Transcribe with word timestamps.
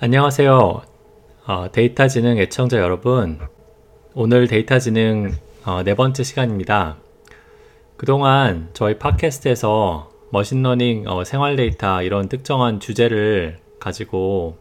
안녕하세요. 0.00 0.82
어, 1.46 1.66
데이터 1.70 2.08
지능 2.08 2.36
애청자 2.38 2.78
여러분. 2.78 3.38
오늘 4.12 4.48
데이터 4.48 4.80
지능 4.80 5.30
어, 5.64 5.84
네 5.84 5.94
번째 5.94 6.24
시간입니다. 6.24 6.96
그동안 7.96 8.70
저희 8.72 8.98
팟캐스트에서 8.98 10.10
machine 10.30 10.62
learning, 10.62 11.04
어, 11.06 11.22
생활 11.22 11.54
데이터 11.54 12.02
이런 12.02 12.28
특정한 12.28 12.80
주제를 12.80 13.60
가지고 13.78 14.58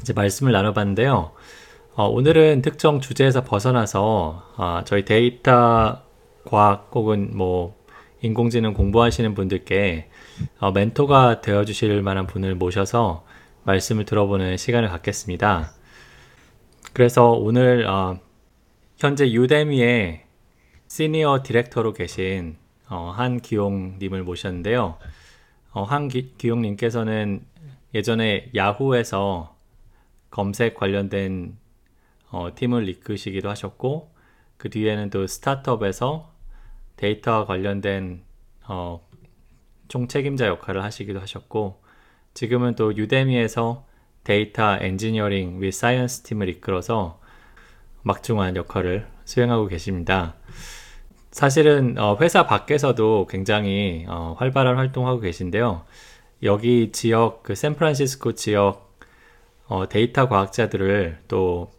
이제 0.00 0.12
말씀을 0.12 0.52
나눠봤는데요. 0.52 1.32
어, 1.96 2.06
오늘은 2.06 2.62
특정 2.62 3.00
주제에서 3.00 3.42
벗어나서 3.42 4.44
어, 4.56 4.80
저희 4.84 5.04
데이터 5.04 6.02
과학 6.44 6.88
혹은 6.94 7.32
뭐 7.34 7.74
인공지능 8.22 8.74
공부하시는 8.74 9.34
분들께 9.34 10.08
어, 10.60 10.70
멘토가 10.70 11.40
되어 11.40 11.64
주실 11.64 12.00
만한 12.00 12.28
분을 12.28 12.54
모셔서 12.54 13.25
말씀을 13.66 14.04
들어보는 14.04 14.56
시간을 14.56 14.88
갖겠습니다. 14.88 15.72
그래서 16.92 17.32
오늘 17.32 17.86
어, 17.86 18.18
현재 18.96 19.30
유데미의 19.30 20.24
시니어 20.88 21.42
디렉터로 21.44 21.92
계신 21.92 22.56
어, 22.88 23.12
한기용님을 23.14 24.22
모셨는데요. 24.22 24.98
어, 25.72 25.82
한기용님께서는 25.82 27.44
예전에 27.92 28.50
야후에서 28.54 29.56
검색 30.30 30.74
관련된 30.74 31.58
어, 32.30 32.50
팀을 32.54 32.88
이끄시기도 32.88 33.50
하셨고 33.50 34.14
그 34.56 34.70
뒤에는 34.70 35.10
또 35.10 35.26
스타트업에서 35.26 36.32
데이터 36.96 37.44
관련된 37.46 38.22
어, 38.68 39.06
총책임자 39.88 40.46
역할을 40.46 40.84
하시기도 40.84 41.20
하셨고 41.20 41.85
지금은 42.36 42.74
또 42.74 42.94
유데미에서 42.94 43.86
data 44.22 44.76
engineering 44.78 45.62
및 45.62 45.72
science 45.72 46.22
팀을 46.24 46.50
이끌어서 46.50 47.18
막중한 48.02 48.56
역할을 48.56 49.06
수행하고 49.24 49.68
계십니다. 49.68 50.34
사실은 51.30 51.96
어, 51.96 52.18
회사 52.20 52.46
밖에서도 52.46 53.26
굉장히 53.30 54.04
어, 54.06 54.36
활발한 54.38 54.76
활동하고 54.76 55.20
계신데요. 55.20 55.86
여기 56.42 56.92
지역 56.92 57.42
그 57.42 57.54
샌프란시스코 57.54 58.32
지역 58.32 58.98
어, 59.66 59.88
데이터 59.88 60.28
과학자들을 60.28 61.20
또 61.28 61.70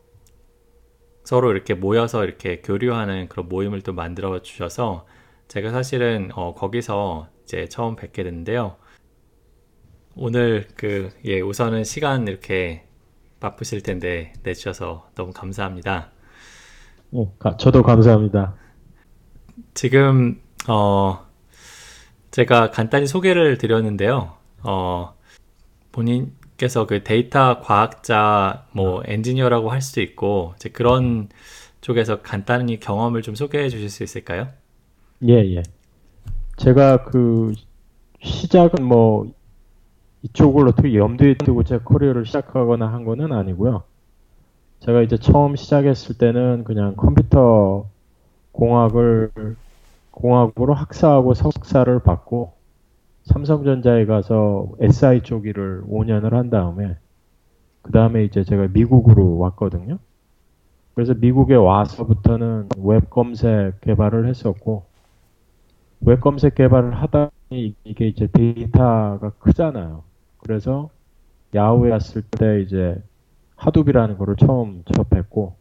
서로 1.24 1.52
이렇게 1.52 1.76
모여서 1.76 2.24
이렇게 2.24 2.62
교류하는 2.62 3.28
그런 3.28 3.48
모임을 3.48 3.82
또 3.82 3.94
만들어 3.94 4.42
주셔서 4.42 5.06
제가 5.50 5.70
사실은 5.70 6.32
어, 6.34 6.56
거기서 6.56 7.28
이제 7.44 7.70
처음 7.70 7.96
뵙게 7.96 8.24
됐는데요. 8.24 8.78
오늘 10.20 10.68
그, 10.76 11.12
예, 11.26 11.42
우선은 11.42 11.84
시간 11.84 12.28
이렇게 12.28 12.84
바쁘실 13.40 13.84
텐데 13.84 14.34
내주셔서 14.42 15.10
너무 15.14 15.32
감사합니다. 15.32 16.10
어, 17.12 17.34
가, 17.38 17.56
저도 17.58 17.84
감사합니다. 17.84 18.56
지금, 19.76 20.42
어, 20.68 21.20
제가 22.32 22.72
간단히 22.72 23.06
소개를 23.06 23.60
드렸는데요. 23.60 24.34
어, 24.64 25.14
본인께서 25.92 26.88
그 26.88 27.04
데이터 27.04 27.62
과학자, 27.62 28.66
뭐, 28.72 29.04
엔지니어라고 29.06 29.70
할 29.70 29.82
수도 29.82 30.02
있고, 30.02 30.54
이제 30.56 30.70
그런 30.70 31.30
쪽에서 31.82 32.24
간단히 32.24 32.80
경험을 32.80 33.22
좀 33.22 33.36
소개해 33.36 33.70
주실 33.70 33.90
수 33.90 34.04
있을까요? 34.04 34.48
예, 35.28 35.34
예. 35.56 35.64
제가 36.58 37.04
그 37.06 37.54
시작은 38.24 38.84
뭐 38.84 39.32
이쪽을 40.24 40.68
어떻게 40.68 40.96
염두에 40.96 41.36
두고 41.36 41.64
제 41.64 41.78
커리어를 41.80 42.26
시작하거나 42.26 42.92
한 42.92 43.06
거는 43.06 43.32
아니고요. 43.32 43.84
제가 44.80 45.02
이제 45.02 45.18
처음 45.18 45.56
시작했을 45.56 46.18
때는 46.18 46.64
그냥 46.64 46.96
컴퓨터 46.96 47.90
공학을 48.52 49.56
공학으로 50.12 50.74
학사하고 50.74 51.34
석사를 51.34 52.00
받고 52.00 52.54
삼성전자에 53.26 54.06
가서 54.06 54.70
SI 54.80 55.22
쪽 55.22 55.46
일을 55.46 55.84
5년을 55.88 56.32
한 56.32 56.50
다음에 56.50 56.98
그 57.82 57.92
다음에 57.92 58.24
이제 58.24 58.44
제가 58.44 58.68
미국으로 58.74 59.38
왔거든요. 59.38 60.00
그래서 60.94 61.14
미국에 61.14 61.54
와서부터는 61.54 62.70
웹 62.80 63.10
검색 63.10 63.80
개발을 63.82 64.28
했었고 64.28 64.86
웹 66.02 66.22
검색 66.22 66.56
개발을 66.56 66.96
하다 66.96 67.30
이게 67.50 68.08
이제 68.08 68.28
데이터가 68.32 69.32
크잖아요. 69.40 70.07
그래서 70.48 70.90
야후에 71.54 71.90
갔을 71.90 72.22
때 72.22 72.62
이제 72.62 73.02
Hadoop이라는 73.58 74.18
거를 74.18 74.36
처음 74.38 74.84
접했고 74.94 75.56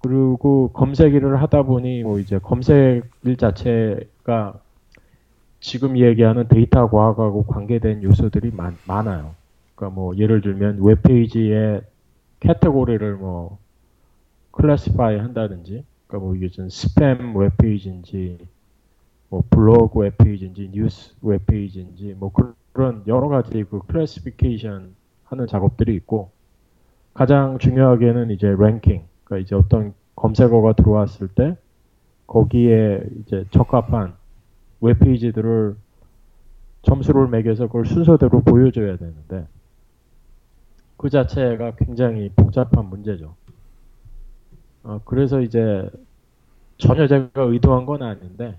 그리고 0.00 0.70
검색 0.72 1.14
일을 1.14 1.42
하다 1.42 1.62
보니 1.64 2.02
뭐 2.02 2.18
이제 2.18 2.38
검색 2.38 3.04
일 3.24 3.36
자체가 3.36 4.60
지금 5.60 5.96
얘기하는 5.98 6.48
데이터 6.48 6.88
과학하고 6.88 7.44
관계된 7.44 8.02
요소들이 8.02 8.50
많, 8.52 8.76
많아요. 8.86 9.34
그러니까 9.74 9.94
뭐 9.94 10.16
예를 10.16 10.40
들면 10.40 10.78
웹페이지의 10.82 11.82
카테고리를 12.40 13.14
뭐 13.16 13.58
classify 14.50 15.18
한다든지 15.18 15.84
그러니까 16.06 16.26
뭐 16.26 16.34
이게 16.36 16.48
좀 16.48 16.66
스팸 16.66 17.36
웹페이지인지 17.36 18.38
뭐 19.32 19.42
블로그 19.48 20.00
웹페이지인지 20.00 20.72
뉴스 20.74 21.14
웹페이지인지 21.22 22.16
뭐 22.18 22.30
그런 22.74 23.02
여러 23.06 23.28
가지 23.28 23.64
그 23.64 23.80
classification 23.86 24.94
하는 25.24 25.46
작업들이 25.46 25.94
있고 25.96 26.30
가장 27.14 27.58
중요하게는 27.58 28.30
이제 28.30 28.46
랭킹 28.48 29.06
그러니까 29.24 29.38
이제 29.38 29.54
어떤 29.54 29.94
검색어가 30.16 30.74
들어왔을 30.74 31.28
때 31.28 31.56
거기에 32.26 33.04
이제 33.22 33.46
적합한 33.50 34.16
웹페이지들을 34.82 35.76
점수를 36.82 37.28
매겨서 37.28 37.68
그걸 37.68 37.86
순서대로 37.86 38.42
보여줘야 38.42 38.98
되는데 38.98 39.46
그 40.98 41.08
자체가 41.08 41.76
굉장히 41.76 42.30
복잡한 42.36 42.84
문제죠. 42.84 43.34
어, 44.82 45.00
그래서 45.06 45.40
이제 45.40 45.88
전혀 46.76 47.06
제가 47.06 47.30
의도한 47.44 47.86
건 47.86 48.02
아닌데 48.02 48.58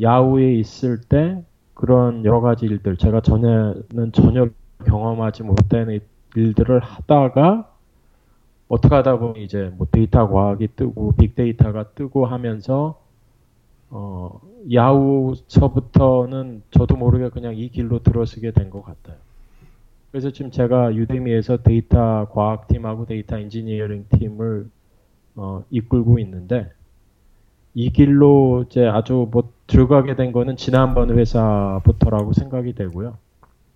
야후에 0.00 0.54
있을 0.54 1.00
때 1.00 1.42
그런 1.74 2.24
여러 2.24 2.40
가지 2.40 2.66
일들 2.66 2.96
제가 2.96 3.20
전에는 3.20 4.12
전혀 4.12 4.48
경험하지 4.86 5.42
못한 5.44 6.00
일들을 6.36 6.80
하다가 6.80 7.70
어떻게 8.68 8.94
하다 8.94 9.18
보니 9.18 9.44
이제 9.44 9.72
뭐 9.76 9.86
데이터 9.90 10.28
과학이 10.28 10.68
뜨고 10.76 11.12
빅데이터가 11.16 11.90
뜨고 11.94 12.26
하면서 12.26 13.00
어, 13.90 14.40
야후서부터는 14.72 16.62
저도 16.70 16.96
모르게 16.96 17.28
그냥 17.30 17.56
이 17.56 17.68
길로 17.70 18.02
들어서게 18.02 18.52
된 18.52 18.70
것 18.70 18.82
같아요. 18.82 19.16
그래서 20.10 20.30
지금 20.30 20.50
제가 20.50 20.94
유데미에서 20.94 21.58
데이터 21.58 22.28
과학팀하고 22.30 23.06
data 23.06 23.38
engineering 23.38 24.06
팀을 24.10 24.70
어, 25.36 25.64
이끌고 25.70 26.18
있는데 26.20 26.72
이 27.74 27.90
길로 27.92 28.64
이제 28.68 28.86
아주 28.86 29.28
뭐 29.30 29.52
들어가게 29.66 30.16
된 30.16 30.32
거는 30.32 30.56
지난번 30.56 31.10
회사부터라고 31.18 32.32
생각이 32.32 32.74
되고요. 32.74 33.18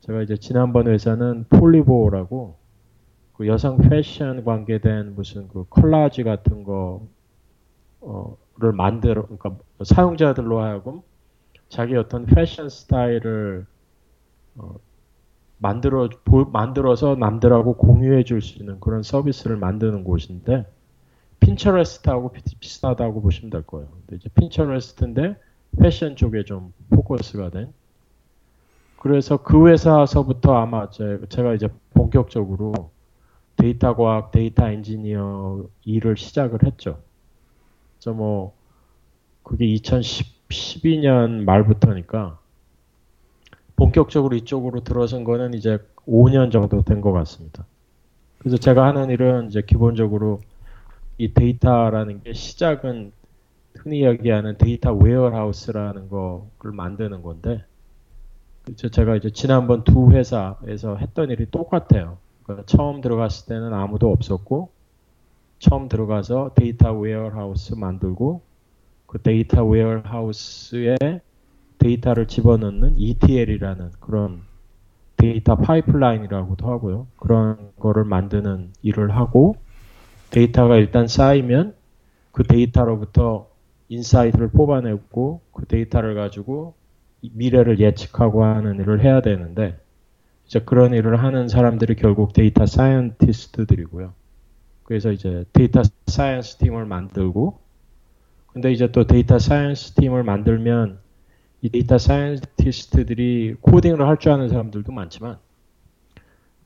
제가 0.01 0.23
이제 0.23 0.37
지난번 0.37 0.87
회사는 0.89 1.47
Polyvore라고 1.51 2.57
그 3.35 3.47
여성 3.47 3.79
패션 3.79 4.45
관계된 4.45 5.15
무슨 5.15 5.49
그 5.49 5.65
collage 5.71 6.25
같은 6.25 6.65
거를 6.65 7.07
만들어 8.75 9.23
그러니까 9.25 9.57
사용자들로 9.85 10.61
하여금 10.61 11.03
자기 11.69 11.97
어떤 11.97 12.27
패션 12.27 12.69
스타일을 12.69 13.67
어 14.57 14.77
만들어 15.59 16.09
보, 16.25 16.45
만들어서 16.45 17.17
남들하고 17.17 17.77
공유해 17.77 18.25
줄 18.25 18.41
수 18.43 18.59
있는 18.59 18.81
그런 18.81 19.03
서비스를 19.03 19.57
만드는 19.57 20.05
곳인데 20.05 20.67
Pinterest하고 21.41 22.33
비슷하다고 22.61 23.23
보시면 23.23 23.51
될 23.51 23.63
거예요. 23.63 23.89
이제 24.13 24.29
Pinterest인데 24.35 25.37
패션 25.81 26.17
쪽에 26.17 26.45
좀 26.45 26.73
focus가 26.91 27.51
된. 27.51 27.73
그래서 28.99 29.37
그 29.37 29.69
회사서부터 29.69 30.57
아마 30.57 30.91
제, 30.91 31.21
제가 31.29 31.55
이제 31.55 31.69
본격적으로 31.95 32.91
데이터 33.57 33.95
과학, 33.95 34.31
data 34.33 34.69
engineer 34.69 35.65
일을 35.85 36.17
시작을 36.17 36.65
했죠. 36.65 37.01
그래서 37.97 38.17
뭐 38.17 38.55
그게 39.43 39.67
2012년 39.67 41.45
말부터니까 41.45 42.39
본격적으로 43.77 44.35
이쪽으로 44.37 44.81
들어선 44.83 45.23
거는 45.25 45.55
이제 45.55 45.79
5년 46.07 46.51
정도 46.51 46.83
된 46.83 47.01
것 47.01 47.13
같습니다. 47.13 47.65
그래서 48.39 48.57
제가 48.57 48.87
하는 48.87 49.11
일은 49.11 49.49
이제 49.49 49.63
기본적으로 49.63 50.41
이 51.19 51.35
데이터라는 51.35 52.23
게 52.23 52.33
시작은 52.33 53.13
흔히 53.75 54.01
이야기하는 54.01 54.57
data 54.57 54.93
warehouse라는 54.93 56.09
거를 56.09 56.73
만드는 56.73 57.23
건데 57.23 57.65
제가 58.77 59.17
이제 59.17 59.31
지난번 59.31 59.83
두 59.83 60.13
회사에서 60.13 60.97
했던 60.97 61.31
일이 61.31 61.47
똑같아요. 61.51 62.19
그러니까 62.45 62.67
처음 62.67 63.01
들어갔을 63.01 63.47
때는 63.47 63.75
아무도 63.75 64.11
없었고 64.13 64.71
처음 65.59 65.89
들어가서 65.89 66.53
data 66.55 66.93
warehouse 66.93 67.75
만들고 67.75 68.43
그 69.07 69.21
data 69.21 69.65
warehouse에 69.65 70.97
데이터를 71.79 72.27
집어넣는 72.27 72.95
ETL이라는 72.97 73.93
그런 74.01 74.43
data 75.17 75.57
pipeline이라고도 75.57 76.71
하고요. 76.71 77.07
그런 77.17 77.73
거를 77.77 78.05
만드는 78.05 78.73
일을 78.83 79.17
하고 79.17 79.57
데이터가 80.31 80.77
일단 80.77 81.07
쌓이면 81.09 81.75
그 82.33 82.43
데이터로부터 82.45 83.49
insight를 83.89 84.49
뽑아내고 84.51 85.41
그 85.53 85.67
데이터를 85.67 86.15
가지고 86.15 86.75
미래를 87.33 87.81
예측하고 87.81 88.45
하는 88.45 88.77
일을 88.81 89.03
해야 89.03 89.21
되는데 89.23 89.79
이제 90.47 90.61
그런 90.61 90.95
일을 90.95 91.23
하는 91.23 91.49
사람들이 91.49 91.97
결국 91.97 92.33
data 92.33 92.67
scientist들이고요. 92.67 94.13
그래서 94.85 95.13
이제 95.13 95.45
data 95.53 95.83
science 96.07 96.59
팀을 96.59 96.87
만들고 96.87 97.59
근데 98.47 98.73
이제 98.73 98.91
또 98.93 99.07
data 99.07 99.39
science 99.39 99.95
팀을 99.95 100.23
만들면 100.25 101.01
이 101.63 101.69
data 101.71 101.99
scientist들이 101.99 103.57
코딩을 103.61 104.07
할 104.07 104.17
줄 104.19 104.33
아는 104.33 104.49
사람들도 104.49 104.93
많지만 104.93 105.39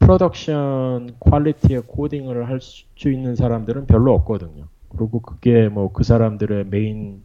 production 0.02 1.16
quality의 1.20 1.82
코딩을 1.86 2.48
할 2.48 2.60
수 2.60 3.10
있는 3.10 3.34
사람들은 3.36 3.86
별로 3.86 4.14
없거든요. 4.14 4.66
그리고 4.90 5.20
그게 5.20 5.68
뭐 5.68 5.92
그 5.92 6.04
사람들의 6.04 6.66
메인 6.66 7.22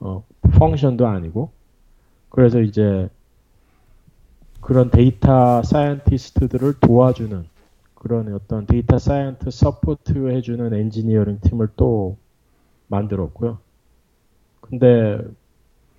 어, 0.00 0.24
function도 0.58 1.06
아니고 1.06 1.52
그래서 2.30 2.60
이제 2.60 3.08
그런 4.60 4.90
data 4.90 5.62
scientist들을 5.62 6.80
도와주는 6.80 7.44
그런 7.94 8.34
어떤 8.34 8.66
data 8.66 8.98
science 8.98 9.50
support 9.50 10.30
해주는 10.30 10.74
엔지니어링 10.74 11.40
팀을 11.42 11.68
또 11.76 12.16
만들었고요. 12.88 13.58
근데 14.60 15.18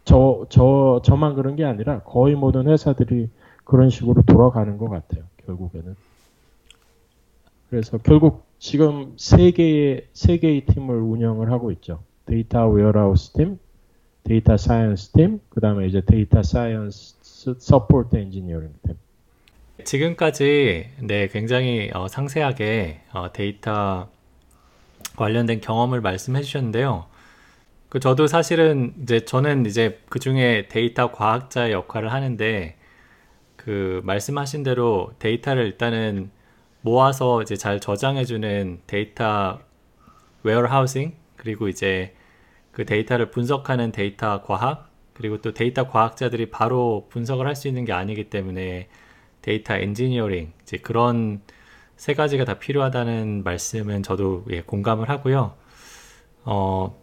저, 0.05 0.45
저, 0.49 1.01
저만 1.03 1.35
그런 1.35 1.55
게 1.55 1.65
아니라 1.65 2.01
거의 2.03 2.35
모든 2.35 2.67
회사들이 2.67 3.29
그런 3.63 3.89
식으로 3.89 4.21
돌아가는 4.23 4.77
것 4.77 4.89
같아요. 4.89 5.23
결국에는. 5.45 5.95
그래서 7.69 7.97
결국 7.97 8.45
지금 8.59 9.13
세 9.17 9.51
개의, 9.51 10.07
세 10.13 10.37
개의 10.37 10.65
팀을 10.65 10.95
운영을 10.95 11.51
하고 11.51 11.71
있죠. 11.71 12.03
data 12.25 12.67
warehouse 12.67 13.33
팀, 13.33 13.59
data 14.23 14.57
science 14.57 15.11
팀, 15.11 15.39
그 15.49 15.61
다음에 15.61 15.87
이제 15.87 16.01
data 16.01 16.41
science 16.41 17.55
support 17.59 18.15
engineering 18.15 18.73
팀. 18.85 18.97
지금까지 19.83 20.89
네 21.01 21.27
굉장히 21.27 21.91
어, 21.93 22.07
상세하게 22.07 23.01
어, 23.13 23.31
데이터 23.33 24.07
관련된 25.15 25.61
경험을 25.61 26.01
말씀해 26.01 26.41
주셨는데요. 26.41 27.05
그 27.89 27.99
저도 27.99 28.27
사실은 28.27 28.93
이제 29.03 29.21
저는 29.21 29.65
이제 29.65 30.01
그 30.09 30.19
중에 30.19 30.67
데이터 30.69 31.11
과학자의 31.11 31.71
역할을 31.71 32.11
하는데 32.11 32.75
그 33.65 33.99
말씀하신 34.03 34.61
대로 34.61 35.11
데이터를 35.17 35.65
일단은 35.65 36.29
모아서 36.81 37.41
이제 37.41 37.55
잘 37.55 37.79
저장해주는 37.79 38.81
데이터 38.85 39.59
웨어하우싱 40.43 41.15
그리고 41.35 41.67
이제 41.67 42.13
그 42.71 42.85
데이터를 42.85 43.31
분석하는 43.31 43.91
데이터 43.91 44.43
과학 44.43 44.91
그리고 45.15 45.41
또 45.41 45.51
데이터 45.55 45.87
과학자들이 45.89 46.51
바로 46.51 47.07
분석을 47.09 47.47
할 47.47 47.55
수 47.55 47.67
있는 47.67 47.85
게 47.85 47.93
아니기 47.93 48.29
때문에 48.29 48.87
data 49.41 49.73
engineering 49.75 50.53
이제 50.61 50.77
그런 50.77 51.41
세 51.95 52.13
가지가 52.13 52.45
다 52.45 52.59
필요하다는 52.59 53.43
말씀은 53.43 54.03
저도 54.03 54.45
예, 54.51 54.61
공감을 54.61 55.09
하고요. 55.09 55.55
어 56.43 56.95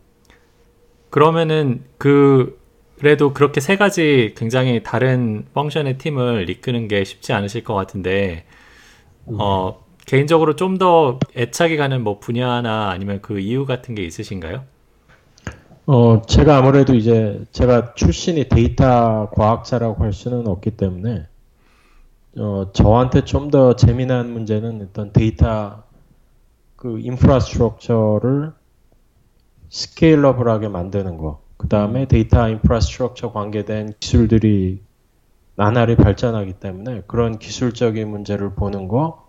그러면은 1.10 1.84
그 1.98 2.61
그래도 3.02 3.32
그렇게 3.34 3.60
세 3.60 3.76
가지 3.76 4.32
굉장히 4.36 4.82
다른 4.84 5.44
function의 5.54 5.98
팀을 5.98 6.48
이끄는 6.50 6.86
게 6.88 7.02
쉽지 7.04 7.32
않으실 7.32 7.64
것 7.64 7.74
같은데 7.74 8.44
어 9.38 9.84
개인적으로 10.06 10.56
좀 10.56 10.78
더 10.78 11.18
애착이 11.36 11.76
가는 11.78 12.02
뭐 12.04 12.20
분야나 12.20 12.90
아니면 12.90 13.20
그 13.22 13.40
이유 13.40 13.66
같은 13.66 13.94
게 13.96 14.04
있으신가요? 14.04 14.64
어, 15.86 16.22
제가 16.22 16.58
아무래도 16.58 16.94
이제 16.94 17.44
제가 17.52 17.94
출신이 17.94 18.48
데이터 18.48 19.30
과학자라고 19.32 20.02
할 20.04 20.12
수는 20.12 20.46
없기 20.46 20.72
때문에 20.76 21.26
어, 22.38 22.72
저한테 22.72 23.24
좀 23.24 23.50
더 23.50 23.76
재미난 23.76 24.32
문제는 24.32 24.80
일단 24.80 25.12
데이터 25.12 25.84
그 26.76 27.00
infrastructure를 27.00 28.52
scalable하게 29.70 30.68
만드는 30.68 31.18
거. 31.18 31.41
그 31.62 31.68
다음에 31.68 32.06
데이터 32.06 32.48
infrastructure 32.48 33.30
관계된 33.32 33.94
기술들이 34.00 34.82
나날이 35.54 35.94
발전하기 35.94 36.54
때문에 36.54 37.02
그런 37.06 37.38
기술적인 37.38 38.08
문제를 38.10 38.56
보는 38.56 38.88
거, 38.88 39.28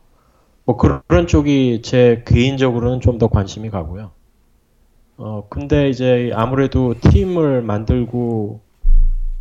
뭐 0.66 0.76
그런 0.78 1.28
쪽이 1.28 1.84
제 1.84 2.24
개인적으로는 2.26 3.02
좀 3.02 3.20
더 3.20 3.28
관심이 3.28 3.70
가고요. 3.70 4.12
어, 5.18 5.46
근데 5.50 5.90
이제 5.90 6.32
아무래도 6.34 6.96
팀을 7.00 7.62
만들고 7.62 8.62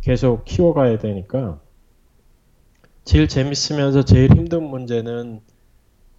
계속 0.01 0.45
키워가야 0.45 0.99
되니까 0.99 1.59
제일 3.05 3.27
재밌으면서 3.27 4.05
제일 4.05 4.31
힘든 4.35 4.69
문제는 4.69 5.41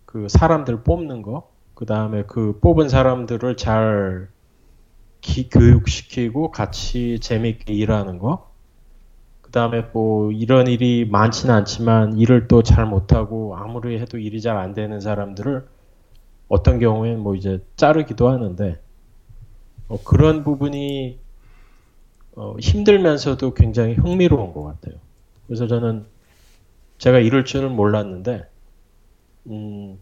그 0.06 0.26
사람들 0.28 0.82
뽑는 0.82 1.22
거, 1.22 1.48
그 1.74 1.86
다음에 1.86 2.24
그 2.26 2.58
뽑은 2.60 2.88
사람들을 2.88 3.56
잘 3.56 4.28
기, 5.24 5.48
교육시키고 5.48 6.50
같이 6.52 7.18
재밌게 7.20 7.72
일하는 7.74 8.18
거. 8.18 8.52
그 9.42 9.50
다음에 9.50 9.82
뭐 9.92 10.30
이런 10.32 10.66
일이 10.68 11.06
많지는 11.10 11.54
않지만 11.54 12.18
일을 12.18 12.48
또 12.48 12.62
잘 12.62 12.86
못하고 12.86 13.56
아무리 13.56 13.98
해도 14.00 14.18
일이 14.18 14.40
잘 14.42 14.58
안 14.58 14.74
되는 14.74 15.00
사람들을 15.00 15.66
어떤 16.48 16.78
경우에는 16.78 17.20
뭐 17.20 17.34
이제 17.34 17.60
자르기도 17.76 18.28
하는데 18.28 18.80
어, 19.88 19.98
그런 20.04 20.44
부분이 20.44 21.18
어, 22.36 22.56
힘들면서도 22.60 23.54
굉장히 23.54 23.94
흥미로운 23.94 24.52
것 24.52 24.62
같아요. 24.64 24.96
그래서 25.46 25.66
저는 25.66 26.06
제가 26.98 27.18
이럴 27.20 27.44
줄은 27.44 27.72
몰랐는데 27.72 28.44
음, 29.48 29.98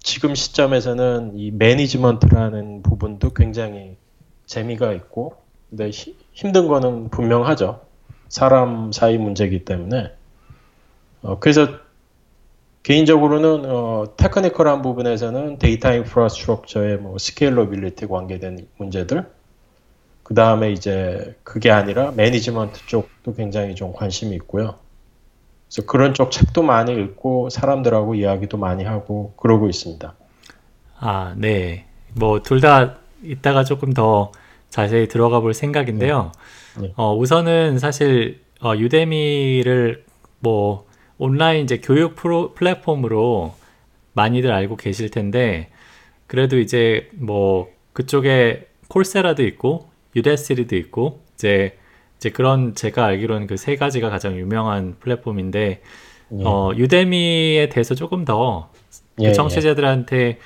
지금 0.00 0.34
시점에서는 0.34 1.32
이 1.36 1.50
매니지먼트라는 1.52 2.82
부분도 2.82 3.30
굉장히 3.34 3.96
재미가 4.48 4.92
있고, 4.94 5.36
근데 5.70 5.90
히, 5.90 6.16
힘든 6.32 6.66
거는 6.66 7.10
분명하죠. 7.10 7.80
사람 8.28 8.90
사이 8.92 9.18
문제이기 9.18 9.64
때문에. 9.64 10.12
어, 11.22 11.38
그래서 11.38 11.68
개인적으로는 12.82 13.70
어, 13.70 14.14
technical한 14.16 14.82
부분에서는 14.82 15.58
데이터 15.58 15.92
infrastructure의 15.94 16.98
뭐 16.98 17.18
scalability 17.18 18.06
관계된 18.06 18.66
문제들, 18.78 19.26
그 20.22 20.34
다음에 20.34 20.72
이제 20.72 21.36
그게 21.42 21.70
아니라 21.70 22.12
매니지먼트 22.12 22.86
쪽도 22.86 23.34
굉장히 23.34 23.74
좀 23.74 23.92
관심이 23.92 24.34
있고요. 24.36 24.76
그래서 25.68 25.86
그런 25.86 26.14
쪽 26.14 26.30
책도 26.30 26.62
많이 26.62 26.92
읽고 26.94 27.50
사람들하고 27.50 28.14
이야기도 28.14 28.56
많이 28.58 28.84
하고 28.84 29.34
그러고 29.36 29.68
있습니다. 29.68 30.14
아, 31.00 31.34
네. 31.36 31.86
뭐 32.14 32.40
둘 32.42 32.60
다 32.60 32.97
이따가 33.22 33.64
조금 33.64 33.92
더 33.92 34.32
자세히 34.70 35.08
들어가 35.08 35.40
볼 35.40 35.54
생각인데요. 35.54 36.32
네. 36.76 36.88
네. 36.88 36.92
어, 36.96 37.16
우선은 37.16 37.78
사실 37.78 38.40
어, 38.60 38.74
유데미를 38.76 40.04
뭐 40.40 40.86
온라인 41.18 41.64
이제 41.64 41.78
교육 41.78 42.14
프로, 42.14 42.54
플랫폼으로 42.54 43.54
많이들 44.12 44.52
알고 44.52 44.76
계실 44.76 45.10
텐데 45.10 45.70
그래도 46.26 46.58
이제 46.58 47.08
뭐 47.14 47.68
그쪽에 47.92 48.66
콜세라도 48.88 49.44
있고 49.44 49.88
유데스리도 50.14 50.76
있고 50.76 51.22
이제 51.34 51.76
이제 52.16 52.30
그런 52.30 52.74
제가 52.74 53.04
알기로는 53.04 53.46
그 53.46 53.56
세 53.56 53.76
가지가 53.76 54.10
가장 54.10 54.36
유명한 54.36 54.96
플랫폼인데 55.00 55.82
예. 56.32 56.44
어 56.44 56.72
유데미에 56.76 57.68
대해서 57.70 57.94
조금 57.94 58.24
더 58.24 58.70
예, 59.20 59.28
그 59.28 59.32
청취자들한테 59.34 60.38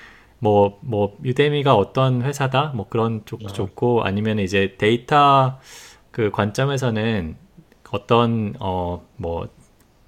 뭐, 0.42 0.80
뭐, 0.80 1.16
유데미가 1.22 1.76
어떤 1.76 2.22
회사다? 2.22 2.72
뭐 2.74 2.88
그런 2.88 3.22
쪽도 3.24 3.50
아. 3.50 3.52
좋고, 3.52 4.02
아니면 4.02 4.40
이제 4.40 4.74
데이터 4.76 5.60
그 6.10 6.32
관점에서는 6.32 7.36
어떤, 7.92 8.54
어, 8.58 9.06
뭐, 9.18 9.46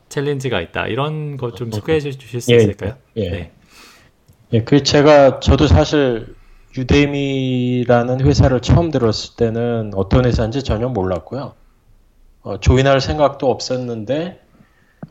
챌린지가 0.08 0.60
있다. 0.60 0.88
이런 0.88 1.36
거좀 1.36 1.68
어, 1.68 1.76
소개해 1.76 2.00
주실 2.00 2.40
수 2.40 2.52
예, 2.52 2.56
있을까요? 2.56 2.94
예. 3.16 3.30
네. 3.30 3.52
예, 4.54 4.64
그 4.64 4.82
제가, 4.82 5.38
저도 5.38 5.68
사실 5.68 6.34
유데미라는 6.76 8.20
회사를 8.20 8.58
처음 8.58 8.90
들었을 8.90 9.36
때는 9.36 9.92
어떤 9.94 10.24
회사인지 10.24 10.64
전혀 10.64 10.88
몰랐고요. 10.88 11.54
어, 12.42 12.58
join할 12.58 13.00
생각도 13.00 13.52
없었는데, 13.52 14.40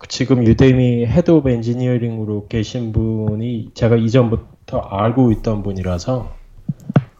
지금 0.09 0.45
유데미 0.45 1.05
Head 1.05 1.31
of 1.31 1.49
Engineering으로 1.49 2.47
계신 2.49 2.91
분이 2.91 3.69
제가 3.73 3.95
이전부터 3.95 4.52
알고 4.79 5.31
있던 5.31 5.63
분이라서 5.63 6.31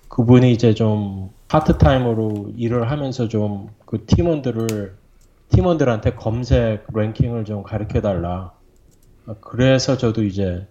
그분이 0.10 0.52
이제 0.52 0.74
좀 0.74 1.32
파트타임으로 1.48 2.54
일을 2.58 2.90
하면서 2.92 3.28
좀 3.28 3.70
그 3.94 4.06
팀원들을 4.08 4.96
팀원들한테 5.50 6.16
검색 6.16 6.88
랭킹을 6.92 7.46
좀 7.46 7.62
가르쳐 7.62 8.02
달라. 8.02 8.54
그래서 9.40 9.98
저도 9.98 10.24
이제 10.24 10.66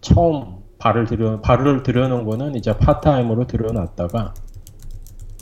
처음 0.00 0.54
발을 0.78 1.04
들여 1.04 1.42
발을 1.42 1.82
들여놓은 1.82 2.24
거는 2.24 2.54
이제 2.54 2.74
파트타임으로 2.78 3.46
들여놨다가 3.46 4.32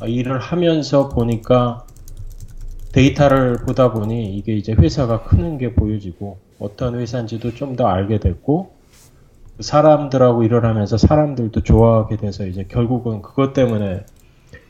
일을 0.09 0.41
하면서 0.41 1.09
보니까 1.09 1.87
데이터를 2.91 3.59
보다 3.59 3.93
보니 3.93 4.37
이게 4.37 4.57
이제 4.57 4.73
회사가 4.73 5.23
크는 5.23 5.59
게 5.59 5.73
보여지고 5.73 6.39
어떤 6.59 6.99
회사인지도 6.99 7.55
좀 7.55 7.77
더 7.77 7.87
알게 7.87 8.19
됐고 8.19 8.73
사람들하고 9.61 10.43
일을 10.43 10.65
하면서 10.65 10.97
사람들도 10.97 11.61
좋아하게 11.63 12.17
돼서 12.17 12.47
이제 12.47 12.65
결국은 12.69 13.23
그것 13.23 13.53
때문에 13.53 14.05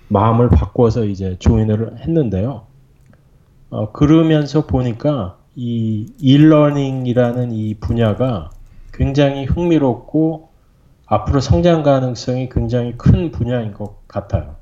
마음을 0.08 0.50
바꿔서 0.50 1.04
이제 1.04 1.36
조인을 1.38 1.98
했는데요. 2.00 2.66
어, 3.70 3.92
그러면서 3.92 4.66
보니까 4.66 5.38
이 5.56 6.12
일러닝이라는 6.20 7.52
이 7.52 7.74
분야가 7.74 8.50
굉장히 8.92 9.44
흥미롭고 9.44 10.50
앞으로 11.06 11.40
성장 11.40 11.82
가능성이 11.82 12.48
굉장히 12.48 12.94
큰 12.96 13.30
분야인 13.30 13.72
것 13.72 14.06
같아요. 14.06 14.56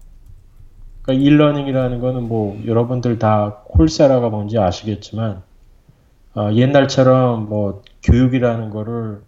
그러니까 1.02 1.24
일러닝이라는 1.24 2.00
거는 2.00 2.28
뭐 2.28 2.60
여러분들 2.64 3.18
다 3.18 3.58
콜세라가 3.64 4.28
뭔지 4.28 4.58
아시겠지만 4.58 5.42
어, 6.34 6.50
옛날처럼 6.52 7.48
뭐 7.48 7.82
교육이라는 8.02 8.70
거를 8.70 9.20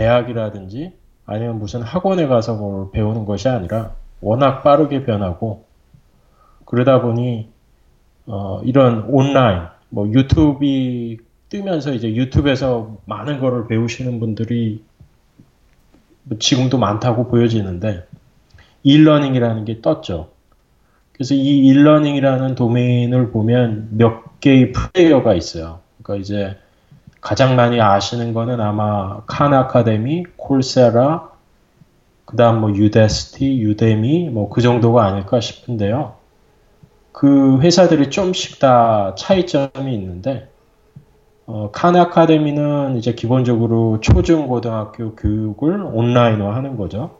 대학이라든지 0.00 0.94
아니면 1.26 1.58
무슨 1.58 1.82
학원에 1.82 2.26
가서 2.26 2.54
뭘 2.54 2.90
배우는 2.90 3.26
것이 3.26 3.48
아니라 3.48 3.94
워낙 4.22 4.62
빠르게 4.62 5.04
변하고 5.04 5.66
그러다 6.64 7.02
보니 7.02 7.48
어, 8.26 8.62
이런 8.64 9.04
온라인 9.08 9.68
뭐 9.90 10.08
유튜브이 10.08 11.18
뜨면서 11.50 11.92
이제 11.92 12.14
유튜브에서 12.14 12.96
많은 13.04 13.40
거를 13.40 13.66
배우시는 13.66 14.20
분들이 14.20 14.82
뭐 16.22 16.38
지금도 16.38 16.78
많다고 16.78 17.28
보여지는데 17.28 18.06
일러닝이라는 18.82 19.66
게 19.66 19.82
떴죠. 19.82 20.30
그래서 21.12 21.34
이 21.34 21.66
일러닝이라는 21.66 22.54
도메인을 22.54 23.32
보면 23.32 23.88
몇 23.90 24.40
개의 24.40 24.72
플레이어가 24.72 25.34
있어요. 25.34 25.80
그러니까 26.02 26.22
이제 26.22 26.56
가장 27.20 27.56
많이 27.56 27.80
아시는 27.80 28.32
거는 28.34 28.60
아마 28.60 29.22
칸 29.26 29.52
아카데미, 29.54 30.24
콜세라, 30.36 31.30
그 32.24 32.36
다음 32.36 32.60
뭐 32.60 32.74
유다시티, 32.74 33.60
유데미, 33.60 34.30
뭐 34.30 34.48
그 34.50 34.60
정도가 34.62 35.04
아닐까 35.04 35.40
싶은데요. 35.40 36.18
그 37.12 37.60
회사들이 37.60 38.10
좀씩 38.10 38.58
다 38.60 39.14
차이점이 39.16 39.94
있는데, 39.94 40.50
어, 41.46 41.70
칸 41.72 41.96
아카데미는 41.96 42.96
이제 42.96 43.14
기본적으로 43.14 44.00
초중고등학교 44.00 45.16
교육을 45.16 45.82
온라인화 45.84 46.54
하는 46.54 46.76
거죠. 46.76 47.18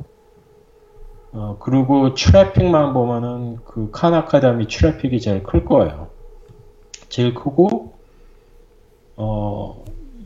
어, 1.33 1.57
그리고 1.61 2.14
트래픽만 2.14 2.92
보면은 2.92 3.57
그 3.64 3.90
칸 3.92 4.14
아카데미 4.14 4.66
트래픽이 4.69 5.21
제일 5.21 5.42
클 5.42 5.64
거예요. 5.64 6.11
제일 7.09 7.35
크고, 7.35 7.69
어, 7.69 7.79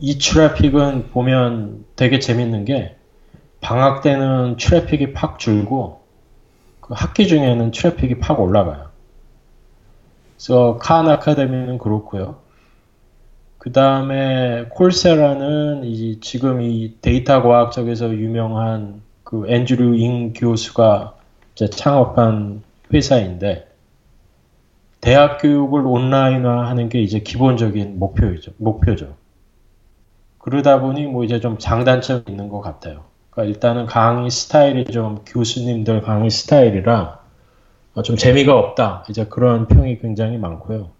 이 0.05 0.19
트래픽은 0.19 1.09
보면 1.09 1.83
되게 1.95 2.19
재밌는 2.19 2.65
게 2.65 2.95
방학 3.59 4.03
때는 4.03 4.55
트래픽이 4.57 5.13
팍 5.13 5.39
줄고 5.39 6.03
그 6.79 6.93
학기 6.95 7.27
중에는 7.27 7.71
트래픽이 7.71 8.19
팍 8.19 8.39
올라가요. 8.39 8.89
그래서 10.35 10.77
칸 10.77 11.09
아카데미는 11.09 11.79
그렇고요. 11.79 12.35
그 13.57 13.71
다음에 13.71 14.65
코세라는 14.69 15.85
이 15.85 16.19
지금 16.19 16.61
이 16.61 16.97
데이터 17.01 17.41
과학 17.41 17.71
쪽에서 17.71 18.13
유명한 18.13 19.01
그 19.23 19.45
앤드류 19.47 19.95
응 19.95 20.33
교수가 20.33 21.15
창업한 21.71 22.61
회사인데 22.93 23.67
대학 25.01 25.41
교육을 25.41 25.83
온라인화하는 25.87 26.89
게 26.89 27.01
이제 27.01 27.21
기본적인 27.21 27.97
목표이죠. 27.97 28.51
목표죠. 28.57 29.24
그러다 30.45 30.79
보니 30.79 31.07
뭐 31.07 31.23
이제 31.23 31.39
좀 31.39 31.57
장단점이 31.57 32.25
있는 32.29 32.49
것 32.49 32.61
같아요. 32.61 33.05
그러니까 33.31 33.51
일단은 33.51 33.87
강의 33.87 34.29
스타일이 34.29 34.85
좀 34.85 35.23
교수님들 35.25 36.03
강의 36.03 36.29
스타일이라 36.29 37.19
좀 38.03 38.15
재미가 38.15 38.55
없다. 38.55 39.05
이제 39.09 39.25
그런 39.25 39.67
평이 39.67 39.97
굉장히 39.97 40.37
많고요. 40.37 40.91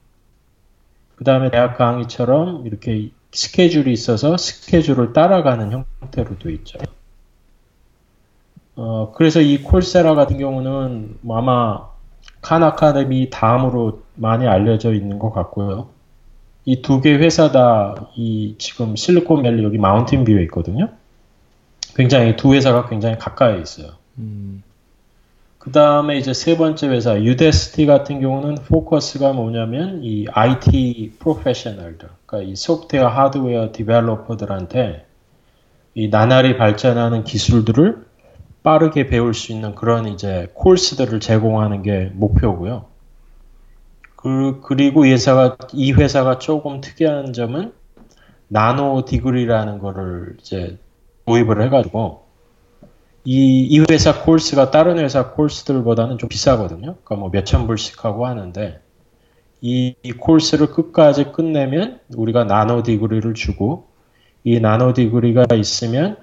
그 1.16 1.24
다음에 1.24 1.52
대학 1.52 1.78
강의처럼 1.78 2.66
이렇게 2.66 3.12
스케줄이 3.32 3.94
있어서 3.94 4.36
스케줄을 4.36 5.14
따라가는 5.14 5.86
형태로도 6.02 6.50
있죠. 6.50 6.80
어, 8.76 9.12
그래서 9.14 9.42
이 9.42 9.62
콜세라 9.62 10.16
같은 10.16 10.40
경우는 10.40 11.20
뭐 11.22 11.38
아마 11.38 11.88
칸 12.42 12.64
아카데미 12.64 13.30
다음으로 13.30 14.02
많이 14.16 14.48
알려져 14.48 14.92
있는 14.92 15.20
것 15.20 15.32
같고요. 15.32 15.90
이 16.66 16.82
두 16.82 17.02
개 17.02 17.14
회사 17.16 17.52
다 17.52 17.96
이 18.16 18.56
지금 18.58 18.96
실리콘밸리 18.96 19.64
여기 19.64 19.78
마운틴 19.78 20.24
뷰에 20.26 20.42
있거든요. 20.44 20.90
굉장히 21.96 22.36
두 22.36 22.54
회사가 22.54 22.88
굉장히 22.90 23.18
가까이 23.18 23.62
있어요. 23.62 23.92
음. 24.18 24.64
그 25.60 25.72
다음에 25.72 26.18
이제 26.18 26.34
세 26.34 26.58
번째 26.58 26.90
회사 26.90 27.20
유다시티 27.22 27.86
같은 27.88 28.20
경우는 28.22 28.56
포커스가 28.68 29.34
뭐냐면 29.34 30.02
이 30.04 30.28
IT 30.32 31.14
프로페셔널들, 31.20 32.10
그러니까 32.26 32.52
이 32.52 32.56
소프트웨어 32.56 33.08
하드웨어 33.08 33.72
developer들한테 33.72 35.06
이 35.96 36.10
나날이 36.10 36.58
발전하는 36.58 37.24
기술들을 37.24 38.06
빠르게 38.64 39.08
배울 39.08 39.34
수 39.34 39.52
있는 39.52 39.74
그런 39.76 40.08
이제 40.08 40.50
코스들을 40.54 41.20
제공하는 41.20 41.82
게 41.84 42.12
목표고요. 42.14 42.86
그, 44.26 44.60
그리고 44.64 45.06
이 45.06 45.12
회사가, 45.12 45.56
이 45.72 45.92
회사가 45.92 46.40
조금 46.40 46.82
특이한 46.82 47.32
점은 47.32 47.74
나노 48.48 49.06
디그리라는 49.06 49.78
거를 49.78 50.38
이제 50.40 50.80
도입을 51.28 51.62
해가지고 51.62 52.26
이, 53.24 53.68
이 53.68 53.86
회사 53.92 54.24
콜스가 54.24 54.72
다른 54.72 54.98
회사 54.98 55.32
콜스들보다는 55.34 56.18
좀 56.18 56.28
비싸거든요. 56.28 56.96
그러니까 57.04 57.16
뭐 57.18 57.30
몇천 57.30 57.68
불씩 57.68 58.04
하고 58.04 58.26
하는데 58.26 58.82
이, 59.62 59.96
이 60.02 60.12
콜스를 60.14 60.72
끝까지 60.72 61.26
끝내면 61.32 62.00
우리가 62.18 62.46
나노 62.46 62.82
디그리를 62.82 63.32
주고 63.36 63.90
이 64.44 64.60
나노 64.60 64.94
디그리가 64.94 65.54
있으면 65.54 66.18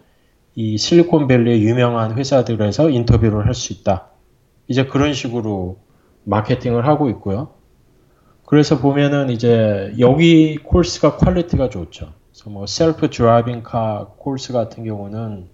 이 0.56 0.76
실리콘밸리의 0.76 1.62
유명한 1.62 2.18
회사들에서 2.18 2.90
인터뷰를 2.90 3.46
할 3.46 3.54
수 3.54 3.72
있다. 3.72 4.08
이제 4.66 4.86
그런 4.86 5.14
식으로 5.14 5.78
마케팅을 6.24 6.84
하고 6.88 7.08
있고요. 7.10 7.61
그래서 8.46 8.78
보면은 8.78 9.30
이제 9.30 9.94
여기 9.98 10.58
코스가 10.58 11.16
quality가 11.16 11.70
좋죠. 11.70 12.12
그래서 12.30 12.50
뭐 12.50 12.66
self-driving 12.66 14.08
car 14.18 14.31
코스 14.31 14.52
같은 14.52 14.84
경우는 14.84 15.48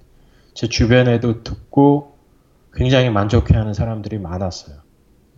제 0.55 0.69
주변에도 0.69 1.43
듣고 1.43 2.17
굉장히 2.73 3.11
만족해하는 3.11 3.75
사람들이 3.75 4.19
많았어요. 4.19 4.77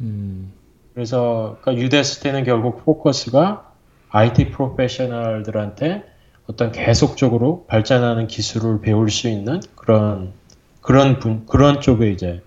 음. 0.01 0.53
그래서 0.95 1.59
그러니까 1.61 1.85
유다시티는 1.85 2.45
결국 2.45 2.85
포커스가 2.85 3.73
IT 4.11 4.51
프로페셔널들한테 4.51 6.05
어떤 6.47 6.73
계속적으로 6.73 7.65
발전하는 7.69 8.27
기술을 8.27 8.81
배울 8.81 9.09
수 9.09 9.29
있는 9.29 9.61
그런 9.77 10.33
그런 10.81 11.19
분 11.19 11.47
그런 11.47 11.81
쪽에 11.81 12.11
이제 12.11 12.43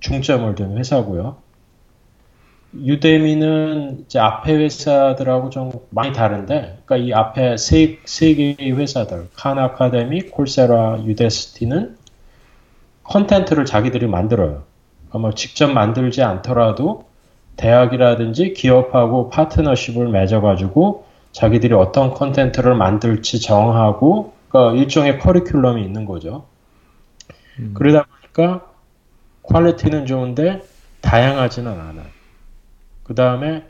중점을 0.00 0.54
둔 0.54 0.78
회사고요. 0.78 1.36
유데미는 2.74 4.04
이제 4.04 4.18
앞에 4.18 4.54
회사들하고 4.54 5.50
좀 5.50 5.72
많이 5.90 6.12
다른데, 6.12 6.82
그러니까 6.84 6.96
이 6.96 7.12
앞에 7.12 7.56
세, 7.56 7.98
세 8.04 8.34
개의 8.34 8.72
회사들, 8.72 9.28
칸 9.36 9.58
아카데미, 9.58 10.22
코세라, 10.22 11.02
유다시티는 11.04 11.96
컨텐츠를 13.04 13.64
자기들이 13.64 14.06
만들어요. 14.06 14.62
아마 15.10 15.32
직접 15.32 15.68
만들지 15.68 16.22
않더라도 16.22 17.04
대학이라든지 17.56 18.54
기업하고 18.54 19.28
파트너십을 19.28 20.08
맺어가지고 20.08 21.04
자기들이 21.32 21.74
어떤 21.74 22.14
컨텐츠를 22.14 22.74
만들지 22.74 23.40
정하고 23.40 24.32
그러니까 24.48 24.80
일종의 24.80 25.18
커리큘럼이 25.18 25.84
있는 25.84 26.06
거죠. 26.06 26.46
음. 27.58 27.72
그러다 27.74 28.06
보니까 28.06 28.66
quality는 29.42 30.06
좋은데 30.06 30.62
다양하지는 31.02 31.70
않아요. 31.70 32.11
그 33.02 33.14
다음에 33.14 33.64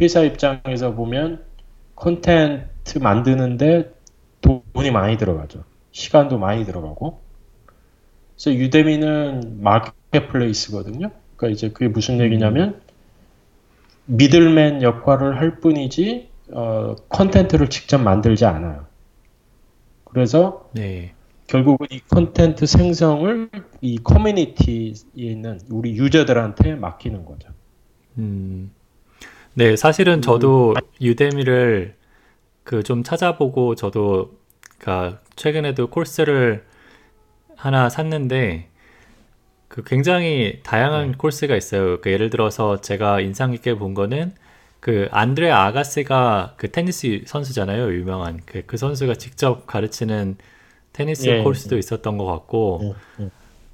회사 0.00 0.22
입장에서 0.22 0.94
보면 0.94 1.44
컨텐츠 1.96 2.98
만드는데 2.98 3.92
돈이 4.40 4.90
많이 4.90 5.16
들어가죠. 5.16 5.64
시간도 5.90 6.38
많이 6.38 6.64
들어가고. 6.64 7.20
그래서 8.34 8.54
유데미는 8.54 9.62
marketplace거든요. 9.62 11.10
그러니까 11.36 11.48
이제 11.48 11.70
그게 11.70 11.88
무슨 11.88 12.20
얘기냐면 12.20 12.80
middleman 14.06 14.82
역할을 14.82 15.38
할 15.38 15.60
뿐이지 15.60 16.28
어, 16.52 16.94
컨텐츠를 17.08 17.68
직접 17.68 17.98
만들지 17.98 18.44
않아요. 18.44 18.86
그래서 20.04 20.70
네. 20.72 21.14
결국은 21.46 21.88
이 21.90 22.00
컨텐츠 22.08 22.66
생성을 22.66 23.50
이 23.80 23.98
커뮤니티에 23.98 24.92
있는 25.14 25.60
우리 25.70 25.96
유저들한테 25.96 26.74
맡기는 26.76 27.24
거죠. 27.24 27.48
음. 28.18 28.70
네, 29.58 29.74
사실은 29.74 30.22
저도 30.22 30.74
음. 30.76 30.80
유대미를 31.00 31.96
그 32.62 32.84
좀 32.84 33.02
찾아보고 33.02 33.74
저도 33.74 34.30
그러니까 34.78 35.20
최근에도 35.34 35.88
코스를 35.88 36.64
하나 37.56 37.88
샀는데 37.88 38.68
그 39.66 39.82
굉장히 39.82 40.60
다양한 40.62 41.08
네. 41.12 41.14
코스가 41.18 41.56
있어요. 41.56 41.86
그니까 42.00 42.12
예를 42.12 42.30
들어서 42.30 42.80
제가 42.80 43.20
인상 43.20 43.50
깊게 43.50 43.74
본 43.74 43.94
거는 43.94 44.32
그 44.78 45.08
안드레 45.10 45.50
아가스가 45.50 46.54
그 46.56 46.70
테니스 46.70 47.24
선수잖아요, 47.26 47.92
유명한 47.94 48.40
그, 48.46 48.62
그 48.64 48.76
선수가 48.76 49.14
직접 49.16 49.66
가르치는 49.66 50.36
테니스 50.92 51.26
예. 51.28 51.38
예. 51.40 51.42
코스도 51.42 51.76
있었던 51.78 52.16
것 52.16 52.26
같고, 52.26 52.94
예. 53.20 53.24
예. 53.24 53.30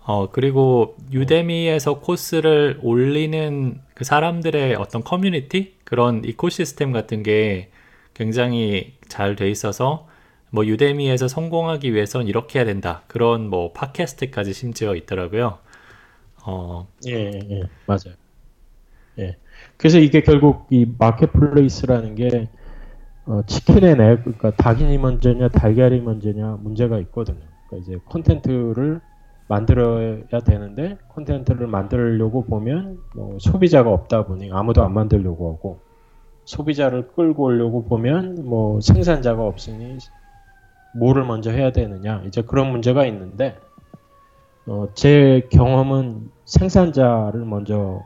어 0.07 0.31
그리고 0.31 0.97
유데미에서 1.13 2.01
코스를 2.01 2.79
올리는 2.83 3.81
그 3.95 4.05
사람들의 4.05 4.77
어떤 4.77 5.05
커뮤니티 5.05 5.74
그런 5.85 6.25
ecosystem 6.25 6.93
같은 6.93 7.23
게 7.23 7.71
굉장히 8.15 8.95
잘 9.09 9.37
돼 9.37 9.51
있어서 9.51 10.09
뭐 10.51 10.67
유데미에서 10.67 11.29
성공하기 11.29 11.95
위해선 11.95 12.29
이렇게 12.29 12.59
해야 12.61 12.67
된다. 12.67 13.03
그런 13.09 13.49
뭐 13.51 13.73
팟캐스트까지 13.73 14.53
심지어 14.55 14.95
있더라고요. 14.95 15.59
어, 16.47 16.89
예, 17.09 17.13
예, 17.13 17.41
예. 17.51 17.63
맞아요. 17.87 18.15
예. 19.19 19.37
그래서 19.77 19.99
이게 19.99 20.23
결국 20.23 20.67
이 20.71 20.87
marketplace라는 20.99 22.15
게 22.17 22.49
어, 23.27 23.43
치킨의 23.47 23.97
내, 23.97 24.17
그러니까 24.19 24.51
닭이 24.53 24.99
먼저냐 24.99 25.49
달걀이 25.49 26.01
먼저냐 26.01 26.59
문제가 26.61 26.99
있거든요. 27.01 27.41
그러니까 27.69 27.89
이제 27.91 27.99
콘텐츠를 28.07 29.01
만들어야 29.49 30.41
되는데 30.45 30.97
콘텐츠를 31.09 31.67
만들려고 31.67 32.45
보면 32.45 32.99
뭐 33.15 33.39
소비자가 33.39 33.91
없다 33.91 34.25
보니 34.25 34.51
아무도 34.53 34.83
안 34.83 34.95
만들려고 34.95 35.53
하고 35.53 35.81
소비자를 36.45 37.09
끌고 37.09 37.45
오려고 37.45 37.85
보면 37.85 38.47
뭐 38.47 38.81
생산자가 38.81 39.43
없으니 39.43 39.99
뭐를 40.95 41.25
먼저 41.25 41.51
해야 41.51 41.73
되느냐 41.73 42.23
이제 42.27 42.43
그런 42.43 42.71
문제가 42.71 43.05
있는데 43.07 43.59
어, 44.67 44.89
제 44.95 45.47
경험은 45.51 46.31
생산자를 46.47 47.45
먼저 47.45 48.03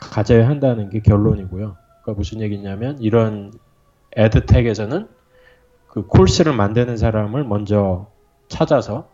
가져야 0.00 0.48
한다는 0.48 0.90
게 0.90 1.00
결론이고요. 1.00 1.76
그러니까 2.02 2.12
무슨 2.16 2.40
얘기냐면 2.40 2.98
이런 2.98 3.52
에드텍에서는 4.16 5.06
그 5.86 6.06
콜스를 6.06 6.54
만드는 6.54 6.96
사람을 6.96 7.44
먼저 7.44 8.06
찾아서 8.48 9.08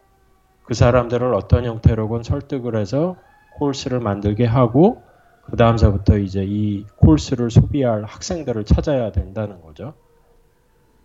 그 0.66 0.74
사람들을 0.74 1.32
어떤 1.32 1.64
형태로건 1.64 2.22
설득을 2.24 2.76
해서 2.76 3.16
콜스를 3.58 4.00
만들게 4.00 4.44
하고 4.44 5.02
그 5.42 5.56
다음서부터 5.56 6.18
이제 6.18 6.44
이 6.44 6.84
콜스를 6.96 7.50
소비할 7.50 8.04
학생들을 8.04 8.64
찾아야 8.64 9.12
된다는 9.12 9.62
거죠. 9.62 9.94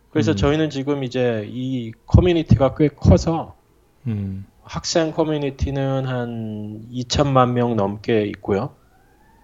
그래서 0.10 0.32
음. 0.32 0.36
저희는 0.36 0.70
지금 0.72 1.03
이제 1.03 1.48
이 1.48 1.91
커뮤니티가 2.08 2.74
꽤 2.75 2.88
커서 2.88 3.56
음, 4.08 4.46
학생 4.63 5.12
커뮤니티는 5.12 6.08
한 6.08 6.88
2천만 6.91 7.51
명 7.51 7.75
넘게 7.75 8.24
있고요. 8.25 8.74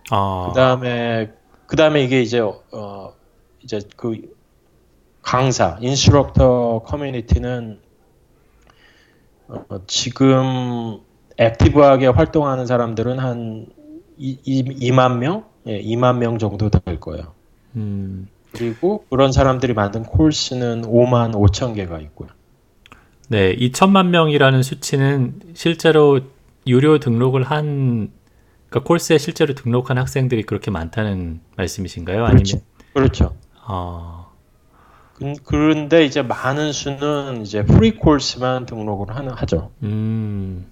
아, 0.10 0.48
그다음에 0.50 1.32
그다음에 1.68 2.04
이게 2.04 2.22
이제 2.22 2.39
어 2.39 3.13
이제 3.63 3.82
그 3.96 4.36
강사 5.22 5.78
instructor 5.80 6.84
커뮤니티는 6.86 7.82
어, 9.48 9.82
지금 9.88 11.00
active하게 11.38 12.08
활동하는 12.08 12.66
사람들은 12.66 13.20
한 13.20 13.68
2, 14.18 14.92
만 14.92 15.20
명, 15.20 15.46
예, 15.68 15.80
2만 15.82 16.18
명 16.18 16.40
정도 16.40 16.70
될 16.70 17.00
거예요. 17.00 17.34
음, 17.76 18.28
그리고 18.52 19.06
그런 19.10 19.32
사람들이 19.32 19.74
만든 19.74 20.04
코스는 20.04 20.84
5만 20.84 21.34
5천 21.34 21.76
개가 21.76 22.00
있고요. 22.00 22.30
네, 23.30 23.56
2천만 23.56 24.08
명이라는 24.08 24.64
수치는 24.64 25.42
실제로 25.54 26.22
유료 26.66 26.98
등록을 26.98 27.44
한, 27.44 28.12
그러니까 28.70 28.88
코스에 28.88 29.17
실제로 29.18 29.54
등록한 29.54 29.98
학생들이 29.98 30.44
그렇게 30.44 30.72
많다는 30.72 31.42
말씀이신가요? 31.58 32.26
아니면, 32.26 32.44
그렇죠. 32.44 32.62
그렇죠. 32.94 33.36
아, 33.64 34.27
그- 35.17 35.34
그런데 35.43 36.06
이제 36.06 36.21
많은 36.21 36.71
수는 36.71 37.41
이제 37.41 37.65
free 37.65 37.98
course만 37.98 38.67
등록을 38.67 39.15
하는 39.15 39.34
하죠. 39.34 39.71
음, 39.82 40.67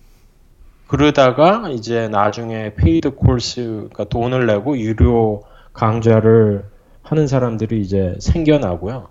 그러다가 0.87 1.69
이제 1.69 2.07
나중에 2.09 2.75
paid 2.75 3.15
course, 3.15 3.61
그러니까 3.65 4.03
돈을 4.03 4.45
내고 4.45 4.77
유료 4.77 5.43
강좌를 5.73 6.65
하는 7.01 7.25
사람들이 7.27 7.81
이제 7.81 8.15
생겨나고요. 8.19 9.07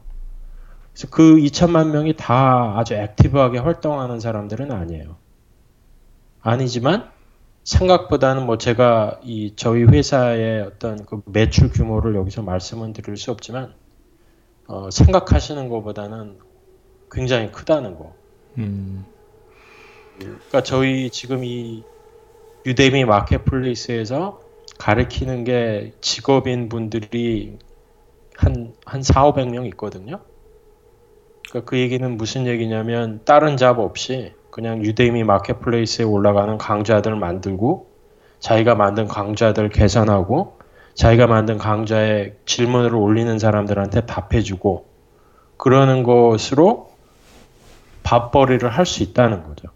그래서 0.92 1.08
그 1.10 1.36
2천만 1.38 1.90
명이 1.90 2.14
다 2.16 2.74
아주 2.78 2.94
active하게 2.94 3.58
활동하는 3.58 4.20
사람들은 4.20 4.70
아니에요. 4.70 5.16
아니지만 6.42 7.10
생각보다는 7.64 8.46
뭐 8.46 8.56
제가 8.58 9.18
이 9.24 9.54
저희 9.56 9.82
회사의 9.82 10.62
어떤 10.62 11.04
그 11.06 11.22
매출 11.26 11.70
규모를 11.70 12.14
여기서 12.14 12.42
말씀은 12.42 12.92
드릴 12.92 13.16
수 13.16 13.32
없지만 13.32 13.72
어, 14.66 14.90
생각하시는 14.90 15.68
것보다는 15.68 16.38
굉장히 17.11 17.53
크다는 17.53 17.96
거. 17.96 18.14
음, 18.59 19.05
그러니까 20.18 20.62
저희 20.62 21.11
지금 21.11 21.44
이 21.44 21.83
유데미 22.66 23.05
마켓플레이스에서 23.05 24.40
가르치는 24.79 25.44
게 25.44 25.92
직업인 26.00 26.68
분들이 26.68 27.59
한, 28.37 28.74
한 28.85 29.03
4, 29.03 29.33
500명 29.33 29.66
있거든요. 29.68 30.20
그러니까 31.48 31.70
그 31.70 31.79
얘기는 31.79 32.16
무슨 32.16 32.46
얘기냐면 32.46 33.20
다른 33.24 33.57
잡 33.57 33.79
없이 33.79 34.33
그냥 34.50 34.85
유데미 34.85 35.24
마켓플레이스에 35.24 36.05
올라가는 36.05 36.57
강좌들 36.59 37.16
만들고 37.16 37.90
자기가 38.40 38.74
만든 38.74 39.07
강좌들 39.07 39.68
개선하고 39.68 40.59
자기가 40.94 41.26
만든 41.26 41.59
강좌에 41.59 42.35
질문을 42.46 42.94
올리는 42.94 43.38
사람들한테 43.38 44.07
답해주고 44.07 44.87
그러는 45.57 46.02
것으로 46.02 46.92
밥벌이를 48.02 48.68
할 48.70 48.85
수 48.87 49.02
있다는 49.02 49.44
거죠. 49.44 49.68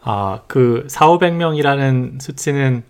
아, 0.00 0.42
그 0.46 0.86
4, 0.88 1.06
500명이라는 1.08 2.20
수치는 2.20 2.84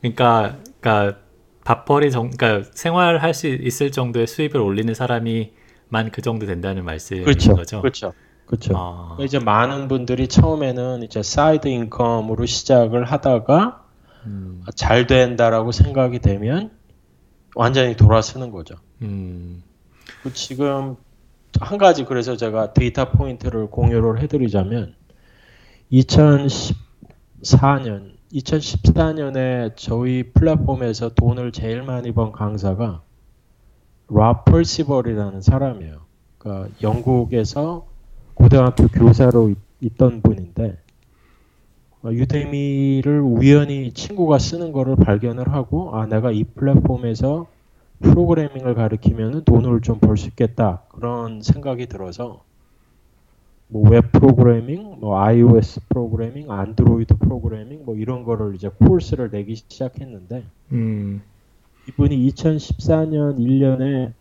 그러니까 0.00 0.56
그러니까 0.80 1.18
밥벌이 1.64 2.10
정 2.10 2.30
그러니까 2.30 2.70
생활할 2.74 3.34
수 3.34 3.48
있을 3.48 3.90
정도의 3.90 4.26
수입을 4.26 4.58
올리는 4.58 4.92
사람이만 4.92 6.10
그 6.12 6.22
정도 6.22 6.46
된다는 6.46 6.84
말씀인 6.84 7.24
그렇죠. 7.24 7.54
거죠. 7.54 7.80
그렇죠. 7.80 8.12
그렇죠. 8.46 8.74
아, 8.76 9.16
이제 9.20 9.38
많은 9.38 9.88
분들이 9.88 10.28
처음에는 10.28 11.02
이제 11.02 11.22
side 11.22 11.66
income으로 11.68 12.44
시작을 12.44 13.04
하다가 13.04 13.82
음, 14.26 14.62
잘 14.74 15.06
된다라고 15.06 15.72
생각이 15.72 16.18
되면 16.18 16.70
완전히 17.54 17.96
돌아서는 17.96 18.50
거죠. 18.50 18.76
음, 19.02 19.62
그 20.22 20.32
지금 20.32 20.96
한 21.60 21.78
가지 21.78 22.04
그래서 22.04 22.36
제가 22.36 22.72
data 22.72 23.10
point를 23.10 23.68
공유를 23.70 24.20
해드리자면 24.20 24.94
2014년 27.42 28.14
2014년에 28.32 29.72
저희 29.76 30.32
플랫폼에서 30.32 31.10
돈을 31.10 31.52
제일 31.52 31.82
많이 31.82 32.10
번 32.12 32.32
강사가 32.32 33.02
Rob 34.08 34.42
Percival이라는 34.42 35.40
사람이에요. 35.40 36.00
그러니까 36.38 36.68
영국에서 36.82 37.86
고등학교 38.34 38.88
교사로 38.88 39.50
있- 39.50 39.58
있던 39.80 40.20
분인데 40.22 40.70
어, 40.70 40.83
유데미를 42.12 43.20
우연히 43.20 43.92
친구가 43.92 44.38
쓰는 44.38 44.72
거를 44.72 44.96
발견을 44.96 45.48
하고 45.52 45.96
아 45.96 46.06
내가 46.06 46.30
이 46.32 46.44
플랫폼에서 46.44 47.46
프로그래밍을 48.00 48.74
가르치면 48.74 49.44
돈을 49.44 49.80
좀 49.80 50.00
벌 50.00 50.16
수 50.18 50.28
있겠다. 50.28 50.82
그런 50.90 51.40
생각이 51.42 51.86
들어서 51.86 52.42
뭐 53.68 53.90
웹 53.90 54.12
프로그래밍, 54.12 54.98
뭐 55.00 55.18
iOS 55.18 55.80
프로그래밍, 55.88 56.50
안드로이드 56.50 57.16
프로그래밍 57.18 57.84
뭐 57.84 57.96
이런 57.96 58.24
거를 58.24 58.54
이제 58.54 58.68
코스를 58.68 59.30
내기 59.30 59.56
시작했는데 59.56 60.44
음, 60.72 61.22
이분이 61.88 62.28
2014년 62.30 63.38
1년에 63.38 64.12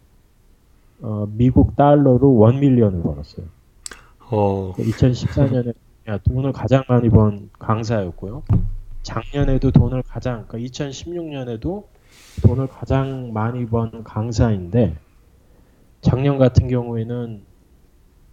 어, 1.01 1.27
미국 1.31 1.75
달러로 1.75 2.49
1 2.51 2.59
밀리언을 2.59 3.01
벌었어요. 3.03 3.45
어, 4.31 4.73
2014년에 4.77 5.73
돈을 6.05 6.51
가장 6.51 6.83
많이 6.87 7.09
번 7.09 7.49
강사였고요. 7.59 8.43
작년에도 9.03 9.71
돈을 9.71 10.03
가장, 10.03 10.45
그러니까 10.47 10.57
2016년에도 10.59 11.87
돈을 12.45 12.67
가장 12.67 13.31
많이 13.33 13.65
번 13.65 14.03
강사인데, 14.03 14.95
작년 16.01 16.37
같은 16.37 16.67
경우에는 16.67 17.41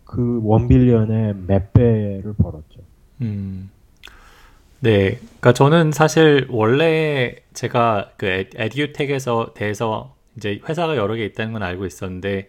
그 0.05 0.41
원빌리언의 0.43 1.35
몇 1.47 1.73
배를 1.73 2.35
벌었죠. 2.37 2.81
음. 3.21 3.71
네, 4.81 5.19
그러니까 5.19 5.53
저는 5.53 5.93
사실 5.93 6.47
원래 6.51 7.37
제가 7.53 8.13
그 8.17 8.27
에- 8.27 8.51
에듀텍에서 8.55 9.53
대해서 9.55 10.15
이제 10.37 10.61
회사가 10.69 10.97
여러 10.97 11.15
개 11.15 11.25
있다는 11.27 11.53
건 11.53 11.63
알고 11.63 11.85
있었는데 11.85 12.49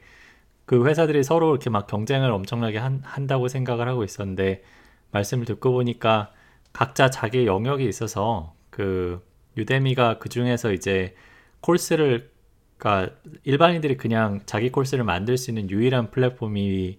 그 0.66 0.86
회사들이 0.88 1.24
서로 1.24 1.52
이렇게 1.52 1.70
막 1.70 1.88
경쟁을 1.88 2.32
엄청나게 2.32 2.78
한, 2.80 3.02
한다고 3.04 3.48
생각을 3.50 3.88
하고 3.90 4.04
있었는데 4.04 4.64
말씀을 5.12 5.46
듣고 5.46 5.72
보니까 5.72 6.32
각자 6.74 7.10
자기 7.10 7.46
영역이 7.46 7.88
있어서 7.88 8.54
그 8.70 9.22
유데미가 9.58 10.20
그 10.20 10.30
중에서 10.30 10.72
이제 10.72 11.14
코스를 11.62 12.32
그러니까 12.78 13.14
일반인들이 13.44 13.98
그냥 13.98 14.42
자기 14.46 14.72
코스를 14.72 15.04
만들 15.04 15.38
수 15.38 15.52
있는 15.52 15.70
유일한 15.70 16.10
플랫폼이 16.12 16.98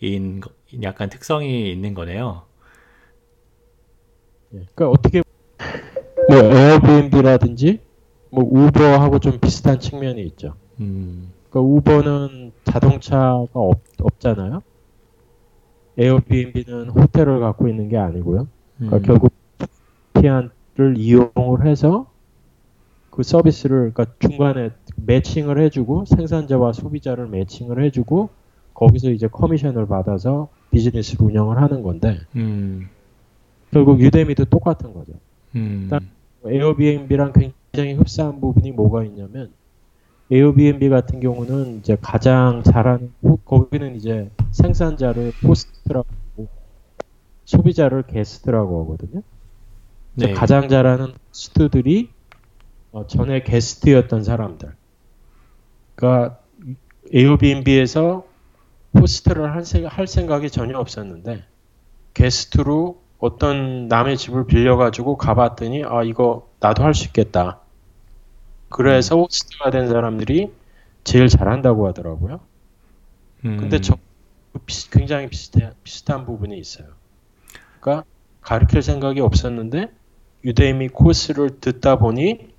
인 0.00 0.40
거- 0.40 0.50
약간 0.82 1.08
특성이 1.10 1.70
있는 1.70 1.94
거네요. 1.94 2.42
예, 4.54 4.66
그러니까 4.74 4.88
어떻게 4.88 5.22
뭐 6.28 6.38
에어비앤비라든지 6.38 7.80
뭐 8.30 8.44
우버하고 8.44 9.18
좀 9.18 9.38
비슷한 9.38 9.78
측면이 9.78 10.22
있죠. 10.22 10.54
음, 10.80 11.30
그러니까 11.50 11.60
우버는 11.60 12.52
자동차가 12.64 13.48
없, 13.52 13.82
없잖아요. 14.00 14.62
에어비앤비는 15.98 16.90
호텔을 16.90 17.40
갖고 17.40 17.68
있는 17.68 17.88
게 17.88 17.96
아니고요. 17.98 18.46
그러니까 18.78 18.96
음, 18.98 19.02
결국 19.02 19.32
피안을 20.14 20.50
이용을 20.96 21.66
해서 21.66 22.06
그 23.10 23.22
서비스를 23.22 23.92
그러니까 23.92 24.06
중간에 24.18 24.70
매칭을 24.96 25.60
해주고 25.62 26.04
생산자와 26.06 26.72
소비자를 26.72 27.26
매칭을 27.28 27.82
해주고 27.84 28.30
거기서 28.74 29.10
이제 29.10 29.26
커미션을 29.26 29.86
받아서 29.86 30.48
비즈니스를 30.70 31.26
운영을 31.26 31.60
하는 31.60 31.82
건데 31.82 32.18
음, 32.36 32.88
결국 33.72 34.00
유데미도 34.00 34.46
똑같은 34.46 34.94
거죠. 34.94 35.12
음, 35.56 35.88
딱- 35.90 36.02
에어비앤비랑 36.46 37.32
굉장히 37.34 37.94
흡사한 37.94 38.40
부분이 38.40 38.72
뭐가 38.72 39.04
있냐면 39.04 39.50
에어비앤비 40.30 40.88
같은 40.88 41.20
경우는 41.20 41.78
이제 41.78 41.96
가장 42.00 42.62
잘하는 42.62 43.12
호- 43.22 43.36
거기는 43.38 43.96
이제 43.96 44.30
생산자를 44.52 45.32
호스트라고 45.42 46.06
하고 46.36 46.48
소비자를 47.44 48.04
게스트라고 48.04 48.84
하거든요. 48.84 49.22
네. 50.14 50.32
가장 50.32 50.68
잘하는 50.68 51.14
호스트들이 51.30 52.14
어, 52.92 53.06
전에 53.06 53.42
게스트였던 53.42 54.24
사람들. 54.24 54.76
그러니까 55.94 56.40
에어비앤비에서 57.12 58.24
호스트를 58.98 59.54
할 59.54 60.06
생각이 60.06 60.50
전혀 60.50 60.78
없었는데 60.78 61.44
게스트로 62.14 63.04
어떤 63.18 63.88
남의 63.88 64.16
집을 64.16 64.46
빌려가지고 64.46 65.16
가봤더니 65.18 65.84
아 65.84 66.02
이거 66.04 66.50
나도 66.60 66.82
할 66.84 66.94
수 66.94 67.06
있겠다. 67.06 67.60
그래서 68.70 69.16
호스트가 69.16 69.70
된 69.70 69.88
사람들이 69.88 70.54
제일 71.04 71.28
잘한다고 71.28 71.88
하더라고요. 71.88 72.40
근데 73.56 73.78
음, 73.78 73.80
저 73.80 73.96
비슷- 74.66 74.90
굉장히 74.90 75.28
비슷해, 75.28 75.72
비슷한 75.84 76.24
부분이 76.26 76.58
있어요. 76.58 76.88
그러니까 77.80 78.06
가르칠 78.42 78.82
생각이 78.82 79.20
없었는데 79.20 79.92
유대미 80.44 80.88
코스를 80.90 81.60
듣다 81.60 81.98
보니 81.98 82.54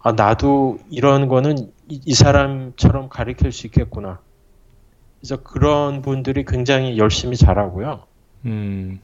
아 0.00 0.12
나도 0.12 0.80
이런 0.90 1.28
거는 1.28 1.58
이, 1.88 2.00
이 2.06 2.14
사람처럼 2.14 3.08
가르칠 3.10 3.52
수 3.52 3.66
있겠구나. 3.68 4.22
그래서 5.20 5.42
그런 5.42 6.02
분들이 6.02 6.44
굉장히 6.44 6.98
열심히 6.98 7.36
잘하고요. 7.36 8.06
음, 8.46 9.00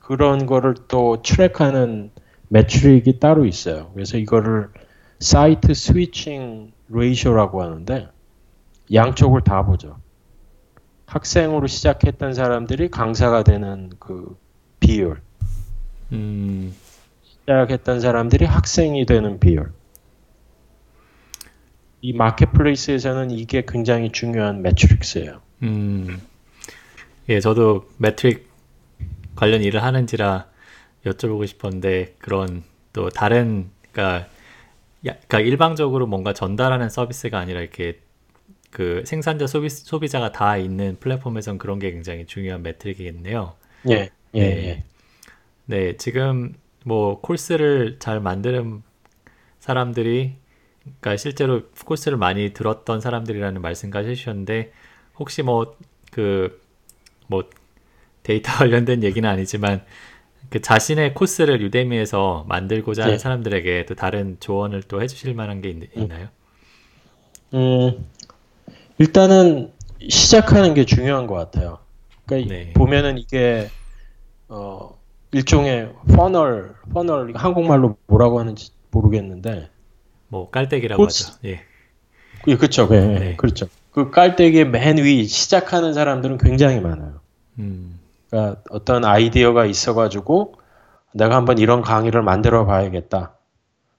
그런 0.00 0.46
거를 0.46 0.74
또 0.88 1.22
track하는 1.22 2.12
metric이 2.48 3.20
따로 3.20 3.46
있어요. 3.46 3.90
그래서 3.94 4.18
이거를 4.18 4.70
side 5.20 5.74
switching 5.74 6.72
ratio라고 6.88 7.62
하는데 7.62 8.08
양쪽을 8.92 9.42
다 9.42 9.64
보죠. 9.64 9.98
학생으로 11.06 11.66
시작했던 11.66 12.34
사람들이 12.34 12.88
강사가 12.90 13.42
되는 13.42 13.90
그 13.98 14.36
비율, 14.80 15.20
음, 16.12 16.74
시작했던 17.22 18.00
사람들이 18.00 18.44
학생이 18.46 19.06
되는 19.06 19.38
비율. 19.38 19.72
이 22.02 22.14
마켓플레이스에서는 22.14 23.30
이게 23.30 23.64
굉장히 23.68 24.10
중요한 24.10 24.62
매트릭스예요. 24.62 25.42
음. 25.64 26.20
예, 27.28 27.40
저도 27.40 27.86
매트릭 27.98 28.48
관련 29.36 29.62
일을 29.62 29.82
하는지라 29.82 30.46
여쭤보고 31.04 31.46
싶었는데 31.46 32.14
그런 32.18 32.62
또 32.92 33.10
다른 33.10 33.68
그러니까, 33.92 34.20
야- 34.22 34.26
그러니까 35.02 35.40
일방적으로 35.40 36.06
뭔가 36.06 36.32
전달하는 36.32 36.88
서비스가 36.88 37.38
아니라 37.38 37.60
이렇게 37.60 38.00
그 38.70 39.02
생산자 39.04 39.46
소비, 39.46 39.68
소비자가 39.68 40.32
다 40.32 40.56
있는 40.56 40.96
플랫폼에선 41.00 41.58
그런 41.58 41.78
게 41.78 41.90
굉장히 41.90 42.26
중요한 42.26 42.62
매트릭이겠네요. 42.62 43.54
예, 43.88 43.94
예, 43.94 44.10
네. 44.40 44.66
예. 44.66 44.84
네, 45.66 45.96
지금 45.96 46.54
뭐 46.84 47.20
코스를 47.20 47.98
잘 47.98 48.20
만드는 48.20 48.82
사람들이 49.58 50.36
그러니까 50.82 51.16
실제로 51.16 51.62
코스를 51.84 52.16
많이 52.16 52.52
들었던 52.52 53.00
사람들이라는 53.00 53.60
말씀까지 53.60 54.10
해주셨는데 54.10 54.72
혹시 55.18 55.42
뭐 55.42 55.76
그뭐 56.10 57.48
데이터 58.22 58.52
관련된 58.58 59.02
얘기는 59.02 59.28
아니지만 59.28 59.84
그 60.48 60.60
자신의 60.60 61.14
코스를 61.14 61.60
유대미에서 61.60 62.44
만들고자 62.48 63.02
하는 63.04 63.14
네. 63.14 63.18
사람들에게 63.18 63.86
또 63.86 63.94
다른 63.94 64.36
조언을 64.40 64.82
또 64.84 65.00
해주실 65.02 65.34
만한 65.34 65.60
게 65.60 65.70
있, 65.70 65.96
있나요? 65.96 66.28
음, 67.54 68.06
일단은 68.98 69.72
시작하는 70.08 70.74
게 70.74 70.84
중요한 70.84 71.26
것 71.26 71.34
같아요. 71.34 71.78
그러니까 72.26 72.54
네. 72.54 72.72
보면은 72.74 73.18
이게 73.18 73.68
어, 74.48 74.98
일종의 75.32 75.92
funnel, 76.16 76.74
funnel 76.92 77.32
한국말로 77.36 77.96
뭐라고 78.06 78.40
하는지 78.40 78.70
모르겠는데, 78.90 79.70
뭐 80.28 80.50
깔때기라고 80.50 81.04
코스. 81.04 81.26
하죠. 81.28 81.38
예. 81.44 81.60
예, 82.48 82.56
그렇죠, 82.56 82.88
예, 82.92 82.96
예, 82.96 83.18
네. 83.18 83.36
그렇죠. 83.36 83.68
그 83.92 84.10
깔때기의 84.10 84.68
맨 84.70 84.98
위 84.98 85.26
시작하는 85.26 85.92
사람들은 85.94 86.38
굉장히 86.38 86.80
많아요. 86.80 87.20
음, 87.60 87.99
그러니까 88.30 88.62
어떤 88.70 89.04
아이디어가 89.04 89.66
있어가지고 89.66 90.54
내가 91.12 91.34
한번 91.36 91.58
이런 91.58 91.82
강의를 91.82 92.22
만들어 92.22 92.64
봐야겠다. 92.64 93.34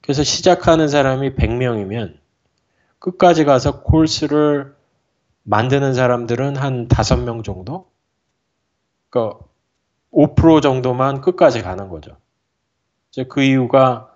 그래서 0.02 0.24
시작하는 0.24 0.88
사람이 0.88 1.36
100명이면 1.36 2.17
끝까지 3.00 3.46
가서 3.46 3.82
코र्스를 3.82 4.76
만드는 5.44 5.94
사람들은 5.94 6.56
한 6.56 6.88
5명 6.88 7.44
정도? 7.44 7.88
그러니까 9.10 9.39
5% 10.13 10.62
정도만 10.62 11.22
끝까지 11.22 11.62
가는 11.62 11.89
거죠. 11.89 12.15
그 13.28 13.41
이유가 13.41 14.08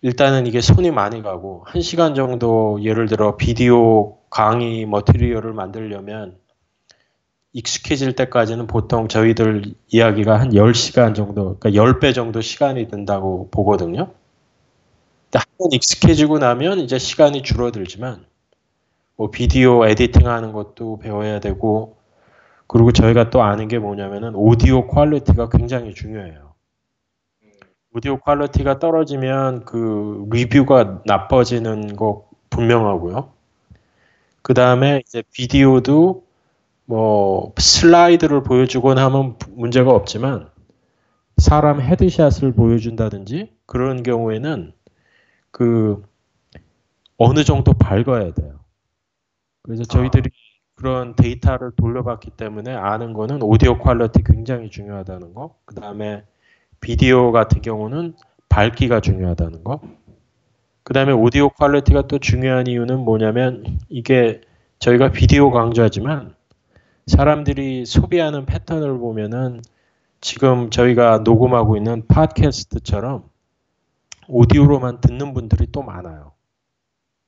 일단은 0.00 0.46
이게 0.46 0.60
손이 0.60 0.90
많이 0.90 1.22
가고 1.22 1.64
1시간 1.68 2.14
정도 2.14 2.78
예를 2.82 3.08
들어 3.08 3.36
비디오 3.36 4.16
강의 4.30 4.86
머티리얼을 4.86 5.52
만들려면 5.52 6.38
익숙해질 7.52 8.14
때까지는 8.14 8.66
보통 8.66 9.08
저희들 9.08 9.74
이야기가 9.88 10.38
한 10.38 10.50
10시간 10.50 11.14
정도, 11.14 11.56
그러니까 11.58 11.70
10배 11.70 12.14
정도 12.14 12.40
시간이 12.40 12.88
든다고 12.88 13.48
보거든요. 13.50 14.12
근데 15.30 15.44
한번 15.44 15.72
익숙해지고 15.72 16.38
나면 16.38 16.80
이제 16.80 16.98
시간이 16.98 17.42
줄어들지만 17.42 18.24
뭐 19.16 19.30
video 19.30 19.86
editing 19.86 20.28
하는 20.28 20.52
것도 20.52 20.98
배워야 20.98 21.40
되고 21.40 21.96
그리고 22.66 22.92
저희가 22.92 23.30
또 23.30 23.42
아는 23.42 23.66
게 23.66 23.78
뭐냐면은 23.78 24.34
audio 24.34 24.86
quality가 24.86 25.48
굉장히 25.48 25.94
중요해요. 25.94 26.54
audio 27.94 28.18
quality가 28.18 28.78
떨어지면 28.78 29.64
그 29.64 30.26
리뷰가 30.30 31.02
나빠지는 31.06 31.96
거 31.96 32.28
분명하고요. 32.50 33.32
그 34.42 34.54
다음에 34.54 35.02
이제 35.06 35.22
비디오도 35.32 36.27
뭐 36.88 37.52
슬라이드를 37.58 38.42
보여주거나 38.42 39.04
하면 39.04 39.36
문제가 39.50 39.90
없지만 39.90 40.48
사람 41.36 41.82
headshot을 41.82 42.52
보여준다든지 42.52 43.52
그런 43.66 44.02
경우에는 44.02 44.72
그 45.50 46.02
어느 47.18 47.44
정도 47.44 47.74
밝아야 47.74 48.32
돼요. 48.32 48.60
그래서 49.62 49.84
저희들이 49.84 50.30
그런 50.76 51.14
데이터를 51.14 51.72
돌려봤기 51.76 52.30
때문에 52.30 52.72
아는 52.72 53.12
거는 53.12 53.42
audio 53.42 53.76
quality 53.76 54.22
굉장히 54.24 54.70
중요하다는 54.70 55.34
거. 55.34 55.56
그 55.66 55.74
다음에 55.74 56.24
비디오 56.80 57.32
같은 57.32 57.60
경우는 57.60 58.14
밝기가 58.48 59.00
중요하다는 59.00 59.62
거. 59.62 59.82
그 60.84 60.94
다음에 60.94 61.12
audio 61.12 61.50
quality가 61.50 62.06
또 62.06 62.18
중요한 62.18 62.66
이유는 62.66 63.00
뭐냐면 63.00 63.78
이게 63.90 64.40
저희가 64.78 65.12
비디오 65.12 65.50
강조하지만 65.50 66.37
사람들이 67.08 67.86
소비하는 67.86 68.44
패턴을 68.46 68.98
보면은 68.98 69.62
지금 70.20 70.70
저희가 70.70 71.18
녹음하고 71.18 71.76
있는 71.76 72.06
팟캐스트처럼 72.06 73.24
오디오로만 74.28 75.00
듣는 75.00 75.32
분들이 75.32 75.66
또 75.72 75.82
많아요. 75.82 76.32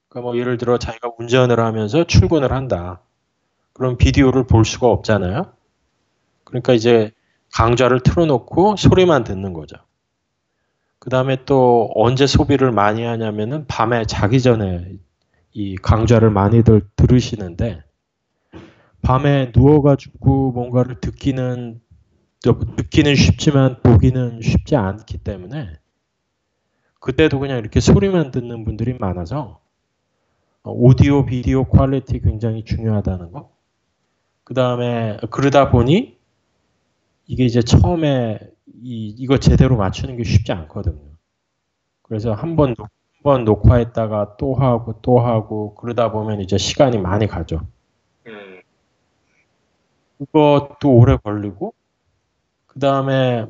그러니까 0.08 0.30
뭐 0.30 0.38
예를 0.38 0.58
들어 0.58 0.78
자기가 0.78 1.12
운전을 1.18 1.58
하면서 1.58 2.04
출근을 2.04 2.52
한다. 2.52 3.00
그럼 3.72 3.96
비디오를 3.96 4.46
볼 4.46 4.64
수가 4.64 4.88
없잖아요. 4.88 5.52
그러니까 6.44 6.74
이제 6.74 7.12
강좌를 7.54 8.00
틀어놓고 8.00 8.76
소리만 8.76 9.24
듣는 9.24 9.54
거죠. 9.54 9.76
그 10.98 11.08
다음에 11.08 11.38
또 11.46 11.90
언제 11.94 12.26
소비를 12.26 12.70
많이 12.70 13.04
하냐면은 13.04 13.66
밤에 13.66 14.04
자기 14.04 14.42
전에 14.42 14.92
이 15.52 15.76
강좌를 15.76 16.30
많이들 16.30 16.82
들으시는데 16.96 17.82
밤에 19.02 19.52
누워가지고 19.54 20.52
뭔가를 20.52 21.00
듣기는 21.00 21.80
듣기는 22.76 23.14
쉽지만 23.14 23.82
보기는 23.82 24.40
쉽지 24.40 24.76
않기 24.76 25.18
때문에 25.18 25.74
그때도 27.00 27.38
그냥 27.38 27.58
이렇게 27.58 27.80
소리만 27.80 28.30
듣는 28.30 28.64
분들이 28.64 28.94
많아서 28.94 29.60
오디오 30.62 31.24
비디오 31.24 31.64
퀄리티 31.64 32.20
굉장히 32.20 32.64
중요하다는 32.64 33.32
거. 33.32 33.50
그 34.44 34.54
다음에 34.54 35.18
그러다 35.30 35.70
보니 35.70 36.18
이게 37.26 37.44
이제 37.44 37.62
처음에 37.62 38.38
이, 38.82 39.14
이거 39.18 39.38
제대로 39.38 39.76
맞추는 39.76 40.16
게 40.16 40.24
쉽지 40.24 40.52
않거든요. 40.52 41.10
그래서 42.02 42.32
한번 42.32 42.74
한번 43.14 43.44
녹화했다가 43.44 44.36
또 44.38 44.54
하고 44.54 45.00
또 45.02 45.20
하고 45.20 45.74
그러다 45.74 46.10
보면 46.10 46.40
이제 46.40 46.58
시간이 46.58 46.98
많이 46.98 47.26
가죠. 47.26 47.60
음. 50.20 50.26
그것도 50.26 50.90
오래 50.90 51.16
걸리고 51.16 51.72
그 52.66 52.78
다음에 52.78 53.46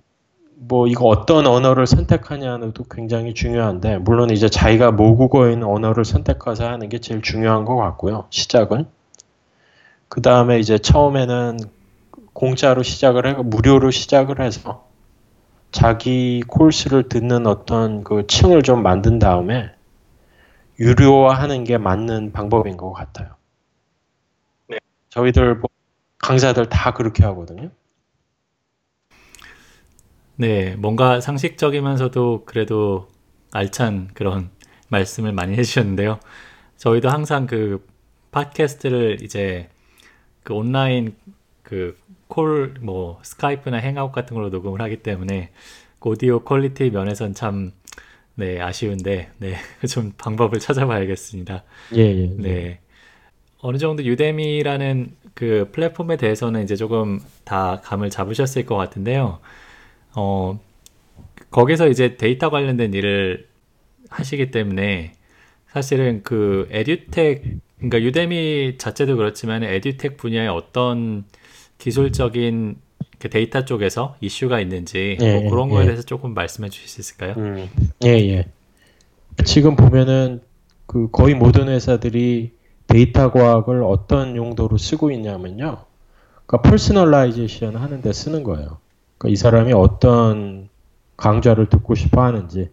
뭐 0.55 0.87
이거 0.87 1.07
어떤 1.07 1.47
언어를 1.47 1.87
선택하냐도 1.87 2.85
굉장히 2.91 3.35
중요한데 3.35 3.99
물론 3.99 4.31
이제 4.31 4.49
자기가 4.49 4.93
모국어인 4.93 5.63
언어를 5.63 6.05
선택해서 6.05 6.69
하는 6.69 6.89
게 6.89 6.99
제일 6.99 7.23
중요한 7.23 7.65
것 7.65 7.77
같고요. 7.77 8.27
시작은 8.31 8.87
그 10.09 10.23
다음에 10.23 10.59
이제 10.59 10.77
처음에는 10.77 11.59
공짜로 12.33 12.83
시작을 12.83 13.27
해고 13.27 13.43
무료로 13.43 13.91
시작을 13.91 14.41
해서 14.41 14.87
자기 15.73 16.43
코스를 16.47 17.09
듣는 17.09 17.47
어떤 17.47 18.05
그 18.05 18.27
층을 18.27 18.63
좀 18.63 18.83
만든 18.83 19.19
다음에 19.19 19.71
유료화하는 20.79 21.65
게 21.65 21.79
맞는 21.79 22.33
방법인 22.33 22.77
것 22.77 22.93
같아요. 22.93 23.35
네. 24.69 24.79
저희들 25.11 25.57
뭐 25.57 25.70
강사들 26.23 26.69
다 26.69 26.93
그렇게 26.93 27.25
하거든요. 27.25 27.71
네, 30.37 30.75
뭔가 30.77 31.21
상식적이면서도 31.21 32.45
그래도 32.47 33.09
알찬 33.53 34.11
그런 34.15 34.51
말씀을 34.89 35.33
많이 35.33 35.57
해주셨는데요. 35.57 36.19
저희도 36.77 37.11
항상 37.11 37.47
그 37.47 37.87
팟캐스트를 38.33 39.23
이제 39.23 39.69
그 40.43 40.55
온라인 40.55 41.15
그 41.63 41.97
call, 42.31 42.75
뭐, 42.81 43.19
스카이프나 43.23 43.79
행아웃 43.79 44.13
같은 44.13 44.35
걸로 44.35 44.49
녹음을 44.49 44.81
하기 44.83 45.03
때문에, 45.03 45.51
그 45.99 46.11
audio 46.11 46.41
quality 46.41 46.91
면에선 46.91 47.35
참, 47.35 47.73
네, 48.37 48.61
아쉬운데, 48.61 49.31
네, 49.39 49.57
좀 49.91 50.13
방법을 50.17 50.61
찾아봐야겠습니다. 50.61 51.65
예, 51.97 52.01
예, 52.01 52.23
예. 52.23 52.27
네. 52.39 52.81
어느 53.63 53.79
정도 53.79 54.05
유데미라는 54.05 55.15
그 55.35 55.69
플랫폼에 55.73 56.17
대해서는 56.17 56.63
이제 56.63 56.77
조금 56.77 57.21
다 57.45 57.81
감을 57.83 58.11
잡으셨을 58.11 58.65
것 58.65 58.77
같은데요. 58.77 59.39
어, 60.15 60.59
거기서 61.51 61.89
이제 61.89 62.17
데이터 62.17 62.51
관련된 62.51 62.95
일을 62.95 63.47
하시기 64.09 64.51
때문에 64.51 65.13
사실은 65.69 66.23
그 66.23 66.69
에듀텍, 66.71 67.43
그러니까 67.77 68.01
유데미 68.03 68.77
자체도 68.79 69.17
그렇지만 69.17 69.63
에듀텍 69.63 70.17
분야의 70.17 70.49
어떤 70.49 71.25
기술적인 71.79 72.77
그 73.19 73.29
데이터 73.29 73.65
쪽에서 73.65 74.17
이슈가 74.21 74.61
있는지 74.61 75.19
예, 75.21 75.41
뭐 75.41 75.51
그런 75.51 75.69
거에 75.69 75.83
예. 75.83 75.87
대해서 75.87 76.03
조금 76.03 76.35
말씀해 76.35 76.71
주실 76.71 76.89
수 76.89 77.01
있을까요? 77.01 77.35
음, 77.37 77.69
예, 78.05 78.11
예. 78.11 78.47
지금 79.45 79.77
보면은 79.77 80.41
그 80.87 81.11
거의 81.11 81.35
모든 81.35 81.69
회사들이 81.69 82.53
데이터 82.91 83.31
과학을 83.31 83.85
어떤 83.85 84.35
용도로 84.35 84.77
쓰고 84.77 85.13
있냐면요. 85.13 85.85
그러니까 86.45 86.69
personalization 86.69 87.77
하는 87.77 88.03
데 88.03 88.13
쓰는 88.13 88.43
거예요. 88.43 88.79
그러니까 89.17 89.33
이 89.33 89.37
사람이 89.37 89.73
어떤 89.73 90.69
강좌를 91.17 91.69
듣고 91.69 91.95
싶어 91.95 92.23
하는지 92.23 92.71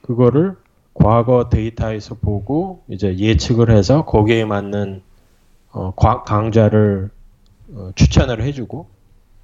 그거를 0.00 0.56
과거 0.94 1.50
데이터에서 1.50 2.14
보고 2.14 2.84
이제 2.88 3.18
예측을 3.18 3.70
해서 3.70 4.06
거기에 4.06 4.46
맞는 4.46 5.02
어, 5.72 5.92
강좌를 5.94 7.10
어, 7.74 7.90
추천을 7.94 8.42
해주고 8.42 8.86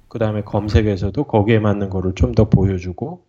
그 0.07 0.17
다음에 0.17 0.41
검색에서도 0.41 1.23
거기에 1.25 1.59
맞는 1.59 1.89
거를 1.91 2.15
좀 2.15 2.33
더 2.33 2.49
보여주고 2.49 3.25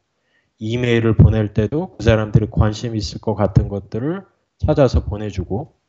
이메일을 0.59 1.17
보낼 1.17 1.53
때도 1.53 1.97
그 1.99 2.05
사람들이 2.05 2.47
관심 2.51 2.97
있을 2.97 3.21
것 3.21 3.35
같은 3.35 3.69
것들을 3.69 4.25
찾아서 4.59 5.05
보내주고 5.05 5.82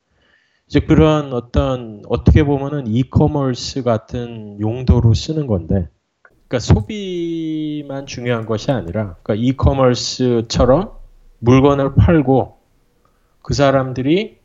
이제 0.73 0.79
그런 0.79 1.33
어떤 1.33 2.01
어떻게 2.09 2.43
보면은 2.43 2.87
이커머스 2.87 3.83
같은 3.83 4.59
용도로 4.59 5.13
쓰는 5.13 5.45
건데 5.45 5.87
그러니까 6.23 6.57
소비만 6.57 8.07
중요한 8.07 8.47
것이 8.47 8.71
아니라 8.71 9.17
그러니까 9.21 9.35
이커머스처럼 9.35 10.93
물건을 11.37 11.93
팔고 11.93 12.57
그 13.43 13.53
사람들이 13.53 14.39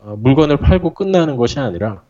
어, 0.00 0.16
물건을 0.18 0.56
팔고 0.56 0.94
끝나는 0.94 1.36
것이 1.36 1.60
아니라 1.60 2.02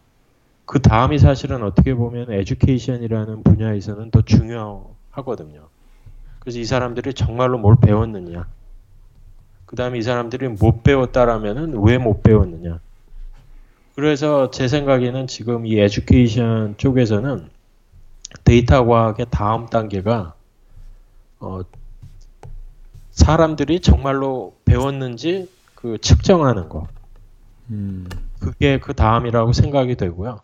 그 0.65 0.81
다음이 0.81 1.19
사실은 1.19 1.63
어떻게 1.63 1.93
보면 1.93 2.33
에듀케이션이라는 2.33 3.43
분야에서는 3.43 4.11
더 4.11 4.23
중요하거든요. 4.23 5.69
그래서 6.39 6.59
이 6.59 6.65
사람들이 6.65 7.13
정말로 7.13 7.59
뭘 7.59 7.77
배웠느냐. 7.79 8.47
그 9.71 9.77
다음에 9.77 9.99
이 9.99 10.03
사람들이 10.03 10.49
못 10.49 10.83
배웠다라면은 10.83 11.81
왜 11.85 11.97
못 11.97 12.25
배웠느냐. 12.25 12.81
그래서 13.95 14.51
제 14.51 14.67
생각에는 14.67 15.29
지금 15.29 15.65
이 15.65 15.79
에듀케이션 15.79 16.75
쪽에서는 16.77 17.49
데이터 18.43 18.85
과학의 18.85 19.27
다음 19.31 19.67
단계가 19.67 20.35
어, 21.39 21.61
사람들이 23.13 23.79
정말로 23.79 24.57
배웠는지 24.65 25.49
그 25.77 25.99
측정하는 25.99 26.69
거. 26.69 26.89
음. 27.71 28.09
그게 28.41 28.81
그 28.81 28.93
다음이라고 28.93 29.53
생각이 29.53 29.95
되고요. 29.95 30.41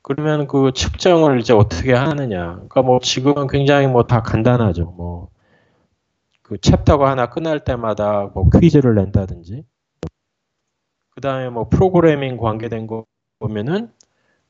그러면 0.00 0.46
그 0.46 0.72
측정을 0.74 1.38
이제 1.40 1.52
어떻게 1.52 1.92
하느냐. 1.92 2.54
그러니까 2.54 2.80
뭐 2.80 2.98
지금은 3.00 3.46
굉장히 3.48 3.88
뭐 3.88 4.04
다 4.04 4.22
간단하죠. 4.22 4.94
뭐 4.96 5.28
그 6.48 6.56
챕터가 6.58 7.10
하나 7.10 7.28
끝날 7.28 7.62
때마다 7.62 8.30
뭐 8.32 8.48
퀴즈를 8.48 8.94
낸다든지. 8.94 9.64
그 11.10 11.20
다음에 11.20 11.50
뭐 11.50 11.68
프로그래밍 11.68 12.38
관계된 12.38 12.86
거 12.86 13.04
보면은 13.38 13.92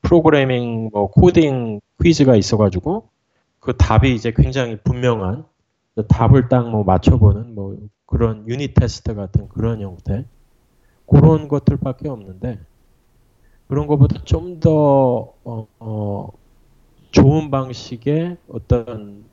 프로그래밍 0.01 0.91
뭐 0.93 1.11
코딩 1.11 1.81
퀴즈가 2.01 2.37
있어가지고 2.37 3.09
그 3.59 3.75
답이 3.75 4.15
이제 4.15 4.31
굉장히 4.33 4.77
분명한 4.81 5.43
답을 6.07 6.47
딱 6.47 6.69
뭐 6.69 6.85
맞춰보는 6.85 7.53
뭐 7.53 7.77
그런 8.05 8.47
유닛 8.47 8.75
테스트 8.75 9.13
같은 9.13 9.49
그런 9.49 9.81
형태 9.81 10.23
그런 11.05 11.49
것들밖에 11.49 12.07
없는데 12.07 12.59
그런 13.67 13.87
것보다 13.87 14.23
좀더 14.23 15.33
어, 15.43 15.67
어, 15.79 16.29
좋은 17.11 17.51
방식의 17.51 18.37
어떤 18.47 19.25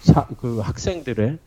사, 0.00 0.26
그 0.38 0.58
학생들의 0.60 1.38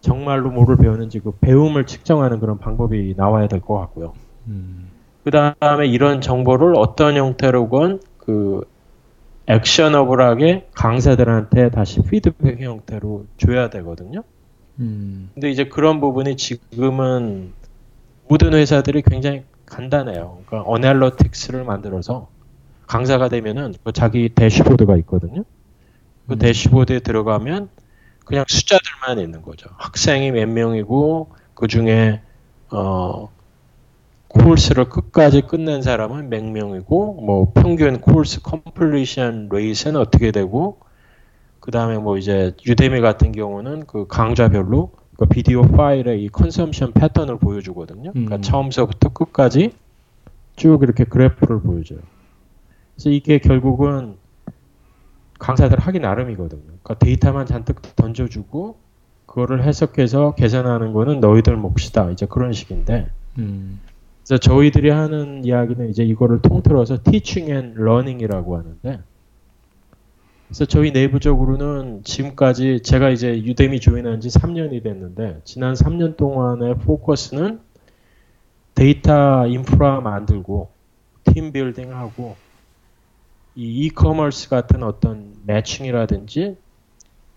정말로 0.00 0.50
뭐를 0.50 0.76
배우는지 0.76 1.20
그 1.20 1.32
배움을 1.40 1.86
측정하는 1.86 2.40
그런 2.40 2.58
방법이 2.58 3.14
나와야 3.16 3.48
될 3.48 3.60
것 3.60 3.78
같고요. 3.78 4.14
음. 4.48 4.88
그 5.24 5.30
다음에 5.30 5.86
이런 5.86 6.20
정보를 6.22 6.74
어떤 6.76 7.16
형태로건 7.16 8.00
그 8.18 8.62
actionable하게 9.46 10.68
강사들한테 10.74 11.70
다시 11.70 12.00
피드백 12.02 12.60
형태로 12.60 13.26
줘야 13.36 13.68
되거든요. 13.70 14.22
음. 14.78 15.30
근데 15.34 15.50
이제 15.50 15.64
그런 15.64 16.00
부분이 16.00 16.36
지금은 16.36 17.52
모든 18.28 18.54
회사들이 18.54 19.02
굉장히 19.02 19.42
간단해요. 19.66 20.38
그러니까 20.46 20.70
analytics를 20.70 21.64
만들어서 21.64 22.28
강사가 22.86 23.28
되면은 23.28 23.74
그 23.84 23.92
자기 23.92 24.28
대시보드가 24.30 24.96
있거든요. 24.98 25.44
그 26.26 26.34
음. 26.34 26.38
대시보드에 26.38 27.00
들어가면 27.00 27.68
그냥 28.30 28.44
숫자들만 28.46 29.18
있는 29.18 29.42
거죠. 29.42 29.68
학생이 29.76 30.30
몇 30.30 30.48
명이고 30.48 31.30
그 31.54 31.66
중에 31.66 32.20
어 32.70 33.28
코스를 34.28 34.88
끝까지 34.88 35.40
끝낸 35.40 35.82
사람은 35.82 36.30
몇 36.30 36.44
명이고 36.44 37.14
뭐 37.14 37.52
평균 37.52 38.00
course 38.00 38.42
completion 38.42 39.48
rate는 39.50 40.00
어떻게 40.00 40.30
되고 40.30 40.78
그 41.58 41.72
다음에 41.72 41.98
뭐 41.98 42.18
이제 42.18 42.54
유데미 42.64 43.00
같은 43.00 43.32
경우는 43.32 43.86
그 43.86 44.06
강좌별로 44.06 44.92
그 45.16 45.26
비디오 45.26 45.62
파일의 45.62 46.22
이 46.22 46.28
컨섬션 46.28 46.92
패턴을 46.92 47.36
보여주거든요. 47.38 48.12
그러니까 48.12 48.36
음. 48.36 48.42
처음서부터 48.42 49.08
끝까지 49.08 49.72
쭉 50.54 50.84
이렇게 50.84 51.02
그래프를 51.02 51.62
보여줘요. 51.62 51.98
그래서 52.94 53.10
이게 53.10 53.38
결국은 53.38 54.19
강사들 55.40 55.80
하기 55.80 55.98
나름이거든요. 55.98 56.62
그러니까 56.62 56.94
데이터만 56.94 57.46
잔뜩 57.46 57.82
던져주고 57.96 58.78
그거를 59.26 59.64
해석해서 59.64 60.34
계산하는 60.36 60.92
거는 60.92 61.20
너희들 61.20 61.56
몫이다. 61.56 62.10
이제 62.10 62.26
그런 62.26 62.52
식인데 62.52 63.08
음. 63.38 63.80
그래서 64.22 64.38
저희들이 64.38 64.90
하는 64.90 65.44
이야기는 65.44 65.88
이제 65.88 66.04
이거를 66.04 66.40
통틀어서 66.42 66.98
teaching 67.02 67.50
and 67.50 67.80
learning이라고 67.80 68.56
하는데 68.56 69.00
그래서 70.46 70.64
저희 70.64 70.90
내부적으로는 70.90 72.02
지금까지 72.04 72.80
제가 72.82 73.10
이제 73.10 73.42
유데미 73.42 73.80
join한 73.80 74.20
지 74.20 74.28
3년이 74.28 74.82
됐는데 74.82 75.40
지난 75.44 75.74
3년 75.74 76.16
동안의 76.16 76.78
포커스는 76.78 77.60
데이터 78.74 79.46
인프라 79.46 80.00
만들고 80.00 80.70
team 81.24 81.52
building하고 81.52 82.36
이 83.60 83.84
이커머스 83.84 84.48
같은 84.48 84.82
어떤 84.82 85.34
매칭이라든지 85.44 86.56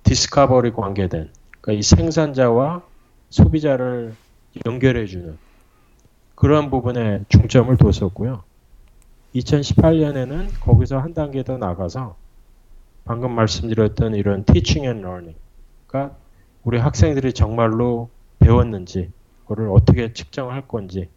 discovery 0.04 0.72
관계된 0.72 1.30
그러니까 1.60 1.78
이 1.78 1.82
생산자와 1.82 2.82
소비자를 3.30 4.16
연결해주는 4.66 5.38
그런 6.36 6.70
부분에 6.70 7.26
중점을 7.28 7.76
뒀었고요. 7.76 8.44
2018년에는 9.36 10.62
거기서 10.62 10.98
한 10.98 11.14
단계 11.14 11.44
더 11.44 11.58
나가서 11.58 12.16
방금 13.04 13.34
말씀드렸던 13.34 14.16
이런 14.16 14.46
teaching 14.46 14.88
and 14.88 15.06
learning, 15.06 15.38
그러니까 15.88 16.16
우리 16.64 16.78
학생들이 16.80 17.34
정말로 17.34 18.10
배웠는지, 18.40 19.12
그거를 19.42 19.70
어떻게 19.72 20.14
측정할 20.14 20.70
건지, 20.70 21.10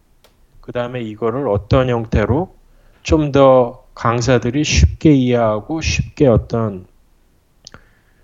그 0.61 0.73
다음에 0.73 1.01
이거를 1.03 1.47
어떤 1.49 1.90
형태로 1.90 2.57
좀더 3.05 3.86
강사들이 3.97 4.63
쉽게 4.63 5.13
이해하고 5.13 5.81
쉽게 5.81 6.27
어떤 6.27 6.87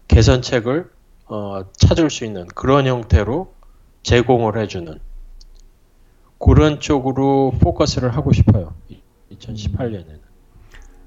개선책을 0.07 0.91
어, 1.27 1.65
찾을 1.73 2.11
수 2.11 2.27
있는 2.27 2.47
그런 2.49 2.87
형태로 2.87 3.55
제공을 4.03 4.59
해주는 4.59 5.01
그런 6.39 6.79
쪽으로 6.79 7.53
포커스를 7.59 8.15
하고 8.15 8.33
싶어요. 8.33 8.75
2018년에는. 9.33 10.21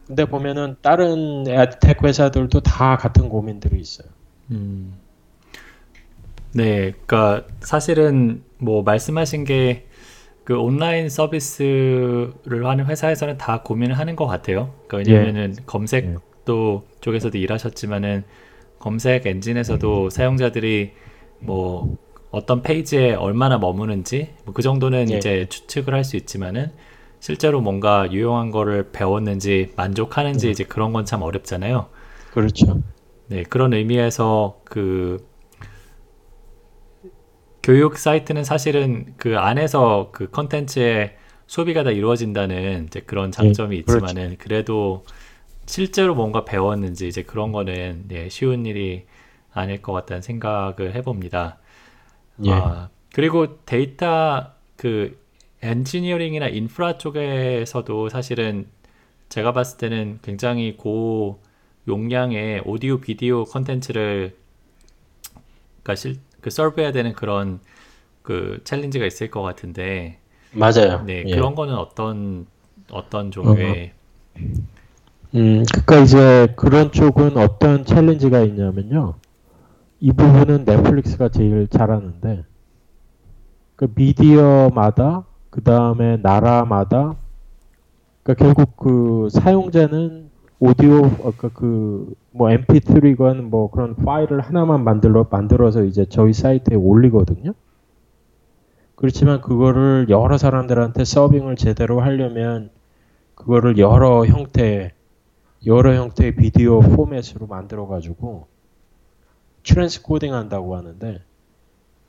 근데 0.07 0.25
보면은 0.25 0.77
다른 0.81 1.47
에드텍 1.47 2.03
회사들도 2.03 2.61
다 2.61 2.97
같은 2.97 3.29
고민들이 3.29 3.79
있어요. 3.79 4.07
음. 4.51 4.95
네, 6.53 6.93
그러니까 7.05 7.45
사실은 7.59 8.43
뭐 8.57 8.81
말씀하신 8.81 9.43
게 9.43 9.87
그 10.45 10.57
온라인 10.59 11.09
서비스를 11.09 12.65
하는 12.65 12.85
회사에서는 12.87 13.37
다 13.39 13.63
고민을 13.63 13.99
하는 13.99 14.15
것 14.17 14.27
같아요. 14.27 14.73
그러니까 14.87 15.11
왜냐면은 15.13 15.55
검색도 15.67 16.87
쪽에서도 17.01 17.37
일하셨지만은 17.37 18.25
검색 18.79 19.25
엔진에서도 19.27 20.09
사용자들이 20.11 20.93
뭐 21.39 21.97
어떤 22.31 22.61
페이지에 22.63 23.13
얼마나 23.15 23.57
머무는지 23.59 24.35
뭐 24.45 24.53
그 24.53 24.61
정도는 24.63 25.11
예. 25.11 25.17
이제 25.17 25.47
추측을 25.49 25.93
할 25.95 26.03
수 26.05 26.17
있지만은 26.17 26.71
실제로 27.19 27.61
뭔가 27.61 28.11
유용한 28.11 28.51
거를 28.51 28.91
배웠는지 28.91 29.73
만족하는지 29.75 30.51
이제 30.51 30.63
그런 30.65 30.93
건 30.93 31.05
참 31.05 31.23
어렵잖아요. 31.23 31.87
그렇죠. 32.31 32.81
네, 33.27 33.43
그런 33.43 33.73
의미에서 33.73 34.61
그 34.65 35.25
교육 37.65 37.97
사이트는 37.97 38.43
사실은 38.43 39.15
그 39.17 39.39
안에서 39.39 40.09
그 40.11 40.29
컨텐츠의 40.29 41.17
소비가 41.47 41.83
다 41.83 41.89
이루어진다는 41.89 42.85
이제 42.85 42.99
그런 42.99 43.31
장점이 43.31 43.81
그렇죠. 43.81 44.05
있지만은 44.05 44.37
그래도 44.37 45.03
실제로 45.65 46.13
뭔가 46.13 46.45
배웠는지 46.45 47.07
이제 47.07 47.23
그런 47.23 47.51
거는 47.51 48.03
네, 48.07 48.29
쉬운 48.29 48.67
일이 48.67 49.07
아닐 49.51 49.81
것 49.81 49.93
같다는 49.93 50.21
생각을 50.21 50.93
해봅니다. 50.93 51.57
예. 52.45 52.51
아, 52.51 52.89
그리고 53.11 53.57
데이터 53.65 54.51
그 54.77 55.19
엔지니어링이나 55.63 56.49
인프라 56.49 56.99
쪽에서도 56.99 58.09
사실은 58.09 58.67
제가 59.29 59.53
봤을 59.53 59.79
때는 59.79 60.19
굉장히 60.21 60.77
고 60.77 61.41
용량의 61.87 62.61
오디오 62.63 62.99
비디오 62.99 63.43
컨텐츠를 63.43 64.35
그러니까 65.81 65.95
실, 65.95 66.17
그 66.45 66.51
serve해야 66.51 66.91
되는 66.91 67.13
그런 67.13 67.59
그 68.21 68.61
challenge가 68.65 69.03
있을 69.07 69.31
것 69.31 69.41
같은데 69.41 70.19
맞아요. 70.51 71.01
네 71.03 71.23
예. 71.25 71.33
그런 71.33 71.55
거는 71.55 71.73
어떤 71.73 72.45
어떤 72.91 73.31
종류의 73.31 73.93
음, 75.33 75.63
그러니까 75.71 75.97
이제 76.01 76.53
그런 76.55 76.91
쪽은 76.91 77.35
어떤 77.37 77.83
챌린지가 77.83 78.41
있냐면요. 78.41 79.15
이 79.99 80.11
부분은 80.11 80.65
넷플릭스가 80.65 81.29
제일 81.29 81.67
잘하는데, 81.67 82.43
그 83.75 83.87
미디어마다, 83.95 85.25
그 85.49 85.63
다음에 85.63 86.17
나라마다, 86.17 87.15
그러니까 88.21 88.45
결국 88.45 88.77
그 88.77 89.29
사용자는 89.31 90.24
오디오, 90.59 91.05
아까 91.25 91.49
그, 91.53 92.13
뭐 92.31 92.49
mp3건 92.49 93.41
뭐 93.41 93.69
그런 93.69 93.95
파일을 93.95 94.39
하나만 94.39 94.83
만들어, 94.83 95.27
만들어서 95.29 95.83
이제 95.83 96.05
저희 96.09 96.33
사이트에 96.33 96.75
올리거든요. 96.75 97.53
그렇지만 98.95 99.41
그거를 99.41 100.07
여러 100.09 100.37
사람들한테 100.37 101.03
서빙을 101.03 101.57
제대로 101.57 101.99
하려면 101.99 102.69
그거를 103.35 103.77
여러 103.77 104.25
형태의 104.25 104.91
여러 105.65 105.93
형태의 105.95 106.35
비디오 106.35 106.79
포맷으로 106.79 107.47
만들어 107.47 107.87
가지고 107.87 108.47
transcoding 109.63 110.33
한다고 110.33 110.77
하는데 110.77 111.21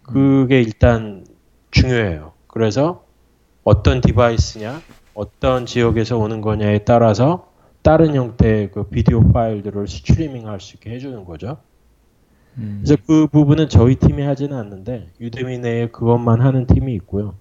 그게 0.02 0.60
일단 0.60 1.24
중요해요. 1.72 2.32
그래서 2.46 3.04
어떤 3.64 4.00
device냐, 4.00 4.80
어떤 5.14 5.66
지역에서 5.66 6.18
오는 6.18 6.40
거냐에 6.40 6.84
따라서 6.84 7.48
다른 7.86 8.16
형태의 8.16 8.72
그 8.72 8.82
비디오 8.88 9.32
파일들을 9.32 9.86
스트리밍 9.86 10.48
할 10.48 10.58
수 10.58 10.74
있게 10.74 10.90
해주는 10.90 11.24
거죠. 11.24 11.58
음, 12.56 12.82
그래서 12.82 13.00
그 13.06 13.28
부분은 13.28 13.68
저희 13.68 13.94
팀이 13.94 14.24
하지는 14.24 14.56
않는데 14.56 15.12
Udemy 15.20 15.58
내에 15.58 15.86
그것만 15.90 16.40
하는 16.40 16.66
팀이 16.66 16.92
있고요. 16.94 17.34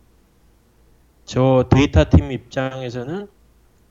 저 1.24 1.66
데이터 1.72 2.06
팀 2.12 2.32
입장에서는 2.32 3.28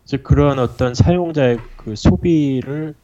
이제 0.05 0.17
그런 0.19 0.61
어떤 0.61 0.95
사용자의 0.95 1.59
그 1.77 1.97
소비를 1.97 2.95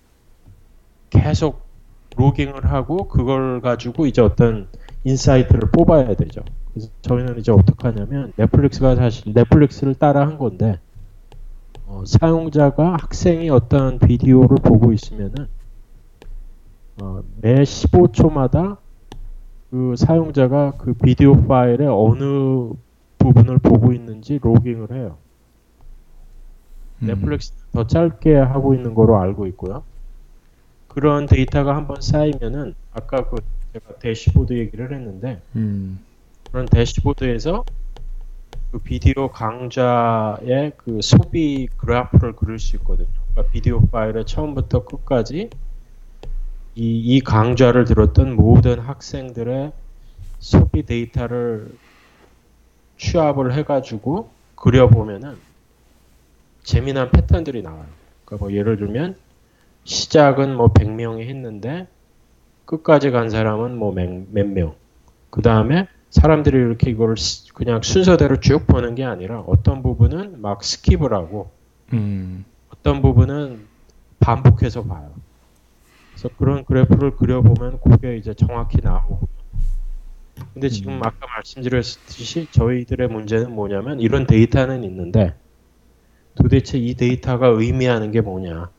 계속 1.10 1.66
logging을 2.16 2.70
하고 2.70 3.08
그걸 3.08 3.60
가지고 3.60 4.06
이제 4.06 4.22
어떤 4.22 4.68
insight를 5.02 5.72
뽑아야 5.72 6.14
되죠. 6.14 6.42
그래서 6.72 6.88
저희는 7.02 7.40
이제 7.40 7.50
어떻게 7.50 7.88
하냐면 7.88 8.32
넷플릭스가 8.36 8.94
사실 8.94 9.32
넷플릭스를 9.34 9.96
따라 9.96 10.20
한 10.24 10.38
건데 10.38 10.78
어, 11.90 12.04
사용자가 12.06 12.92
학생이 13.00 13.50
어떤 13.50 13.98
비디오를 13.98 14.58
보고 14.62 14.92
있으면은 14.92 15.48
어, 17.02 17.22
매 17.40 17.62
15초마다 17.62 18.76
그 19.70 19.94
사용자가 19.96 20.74
그 20.78 20.94
비디오 20.94 21.34
파일의 21.46 21.88
어느 21.88 22.72
부분을 23.18 23.58
보고 23.58 23.92
있는지 23.92 24.38
logging을 24.40 24.92
해요. 24.92 25.18
음, 27.02 27.08
넷플릭스 27.08 27.52
더 27.72 27.86
짧게 27.86 28.36
하고 28.36 28.72
있는 28.74 28.94
거로 28.94 29.18
알고 29.18 29.48
있고요. 29.48 29.82
그런 30.86 31.26
데이터가 31.26 31.74
한번 31.74 32.00
쌓이면은 32.00 32.74
아까 32.92 33.28
그 33.28 33.36
제가 33.72 33.98
대시보드 33.98 34.52
얘기를 34.52 34.92
했는데 34.92 35.42
음, 35.56 35.98
그런 36.50 36.66
대시보드에서 36.66 37.64
그 38.70 38.78
비디오 38.78 39.28
강좌의 39.28 40.72
그 40.76 41.00
소비 41.02 41.68
그래프를 41.76 42.36
그릴 42.36 42.58
수 42.58 42.76
있거든요. 42.76 43.08
그러니까 43.32 43.52
비디오 43.52 43.80
파일의 43.80 44.26
처음부터 44.26 44.84
끝까지 44.84 45.50
이, 46.76 46.98
이 46.98 47.20
강좌를 47.20 47.84
들었던 47.84 48.36
모든 48.36 48.78
학생들의 48.78 49.72
소비 50.38 50.86
데이터를 50.86 51.72
취합을 52.96 53.54
해가지고 53.54 54.30
그려보면은 54.54 55.36
재미난 56.62 57.10
패턴들이 57.10 57.62
나와요. 57.62 57.86
그러니까 58.24 58.44
뭐 58.46 58.54
예를 58.54 58.76
들면 58.76 59.16
시작은 59.84 60.54
뭐 60.54 60.72
100명이 60.72 61.26
했는데 61.26 61.88
끝까지 62.66 63.10
간 63.10 63.30
사람은 63.30 63.76
뭐 63.76 63.92
몇 63.92 64.46
명. 64.46 64.74
그 65.30 65.42
다음에 65.42 65.88
사람들이 66.10 66.56
이렇게 66.56 66.90
이걸 66.90 67.14
그냥 67.54 67.82
순서대로 67.82 68.40
쭉 68.40 68.66
보는 68.66 68.94
게 68.96 69.04
아니라 69.04 69.40
어떤 69.40 69.82
부분은 69.82 70.40
막 70.40 70.60
skip을 70.60 71.10
하고 71.10 71.50
음. 71.92 72.44
어떤 72.72 73.00
부분은 73.00 73.66
반복해서 74.18 74.84
봐요. 74.84 75.12
그래서 76.12 76.28
그런 76.36 76.64
그래프를 76.64 77.16
그려보면 77.16 77.80
그게 77.80 78.16
이제 78.16 78.34
정확히 78.34 78.78
나오고. 78.82 79.28
근데 80.52 80.68
지금 80.68 80.94
음. 80.94 81.00
아까 81.02 81.26
말씀드렸듯이 81.26 82.48
저희들의 82.50 83.08
문제는 83.08 83.52
뭐냐면 83.52 84.00
이런 84.00 84.26
데이터는 84.26 84.84
있는데 84.84 85.34
도대체 86.34 86.78
이 86.78 86.94
데이터가 86.94 87.48
의미하는 87.48 88.10
게 88.10 88.20
뭐냐. 88.20 88.70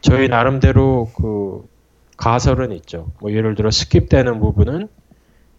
저희 0.00 0.28
나름대로 0.28 1.10
그 1.16 1.68
가설은 2.16 2.72
있죠. 2.72 3.10
뭐 3.20 3.32
예를 3.32 3.54
들어 3.54 3.68
스킵되는 3.68 4.40
부분은 4.40 4.88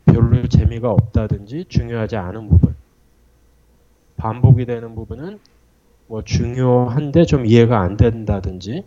별로 0.05 0.47
재미가 0.47 0.91
없다든지 0.91 1.65
중요하지 1.69 2.15
않은 2.15 2.49
부분. 2.49 2.75
반복이 4.17 4.65
되는 4.65 4.95
부분은 4.95 5.39
뭐 6.07 6.23
중요한데 6.23 7.25
좀 7.25 7.45
이해가 7.45 7.79
안 7.81 7.97
된다든지 7.97 8.85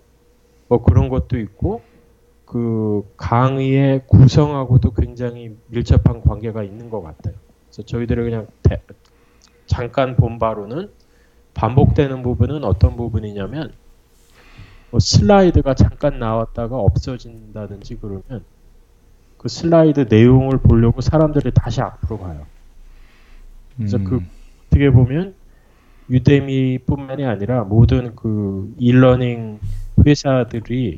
뭐 0.68 0.82
그런 0.82 1.08
것도 1.08 1.38
있고 1.38 1.82
그 2.44 3.02
강의의 3.16 4.06
구성하고도 4.06 4.92
굉장히 4.94 5.56
밀접한 5.66 6.22
관계가 6.22 6.62
있는 6.62 6.88
것 6.88 7.02
같아요. 7.02 7.34
그래서 7.66 7.82
저희들이 7.82 8.22
그냥 8.22 8.46
대, 8.62 8.80
잠깐 9.66 10.16
본 10.16 10.38
바로는 10.38 10.90
반복되는 11.54 12.22
부분은 12.22 12.64
어떤 12.64 12.96
부분이냐면 12.96 13.72
뭐 14.90 15.00
슬라이드가 15.00 15.74
잠깐 15.74 16.18
나왔다가 16.18 16.76
없어진다든지 16.76 17.96
그러면 17.96 18.44
그 19.38 19.48
슬라이드 19.48 20.06
내용을 20.08 20.58
보려고 20.58 21.00
사람들이 21.00 21.52
다시 21.54 21.80
앞으로 21.80 22.18
가요. 22.18 22.46
그래서 23.76 23.98
그 23.98 24.04
음. 24.04 24.08
그 24.08 24.26
어떻게 24.66 24.90
보면 24.90 25.34
유데미뿐만이 26.10 27.24
아니라 27.24 27.64
모든 27.64 28.14
그 28.16 28.74
일러닝 28.78 29.60
회사들이 30.04 30.94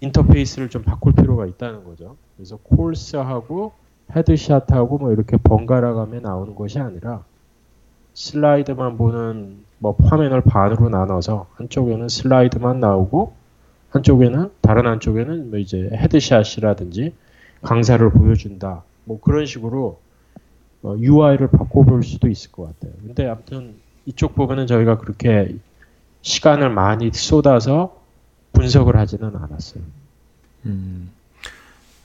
인터페이스를 0.00 0.68
좀 0.68 0.82
바꿀 0.82 1.14
필요가 1.14 1.46
있다는 1.46 1.84
거죠. 1.84 2.16
그래서 2.36 2.56
콜스하고 2.58 3.72
헤드샷하고 4.14 4.98
뭐 4.98 5.12
이렇게 5.12 5.36
번갈아 5.36 5.94
가며 5.94 6.20
나오는 6.20 6.54
것이 6.54 6.78
아니라 6.78 7.24
슬라이드만 8.12 8.96
보는 8.96 9.64
뭐 9.78 9.96
화면을 10.04 10.40
반으로 10.42 10.88
나눠서 10.88 11.46
한쪽에는 11.54 12.08
슬라이드만 12.08 12.80
나오고 12.80 13.32
한쪽에는 13.90 14.50
다른 14.60 14.86
한쪽에는 14.86 15.50
뭐 15.50 15.58
이제 15.58 15.88
헤드샷이라든지 15.92 17.14
강사를 17.64 18.08
보여준다. 18.10 18.84
뭐 19.04 19.20
그런 19.20 19.46
식으로 19.46 20.00
어, 20.82 20.96
UI를 20.98 21.50
바꿔볼 21.50 22.02
수도 22.02 22.28
있을 22.28 22.52
것 22.52 22.64
같아요. 22.66 22.92
근데 23.02 23.26
아무튼 23.26 23.74
이쪽 24.06 24.34
부분은 24.34 24.66
저희가 24.66 24.98
그렇게 24.98 25.56
시간을 26.22 26.70
많이 26.70 27.10
쏟아서 27.12 28.00
분석을 28.52 28.96
하지는 28.96 29.34
않았어요. 29.34 29.82
음. 30.66 31.10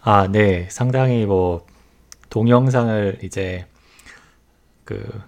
아, 0.01 0.27
네. 0.27 0.67
상당히 0.69 1.25
뭐 1.25 1.65
동영상을 2.29 3.19
이제 3.23 3.65
그 4.85 5.21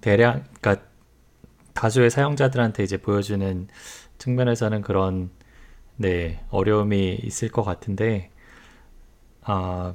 대량 0.00 0.44
그러니까 0.60 0.84
다수의 1.74 2.10
사용자들한테 2.10 2.82
이제 2.82 2.96
보여주는 2.96 3.68
측면에서는 4.18 4.82
그런 4.82 5.30
네, 5.96 6.40
어려움이 6.50 7.20
있을 7.22 7.50
것 7.50 7.62
같은데 7.62 8.30
아 9.48 9.94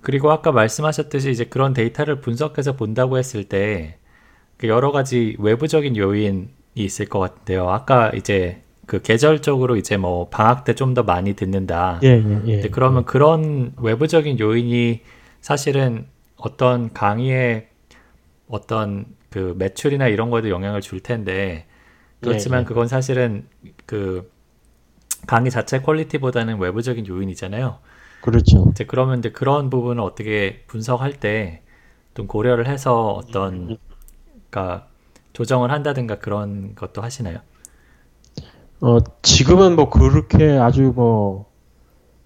그리고 0.00 0.32
아까 0.32 0.50
말씀하셨듯이 0.52 1.30
이제 1.30 1.44
그런 1.44 1.74
데이터를 1.74 2.20
분석해서 2.20 2.74
본다고 2.76 3.18
했을 3.18 3.44
때그 3.44 4.66
여러 4.68 4.90
가지 4.92 5.36
외부적인 5.38 5.96
요인이 5.96 6.48
있을 6.74 7.06
것 7.06 7.18
같은데요. 7.20 7.68
아까 7.68 8.10
이제 8.14 8.62
그 8.86 9.00
계절적으로 9.02 9.76
이제 9.76 9.96
뭐 9.96 10.28
방학 10.28 10.64
때 10.64 10.74
좀 10.74 10.94
더 10.94 11.02
많이 11.04 11.34
듣는다. 11.34 12.00
예, 12.02 12.08
예, 12.08 12.42
예. 12.46 12.68
그러면 12.70 13.02
예. 13.02 13.04
그런 13.06 13.74
외부적인 13.78 14.38
요인이 14.40 15.02
사실은 15.40 16.06
어떤 16.36 16.92
강의에 16.92 17.68
어떤 18.48 19.06
그 19.30 19.54
매출이나 19.58 20.08
이런 20.08 20.30
거에도 20.30 20.50
영향을 20.50 20.80
줄 20.80 21.00
텐데 21.00 21.66
그렇지만 22.20 22.60
예, 22.60 22.62
예. 22.62 22.66
그건 22.66 22.88
사실은 22.88 23.46
그 23.86 24.30
강의 25.26 25.50
자체 25.50 25.80
퀄리티보다는 25.80 26.58
외부적인 26.58 27.06
요인이잖아요. 27.06 27.78
그렇죠. 28.20 28.68
이제 28.70 28.84
그러면 28.84 29.18
이제 29.18 29.30
그런 29.30 29.70
부분을 29.70 30.02
어떻게 30.02 30.62
분석할 30.66 31.14
때 31.20 31.62
좀 32.14 32.26
고려를 32.26 32.68
해서 32.68 33.12
어떤 33.12 33.78
그러니까 34.50 34.86
조정을 35.32 35.70
한다든가 35.70 36.18
그런 36.18 36.74
것도 36.74 37.02
하시나요? 37.02 37.38
어, 38.80 38.98
지금은 39.22 39.76
뭐 39.76 39.88
그렇게 39.88 40.50
아주 40.58 40.92
뭐 40.94 41.46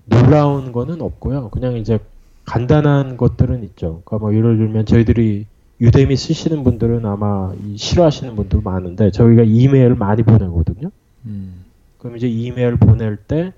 놀라운 0.07 0.73
거는 0.73 1.01
없고요. 1.01 1.51
그냥 1.51 1.77
이제 1.77 1.99
간단한 2.47 3.17
것들은 3.17 3.63
있죠. 3.65 4.03
그러니까 4.05 4.19
뭐 4.19 4.35
예를 4.35 4.57
들면 4.57 4.87
저희들이 4.87 5.47
유대미 5.81 6.17
쓰시는 6.17 6.65
분들은 6.65 7.05
아마 7.05 7.53
싫어하시는 7.77 8.35
분들 8.35 8.63
많은데 8.65 9.11
저희가 9.11 9.43
이메일 9.45 9.95
많이 9.95 10.23
보내거든요. 10.23 10.91
음. 11.27 11.66
그럼 11.99 12.17
이제 12.17 12.29
이메일 12.29 12.77
보낼 12.77 13.17
때 13.17 13.53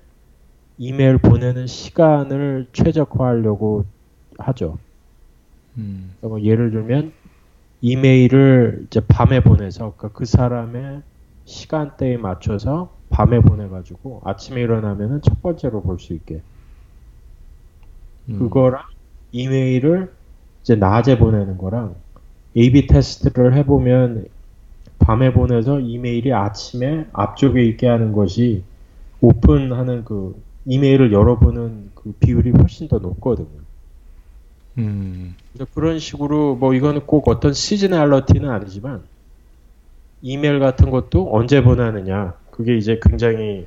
이메일 0.77 1.17
보내는 1.19 1.67
시간을 1.67 2.69
최적화하려고 2.73 3.85
하죠. 4.39 4.79
음. 5.77 6.15
그러니까 6.19 6.27
뭐 6.29 6.41
예를 6.41 6.71
들면 6.71 7.13
이메일을 7.81 8.85
이제 8.87 9.01
밤에 9.07 9.41
보내서 9.41 9.95
그러니까 9.97 10.09
그 10.19 10.25
사람의 10.25 11.03
시간대에 11.45 12.17
맞춰서 12.17 12.97
밤에 13.09 13.41
보내가지고 13.41 14.21
아침에 14.25 14.61
일어나면은 14.61 15.21
첫 15.23 15.41
번째로 15.41 15.83
볼 15.83 15.99
수 15.99 16.13
있게 16.13 16.43
음. 18.29 18.35
그거랑 18.39 18.83
이메일을 19.31 20.13
이제 20.63 20.75
낮에 20.75 21.17
보내는 21.17 21.57
거랑 21.57 21.95
A/B 22.57 22.87
테스트를 22.87 23.55
해보면 23.55 24.25
밤에 25.09 25.33
보내서 25.33 25.79
이메일이 25.79 26.31
아침에 26.33 27.07
앞쪽에 27.13 27.65
있게 27.65 27.87
하는 27.87 28.11
것이 28.11 28.61
오픈하는 29.21 30.05
그 30.05 30.39
이메일을 30.67 31.11
열어보는 31.11 31.89
그 31.95 32.11
비율이 32.19 32.51
훨씬 32.51 32.87
더 32.87 32.99
높거든요. 32.99 33.47
음. 34.77 35.35
그런 35.73 35.97
식으로 35.97 36.57
뭐 36.57 36.75
이거는 36.75 37.07
꼭 37.07 37.27
어떤 37.27 37.53
시즈널러티는 37.53 38.51
아니지만 38.51 39.01
이메일 40.21 40.59
같은 40.59 40.91
것도 40.91 41.35
언제 41.35 41.63
보내느냐 41.63 42.35
그게 42.51 42.77
이제 42.77 42.99
굉장히 43.01 43.65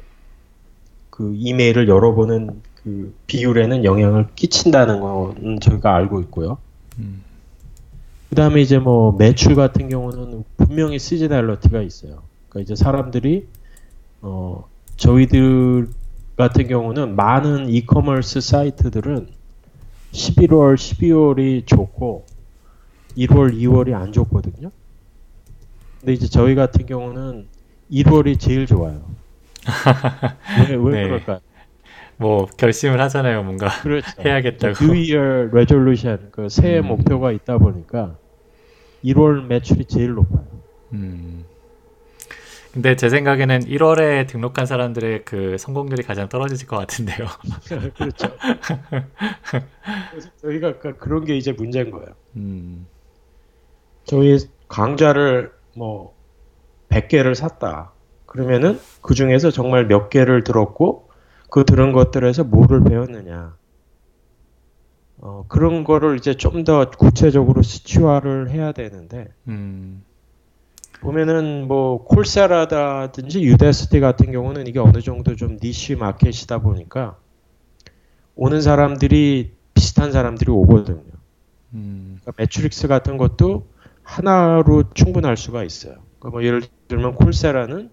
그 1.11 1.34
이메일을 1.34 1.88
열어보는 1.88 2.62
그 2.84 3.16
비율에는 3.26 3.84
영향을 3.84 4.28
끼친다는 4.36 5.01
거는 5.01 5.59
저희가 5.59 5.93
알고 5.93 6.20
있고요. 6.20 6.59
음. 7.01 7.24
그 8.33 8.37
다음에 8.37 8.62
이제 8.62 8.78
뭐 8.78 9.12
매출 9.12 9.55
같은 9.55 9.91
경우는 9.91 10.45
분명히 10.57 10.99
시즈널러티가 10.99 11.83
있어요. 11.83 12.22
그러니까 12.49 12.61
이제 12.64 12.74
사람들이 12.74 13.47
어 14.22 14.66
저희들 14.97 15.91
같은 16.39 16.66
경우는 16.66 17.14
많은 17.14 17.68
이커머스 17.68 18.41
사이트들은 18.41 19.28
11월, 20.12 20.76
12월이 20.76 21.66
좋고 21.66 22.24
1월, 23.18 23.55
2월이 23.55 23.93
안 23.93 24.12
좋거든요. 24.12 24.70
근데 26.01 26.14
이제 26.14 26.26
저희 26.26 26.55
같은 26.55 26.87
경우는 26.87 27.49
1월이 27.91 28.41
제일 28.41 28.64
좋아요. 28.64 29.03
왜, 30.70 30.76
왜 30.76 31.03
네. 31.03 31.03
그럴까요? 31.03 31.41
뭐 32.16 32.47
결심을 32.47 32.99
하잖아요, 32.99 33.43
뭔가 33.43 33.68
그렇죠. 33.83 34.09
해야겠다고. 34.24 34.83
New 34.83 34.95
Year 34.95 35.51
Resolution, 35.53 36.30
그 36.30 36.49
새해 36.49 36.78
음. 36.78 36.87
목표가 36.87 37.30
있다 37.30 37.59
보니까 37.59 38.16
1월 39.05 39.46
매출이 39.46 39.86
제일 39.86 40.14
높아요. 40.14 40.46
음. 40.92 41.44
근데 42.72 42.96
제 42.96 43.11
생각에는 43.11 43.61
1월에 43.66 44.26
등록한 44.26 44.64
사람들의 44.64 45.26
그 45.26 45.59
성공률이 45.59 46.05
가장 46.05 46.30
떨어질 46.30 46.66
것 46.66 46.78
같은데요. 46.78 47.26
그렇죠. 47.94 48.28
저희가 50.40 50.78
그, 50.78 50.96
그런 50.96 51.24
게 51.26 51.36
이제 51.36 51.53
문제인 51.53 51.90
거예요. 51.90 52.09
음. 52.36 52.86
저희 54.05 54.38
강좌를 54.68 55.53
뭐 55.76 56.14
100개를 56.88 57.34
샀다. 57.34 57.92
그러면은 58.24 58.80
그 59.03 59.12
중에서 59.12 59.50
정말 59.50 59.86
몇 59.86 60.09
개를 60.09 60.42
들었고 60.42 61.11
그 61.50 61.64
들은 61.64 61.92
것들에서 61.92 62.44
뭐를 62.44 62.82
배웠느냐. 62.84 63.55
어, 65.23 65.45
그런 65.49 65.85
거를 65.85 66.16
이제 66.16 66.35
좀 66.35 66.64
더 66.64 66.91
구체적으로 66.91 67.62
수치화를 67.62 68.51
해야 68.51 68.73
되는데 68.73 69.29
음, 69.49 70.03
보면은 71.01 71.66
뭐 71.68 72.05
콜세라라든지 72.05 73.43
유데스티 73.43 74.01
같은 74.01 74.33
경우는 74.33 74.66
이게 74.66 74.79
어느 74.79 75.01
정도 75.01 75.35
좀 75.37 75.59
니쉬 75.62 75.97
마켓이다 75.97 76.59
보니까 76.59 77.16
오는 78.37 78.61
사람들이 78.61 79.53
비슷한 79.75 80.12
사람들이 80.12 80.51
오거든요. 80.51 81.03
음, 81.75 82.18
그러니까 82.20 82.33
metrics 82.43 82.89
같은 82.89 83.16
것도 83.16 83.66
하나로 84.03 84.91
충분할 84.95 85.37
수가 85.37 85.64
있어요. 85.64 85.95
그러니까 86.18 86.31
뭐 86.31 86.45
예를 86.45 86.62
들면 86.89 87.14
Coursera는 87.14 87.91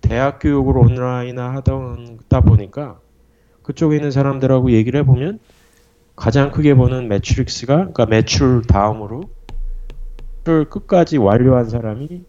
대학 0.00 0.40
교육을 0.40 0.76
온라인화 0.76 1.54
하다 1.54 2.40
보니까 2.42 3.00
그쪽에 3.62 3.96
있는 3.96 4.10
사람들하고 4.10 4.72
얘기를 4.72 5.00
해보면 5.00 5.38
가장 6.16 6.50
크게 6.50 6.74
보는 6.74 7.08
metrics가 7.08 7.76
그러니까 7.76 8.06
매출 8.06 8.62
다음으로 8.62 9.22
를 10.44 10.68
끝까지 10.68 11.18
완료한 11.18 11.68
사람이 11.68 12.24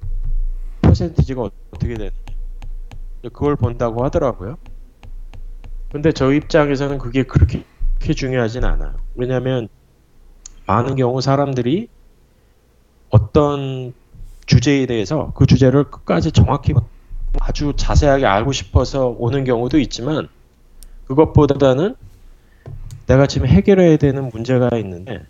percentage가 0.83 1.49
어떻게 1.71 1.95
되는 1.95 2.11
그걸 3.23 3.55
본다고 3.55 4.03
하더라고요. 4.03 4.57
근데 5.91 6.11
저 6.11 6.31
입장에서는 6.31 6.99
그게 6.99 7.23
그렇게, 7.23 7.63
그렇게 7.95 8.13
중요하진 8.13 8.65
않아요. 8.65 8.93
왜냐하면 9.15 9.67
많은 10.67 10.95
경우 10.95 11.21
사람들이 11.21 11.87
어떤 13.09 13.93
주제에 14.45 14.85
대해서 14.85 15.31
그 15.35 15.47
주제를 15.47 15.85
끝까지 15.85 16.31
정확히 16.31 16.73
아주 17.39 17.73
자세하게 17.75 18.27
알고 18.27 18.51
싶어서 18.51 19.07
오는 19.07 19.43
경우도 19.43 19.79
있지만 19.79 20.27
그것보다는 21.07 21.95
내가 23.07 23.27
지금 23.27 23.47
해결해야 23.47 23.97
되는 23.97 24.29
문제가 24.29 24.77
있는데 24.77 25.25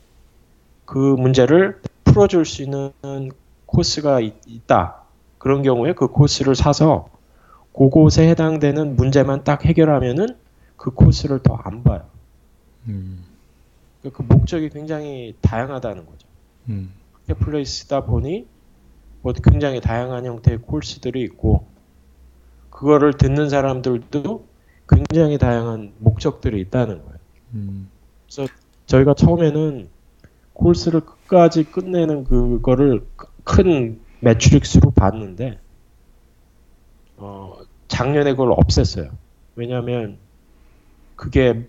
그 0.85 0.97
문제를 0.97 1.81
풀어줄 2.03 2.45
수 2.45 2.61
있는 2.61 2.91
코스가 3.65 4.19
있, 4.19 4.35
다 4.67 5.03
그런 5.37 5.63
경우에 5.63 5.93
그 5.93 6.07
코스를 6.07 6.55
사서 6.55 7.09
그곳에 7.73 8.29
해당되는 8.29 8.95
문제만 8.95 9.43
딱 9.43 9.65
해결하면은 9.65 10.37
그 10.77 10.91
코스를 10.91 11.39
더 11.39 11.57
안 11.63 11.83
봐요. 11.83 12.03
음, 12.87 13.23
그 14.01 14.21
목적이 14.21 14.69
굉장히 14.69 15.35
다양하다는 15.41 16.05
거죠. 16.05 16.27
음, 16.69 16.93
마켓플레이스다 17.27 18.05
보니 18.05 18.45
뭐 19.21 19.33
굉장히 19.33 19.79
다양한 19.81 20.25
형태의 20.25 20.59
코스들이 20.59 21.21
있고 21.23 21.65
그거를 22.69 23.13
듣는 23.13 23.49
사람들도 23.49 24.45
굉장히 24.89 25.37
다양한 25.37 25.93
목적들이 25.99 26.59
있다는 26.61 27.01
거예요. 27.03 27.12
음, 27.53 27.89
저희가 28.85 29.13
처음에는 29.13 29.89
콜스를 30.53 31.01
끝까지 31.01 31.63
끝내는 31.65 32.25
그거를 32.25 33.05
큰 33.43 33.99
매트릭스로 34.19 34.91
봤는데 34.91 35.59
어, 37.17 37.57
작년에 37.87 38.31
그걸 38.31 38.49
없앴어요. 38.51 39.11
왜냐하면 39.55 40.17
그게 41.15 41.67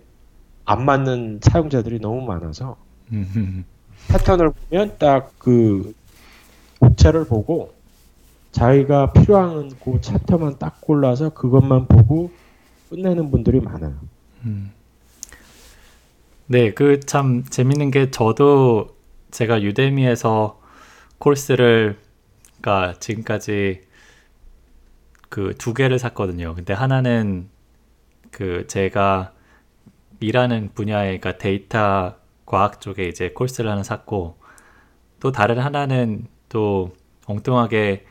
안 0.65 0.85
맞는 0.85 1.39
사용자들이 1.41 1.99
너무 1.99 2.21
많아서 2.25 2.77
음, 3.11 3.65
패턴을 4.09 4.51
보면 4.51 4.97
딱그 4.97 5.93
옥체를 6.79 7.25
보고 7.25 7.73
자기가 8.51 9.11
필요한 9.11 9.69
그 9.83 9.99
챕터만 10.01 10.57
딱 10.59 10.79
골라서 10.81 11.29
그것만 11.29 11.87
보고 11.87 12.31
끝내는 12.89 13.29
분들이 13.29 13.59
많아요. 13.59 13.99
음. 14.45 14.71
네, 16.47 16.73
그 16.73 16.99
참 16.99 17.43
재밌는 17.43 17.91
게 17.91 18.11
저도 18.11 18.95
제가 19.31 19.61
Udemy에서 19.63 20.61
코스를 21.17 21.97
그러니까 22.61 22.99
지금까지 22.99 23.81
그 25.29 25.53
두 25.57 25.73
개를 25.73 25.99
샀거든요. 25.99 26.55
근데 26.55 26.73
하나는 26.73 27.49
그 28.31 28.65
제가 28.67 29.33
일하는 30.19 30.69
분야의 30.73 31.19
그러니까 31.19 31.37
데이터 31.37 32.15
과학 32.45 32.79
쪽에 32.81 33.07
이제 33.07 33.29
코스를 33.31 33.69
하나 33.71 33.83
샀고 33.83 34.37
또 35.19 35.31
다른 35.31 35.59
하나는 35.59 36.27
또 36.49 36.93
엉뚱하게 37.25 38.05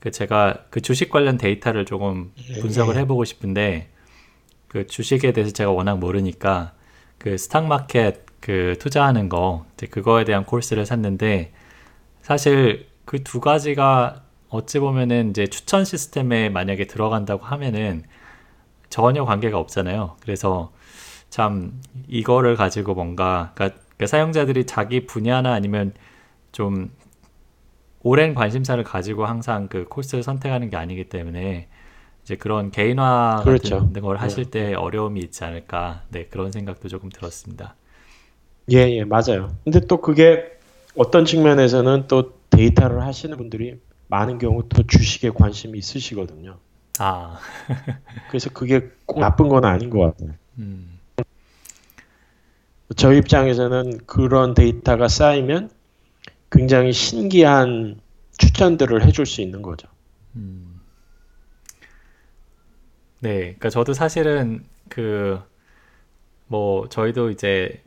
그 0.00 0.10
제가 0.10 0.66
그 0.70 0.80
주식 0.80 1.10
관련 1.10 1.36
데이터를 1.38 1.84
조금 1.84 2.32
분석을 2.60 2.96
해보고 2.98 3.24
싶은데 3.24 3.90
그 4.68 4.86
주식에 4.86 5.32
대해서 5.32 5.52
제가 5.52 5.70
워낙 5.72 5.98
모르니까 5.98 6.74
그 7.22 7.38
stock 7.38 7.66
market 7.66 8.26
그 8.40 8.76
투자하는 8.80 9.28
거 9.28 9.64
이제 9.74 9.86
그거에 9.86 10.24
대한 10.24 10.44
코스를 10.44 10.86
샀는데 10.86 11.52
사실 12.22 12.88
그 13.04 13.22
두 13.22 13.40
가지가 13.40 14.22
어찌 14.48 14.78
보면은 14.80 15.30
이제 15.30 15.46
추천 15.46 15.84
시스템에 15.84 16.48
만약에 16.48 16.86
들어간다고 16.86 17.44
하면은 17.44 18.02
전혀 18.90 19.24
관계가 19.24 19.58
없잖아요. 19.58 20.16
그래서 20.20 20.72
참 21.30 21.80
이거를 22.08 22.56
가지고 22.56 22.94
뭔가 22.94 23.52
그러니까 23.54 23.80
그 23.96 24.06
사용자들이 24.06 24.66
자기 24.66 25.06
분야나 25.06 25.52
아니면 25.52 25.94
좀 26.52 26.90
오랜 28.02 28.34
관심사를 28.34 28.82
가지고 28.84 29.26
항상 29.26 29.68
그 29.68 29.84
코스를 29.88 30.22
선택하는 30.22 30.70
게 30.70 30.76
아니기 30.76 31.08
때문에 31.08 31.68
이제 32.24 32.36
그런 32.36 32.70
개인화 32.70 33.42
그렇죠. 33.44 33.86
같은 33.86 34.02
걸 34.02 34.16
하실 34.16 34.44
때 34.50 34.74
어려움이 34.74 35.20
있지 35.20 35.44
않을까. 35.44 36.02
네, 36.10 36.26
그런 36.26 36.52
생각도 36.52 36.88
조금 36.88 37.08
들었습니다. 37.08 37.74
예, 38.70 38.78
예, 38.96 39.04
맞아요. 39.04 39.56
근데 39.64 39.80
또 39.80 40.00
그게 40.00 40.52
어떤 40.96 41.24
측면에서는 41.24 42.04
또 42.06 42.34
데이터를 42.50 43.02
하시는 43.02 43.36
분들이 43.36 43.80
많은 44.06 44.38
경우 44.38 44.62
또 44.68 44.82
주식에 44.86 45.30
관심이 45.30 45.78
있으시거든요. 45.78 46.58
아, 46.98 47.38
그래서 48.28 48.50
그게 48.50 48.90
꼭 49.06 49.20
나쁜 49.20 49.48
건 49.48 49.64
아닌 49.64 49.90
것 49.90 50.00
같아요. 50.00 50.34
음, 50.58 50.98
저 52.96 53.12
입장에서는 53.12 54.06
그런 54.06 54.54
데이터가 54.54 55.08
쌓이면 55.08 55.70
굉장히 56.50 56.92
신기한 56.92 58.00
추천들을 58.36 59.04
해줄 59.04 59.26
수 59.26 59.40
있는 59.40 59.62
거죠. 59.62 59.88
음. 60.36 60.71
네, 63.22 63.38
그러니까 63.40 63.70
저도 63.70 63.92
사실은 63.94 64.64
그 64.88 65.40
뭐 66.48 66.88
저희도 66.88 67.30
이제 67.30 67.82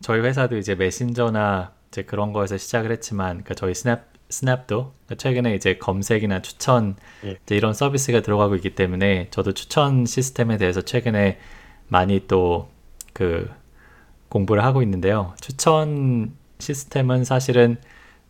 저희 0.00 0.20
회사도 0.20 0.56
이제 0.58 0.76
메신저나 0.76 1.72
이제 1.88 2.04
그런 2.04 2.32
거에서 2.32 2.56
시작을 2.56 2.92
했지만, 2.92 3.38
그러니까 3.42 3.54
저희 3.54 3.74
스냅 3.74 4.00
스냅도 4.28 4.92
그러니까 5.06 5.16
최근에 5.16 5.54
이제 5.56 5.76
검색이나 5.78 6.40
추천 6.42 6.96
예. 7.24 7.38
이제 7.42 7.56
이런 7.56 7.74
서비스가 7.74 8.22
들어가고 8.22 8.54
있기 8.56 8.76
때문에 8.76 9.26
저도 9.32 9.54
추천 9.54 10.06
시스템에 10.06 10.56
대해서 10.56 10.82
최근에 10.82 11.38
많이 11.88 12.26
또 12.28 12.70
그 13.12 13.50
공부를 14.28 14.64
하고 14.64 14.82
있는데요. 14.82 15.34
추천 15.40 16.32
시스템은 16.60 17.24
사실은 17.24 17.76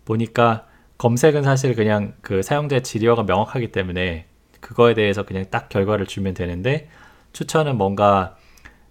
보니까 0.06 0.66
검색은 0.98 1.42
사실 1.42 1.74
그냥 1.74 2.14
그 2.22 2.42
사용자의 2.42 2.82
지리어가 2.82 3.24
명확하기 3.24 3.72
때문에 3.72 4.26
그거에 4.60 4.94
대해서 4.94 5.24
그냥 5.24 5.44
딱 5.50 5.68
결과를 5.68 6.06
주면 6.06 6.34
되는데 6.34 6.88
추천은 7.32 7.76
뭔가 7.76 8.36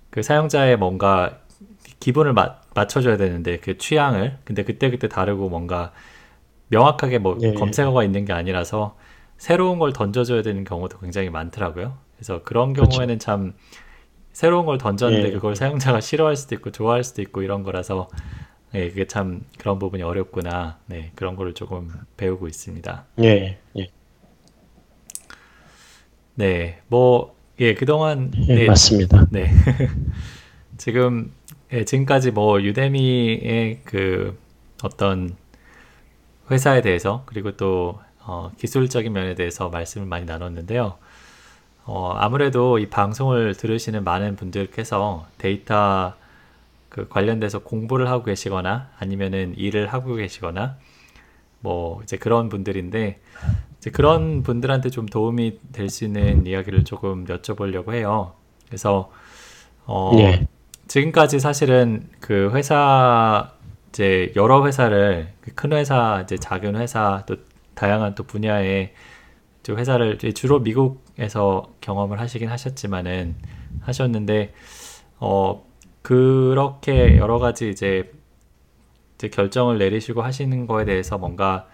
그 0.09 0.21
사용자의 0.21 0.77
뭔가 0.77 1.39
기분을 1.99 2.33
마, 2.33 2.55
맞춰줘야 2.73 3.17
되는데 3.17 3.57
그 3.57 3.77
취향을 3.77 4.37
근데 4.43 4.63
그때 4.63 4.89
그때 4.89 5.07
다르고 5.07 5.49
뭔가 5.49 5.91
명확하게 6.69 7.19
뭐 7.19 7.37
예, 7.41 7.49
예. 7.49 7.53
검색어가 7.53 8.03
있는 8.03 8.25
게 8.25 8.33
아니라서 8.33 8.97
새로운 9.37 9.79
걸 9.79 9.93
던져줘야 9.93 10.41
되는 10.41 10.63
경우도 10.63 10.99
굉장히 10.99 11.29
많더라고요. 11.29 11.97
그래서 12.15 12.43
그런 12.43 12.73
그렇죠. 12.73 12.91
경우에는 12.91 13.19
참 13.19 13.53
새로운 14.31 14.65
걸 14.65 14.77
던졌는데 14.77 15.29
예. 15.29 15.31
그걸 15.31 15.55
사용자가 15.55 16.01
싫어할 16.01 16.35
수도 16.35 16.55
있고 16.55 16.71
좋아할 16.71 17.03
수도 17.03 17.21
있고 17.21 17.41
이런 17.41 17.63
거라서 17.63 18.09
네, 18.71 18.89
그게 18.89 19.07
참 19.07 19.41
그런 19.57 19.79
부분이 19.79 20.03
어렵구나. 20.03 20.77
네, 20.85 21.11
그런 21.15 21.35
거를 21.35 21.53
조금 21.53 21.89
배우고 22.17 22.47
있습니다. 22.47 23.05
예, 23.23 23.59
예, 23.77 23.89
네, 26.39 26.79
뭐, 26.87 27.35
예, 27.59 27.73
그동안, 27.73 28.31
예, 28.47 28.55
네, 28.55 28.65
맞습니다. 28.65 29.27
네. 29.29 29.51
지금, 30.77 31.33
예, 31.73 31.83
지금까지 31.83 32.31
뭐, 32.31 32.61
유데미의 32.61 33.81
그 33.83 34.39
어떤 34.81 35.35
회사에 36.49 36.81
대해서, 36.81 37.23
그리고 37.25 37.57
또, 37.57 37.99
어, 38.19 38.51
기술적인 38.57 39.11
면에 39.11 39.35
대해서 39.35 39.67
말씀을 39.67 40.07
많이 40.07 40.23
나눴는데요. 40.23 40.95
어, 41.83 42.13
아무래도 42.15 42.79
이 42.79 42.85
방송을 42.87 43.55
들으시는 43.55 44.05
많은 44.05 44.37
분들께서 44.37 45.27
데이터 45.39 46.13
그 46.87 47.09
관련돼서 47.09 47.59
공부를 47.59 48.07
하고 48.07 48.23
계시거나 48.23 48.91
아니면은 48.97 49.55
일을 49.57 49.87
하고 49.91 50.15
계시거나 50.15 50.77
뭐 51.61 52.01
이제 52.03 52.17
그런 52.17 52.49
분들인데 52.49 53.19
이제 53.77 53.91
그런 53.91 54.43
분들한테 54.43 54.89
좀 54.89 55.05
도움이 55.05 55.59
될 55.71 55.89
수 55.89 56.05
있는 56.05 56.45
이야기를 56.45 56.83
조금 56.85 57.25
여쭤보려고 57.25 57.93
해요. 57.93 58.33
그래서 58.67 59.11
어, 59.85 60.11
예, 60.19 60.45
지금까지 60.87 61.39
사실은 61.39 62.07
그 62.19 62.51
회사 62.53 63.51
이제 63.89 64.31
여러 64.35 64.65
회사를 64.65 65.33
그큰 65.41 65.73
회사 65.73 66.21
이제 66.23 66.37
작은 66.37 66.75
회사 66.75 67.23
또 67.25 67.37
다양한 67.73 68.15
또 68.15 68.23
분야의 68.23 68.93
회사를 69.67 70.17
주로 70.33 70.59
미국에서 70.59 71.71
경험을 71.81 72.19
하시긴 72.19 72.49
하셨지만은 72.49 73.35
하셨는데 73.81 74.53
어 75.19 75.63
그렇게 76.01 77.17
여러 77.17 77.37
가지 77.39 77.69
이제 77.69 78.11
이제 79.19 79.29
결정을 79.29 79.79
내리시고 79.79 80.23
하시는 80.23 80.67
거에 80.67 80.85
대해서 80.85 81.19
뭔가 81.19 81.67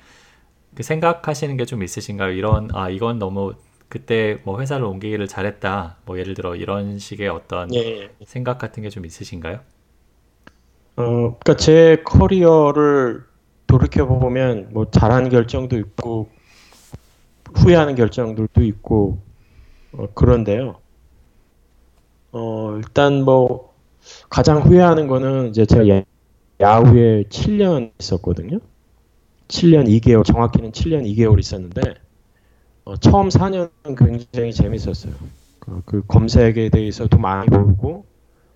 그 0.76 0.84
생각하시는 0.84 1.58
게 1.58 1.66
좀 1.66 1.84
있으신가요? 1.84 2.32
이런 2.34 2.70
아 2.74 2.90
이건 2.90 3.20
너무 3.20 3.54
그때 3.90 4.40
뭐 4.46 4.60
회사를 4.62 4.86
옮기기를 4.86 5.28
잘했다. 5.28 5.98
뭐 6.06 6.20
예를 6.20 6.34
들어 6.36 6.56
이런 6.56 7.00
식의 7.00 7.30
어떤 7.30 7.74
예. 7.74 8.10
생각 8.26 8.58
같은 8.60 8.84
게 8.84 8.90
좀 8.90 9.06
있으신가요? 9.06 9.62
어, 10.98 11.04
그러니까 11.04 11.56
제 11.58 12.02
커리어를 12.06 13.24
돌이켜 13.68 14.06
보면 14.08 14.70
뭐 14.72 14.90
잘한 14.92 15.30
결정도 15.30 15.78
있고 15.78 16.30
후회하는 17.56 17.96
결정들도 17.96 18.64
있고 18.64 19.20
어, 19.94 20.08
그런데요. 20.16 20.80
어, 22.32 22.76
일단 22.78 23.24
뭐 23.24 23.74
가장 24.30 24.62
후회하는 24.62 25.08
거는 25.08 25.50
이제 25.50 25.66
제가 25.66 26.04
야후에 26.62 27.24
7년 27.24 27.92
있었거든요. 28.00 28.60
7년 29.48 29.88
2개월, 29.88 30.24
정확히는 30.24 30.72
7년 30.72 31.04
2개월 31.06 31.40
있었는데, 31.40 31.82
어, 32.86 32.96
처음 32.98 33.28
4년은 33.30 33.70
굉장히 33.98 34.54
재밌었어요. 34.54 35.14
그, 35.60 35.82
그 35.86 36.04
검색에 36.08 36.70
대해서도 36.70 37.18
많이 37.18 37.50
배우고, 37.50 38.06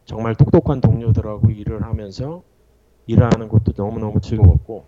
정말 0.05 0.35
똑똑한 0.35 0.81
동료들하고 0.81 1.51
일을 1.51 1.83
하면서 1.83 2.41
일하는 3.05 3.49
것도 3.49 3.73
너무너무 3.75 4.21
즐거웠고, 4.21 4.85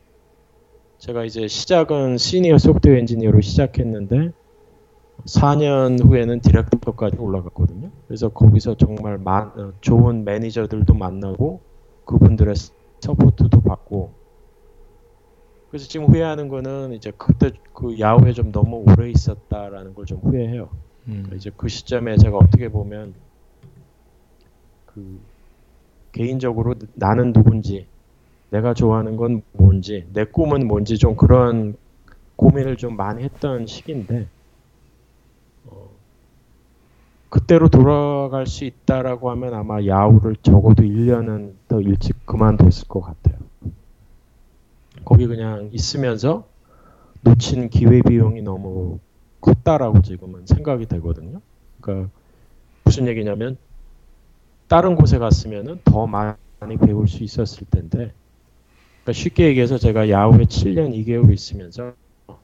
제가 1.00 1.26
이제 1.26 1.48
시작은 1.48 2.18
senior 2.18 2.58
software 2.58 2.98
engineer로 3.00 3.42
시작했는데, 3.42 4.32
4년 5.26 6.04
후에는 6.04 6.40
director까지 6.40 7.18
올라갔거든요. 7.18 7.92
그래서 8.08 8.30
거기서 8.30 8.78
정말 8.78 9.18
마, 9.18 9.52
어, 9.56 9.74
좋은 9.82 10.24
매니저들도 10.24 10.94
만나고, 10.94 11.62
그분들의 12.06 12.56
support도 13.02 13.62
받고, 13.62 14.16
그래서 15.68 15.88
지금 15.88 16.08
후회하는 16.08 16.50
거는 16.50 16.94
이제 16.94 17.12
그때 17.18 17.52
그 17.74 17.98
야후에 18.00 18.34
좀 18.34 18.52
너무 18.52 18.84
오래 18.88 19.10
있었다라는 19.10 19.94
걸 19.94 20.06
좀 20.06 20.20
후회해요. 20.20 20.70
음. 21.08 21.24
그러니까 21.24 21.36
이제 21.38 21.52
그 21.56 21.68
시점에 21.68 22.18
제가 22.18 22.38
어떻게 22.38 22.70
보면 22.70 23.16
그 24.86 25.26
개인적으로 26.14 26.76
나는 26.96 27.34
누군지 27.34 27.90
내가 28.50 28.74
좋아하는 28.74 29.18
건 29.18 29.44
뭔지 29.54 30.08
내 30.14 30.26
꿈은 30.26 30.68
뭔지 30.68 30.98
좀 30.98 31.16
그런 31.16 31.78
고민을 32.38 32.78
좀 32.78 32.98
많이 32.98 33.24
했던 33.24 33.68
시기인데 33.68 34.30
어, 35.64 36.00
그때로 37.30 37.70
돌아갈 37.70 38.46
수 38.46 38.66
있다라고 38.66 39.32
하면 39.32 39.54
아마 39.54 39.84
야후를 39.86 40.36
적어도 40.44 40.84
1년은 40.84 41.58
더 41.68 41.82
일찍 41.82 42.11
그만뒀을 42.26 42.88
것 42.88 43.02
같아요. 43.02 43.38
거기 45.06 45.28
그냥 45.28 45.70
있으면서 45.72 46.48
놓친 47.22 47.70
기회 47.70 48.02
비용이 48.02 48.42
너무 48.42 49.00
컸다라고 49.42 50.02
지금은 50.02 50.46
생각이 50.46 50.86
되거든요. 50.88 51.42
그러니까 51.80 52.10
무슨 52.84 53.08
얘기냐면 53.08 53.58
다른 54.68 54.96
곳에 54.96 55.18
갔으면은 55.18 55.80
더 55.84 56.08
많이 56.08 56.78
배울 56.80 57.08
수 57.08 57.24
있었을 57.24 57.68
텐데 57.70 58.14
그러니까 59.04 59.14
쉽게 59.14 59.48
얘기해서 59.48 59.78
제가 59.78 60.10
야후에 60.10 60.46
7년 60.46 60.94
2개월 60.94 61.34
있으면서 61.34 61.94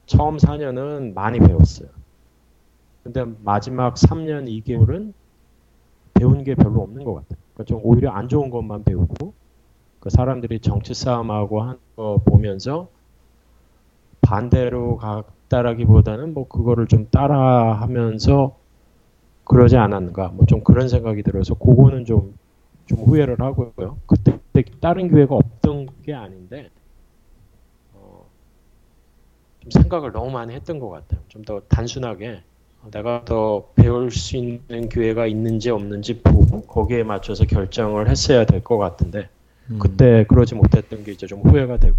처음 0.06 0.38
4년은 0.38 1.14
많이 1.14 1.40
배웠어요. 1.40 1.90
근데 3.04 3.24
마지막 3.44 3.94
3년 3.96 4.48
2개월은 4.66 5.14
배운 6.14 6.44
게 6.44 6.56
별로 6.56 6.82
없는 6.82 7.04
것 7.04 7.14
같아요. 7.14 7.40
그러니까 7.54 7.64
좀 7.66 7.80
오히려 7.84 8.12
안 8.12 8.28
좋은 8.28 8.50
것만 8.50 8.84
배우고 8.84 9.34
그 10.00 10.10
사람들이 10.10 10.60
정치 10.62 10.94
싸움하고 10.94 11.62
한 11.62 11.80
거 11.98 12.20
보면서 12.26 12.90
반대로 14.22 14.98
갔다라기보다는 14.98 16.34
뭐 16.34 16.48
그거를 16.48 16.88
좀 16.88 17.10
따라하면서 17.10 18.58
그러지 19.46 19.78
않았는가 19.78 20.30
뭐 20.30 20.46
좀 20.48 20.64
그런 20.64 20.90
생각이 20.90 21.24
들어서 21.24 21.56
그거는 21.56 22.06
좀 22.06 22.36
좀 22.88 23.00
후회를 23.00 23.38
하고요. 23.42 24.00
그때 24.08 24.40
다른 24.82 25.10
기회가 25.10 25.36
없던 25.36 25.88
게 26.04 26.14
아닌데 26.14 26.70
어, 27.94 28.32
좀 29.60 29.72
생각을 29.72 30.12
너무 30.12 30.32
많이 30.32 30.54
했던 30.54 30.80
것 30.80 30.90
같아요. 30.90 31.22
좀 31.28 31.44
더 31.46 31.62
단순하게 31.68 32.44
내가 32.92 33.24
더 33.26 33.72
배울 33.76 34.12
수 34.12 34.38
있는 34.38 34.90
기회가 34.90 35.28
있는지 35.28 35.70
없는지 35.70 36.22
보고 36.22 36.62
거기에 36.66 37.04
맞춰서 37.04 37.46
결정을 37.46 38.10
했어야 38.10 38.46
될 38.46 38.64
것 38.64 38.78
같은데 38.78 39.30
음. 39.72 39.80
그때 39.80 40.26
그러지 40.28 40.56
못했던 40.56 41.04
게 41.04 41.12
이제 41.12 41.28
좀 41.28 41.42
후회가 41.42 41.78
되고 41.78 41.96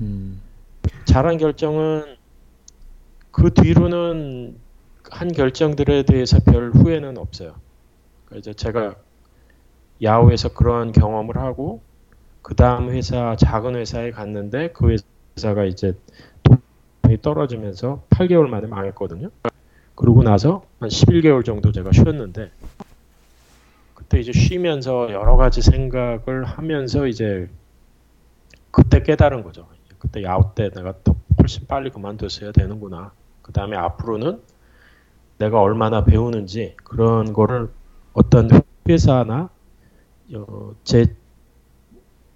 음. 0.00 0.40
잘한 1.04 1.38
결정은 1.38 2.16
그 3.30 3.52
뒤로는 3.52 4.56
한 5.10 5.32
결정들에 5.32 6.04
대해서 6.04 6.38
별 6.40 6.70
후회는 6.70 7.18
없어요. 7.18 7.54
그러니까 8.26 8.38
이제 8.38 8.54
제가 8.54 8.96
야후에서 10.02 10.54
그런 10.54 10.92
경험을 10.92 11.36
하고 11.36 11.80
그 12.42 12.54
다음 12.54 12.90
회사 12.90 13.36
작은 13.36 13.74
회사에 13.76 14.10
갔는데 14.10 14.70
그 14.72 14.96
회사가 15.36 15.64
이제 15.64 15.96
돈이 16.42 17.22
떨어지면서 17.22 18.04
8개월 18.10 18.48
만에 18.48 18.66
망했거든요. 18.66 19.30
그러고 19.94 20.22
나서 20.22 20.64
한 20.80 20.88
11개월 20.88 21.44
정도 21.44 21.72
제가 21.72 21.92
쉬었는데 21.92 22.50
그때 24.14 24.20
이제 24.20 24.32
쉬면서 24.32 25.10
여러 25.10 25.36
가지 25.36 25.60
생각을 25.60 26.44
하면서 26.44 27.08
이제 27.08 27.50
그때 28.70 29.02
깨달은 29.02 29.42
거죠. 29.42 29.66
그때 29.98 30.22
야후 30.22 30.54
때 30.54 30.70
내가 30.70 30.94
더 31.02 31.16
훨씬 31.40 31.66
빨리 31.66 31.90
그만뒀어야 31.90 32.52
되는구나. 32.52 33.10
그 33.42 33.52
다음에 33.52 33.76
앞으로는 33.76 34.40
내가 35.38 35.60
얼마나 35.60 36.04
배우는지 36.04 36.76
그런 36.84 37.32
거를 37.32 37.70
어떤 38.12 38.48
회사나 38.88 39.50
어, 40.34 40.74
제 40.84 41.16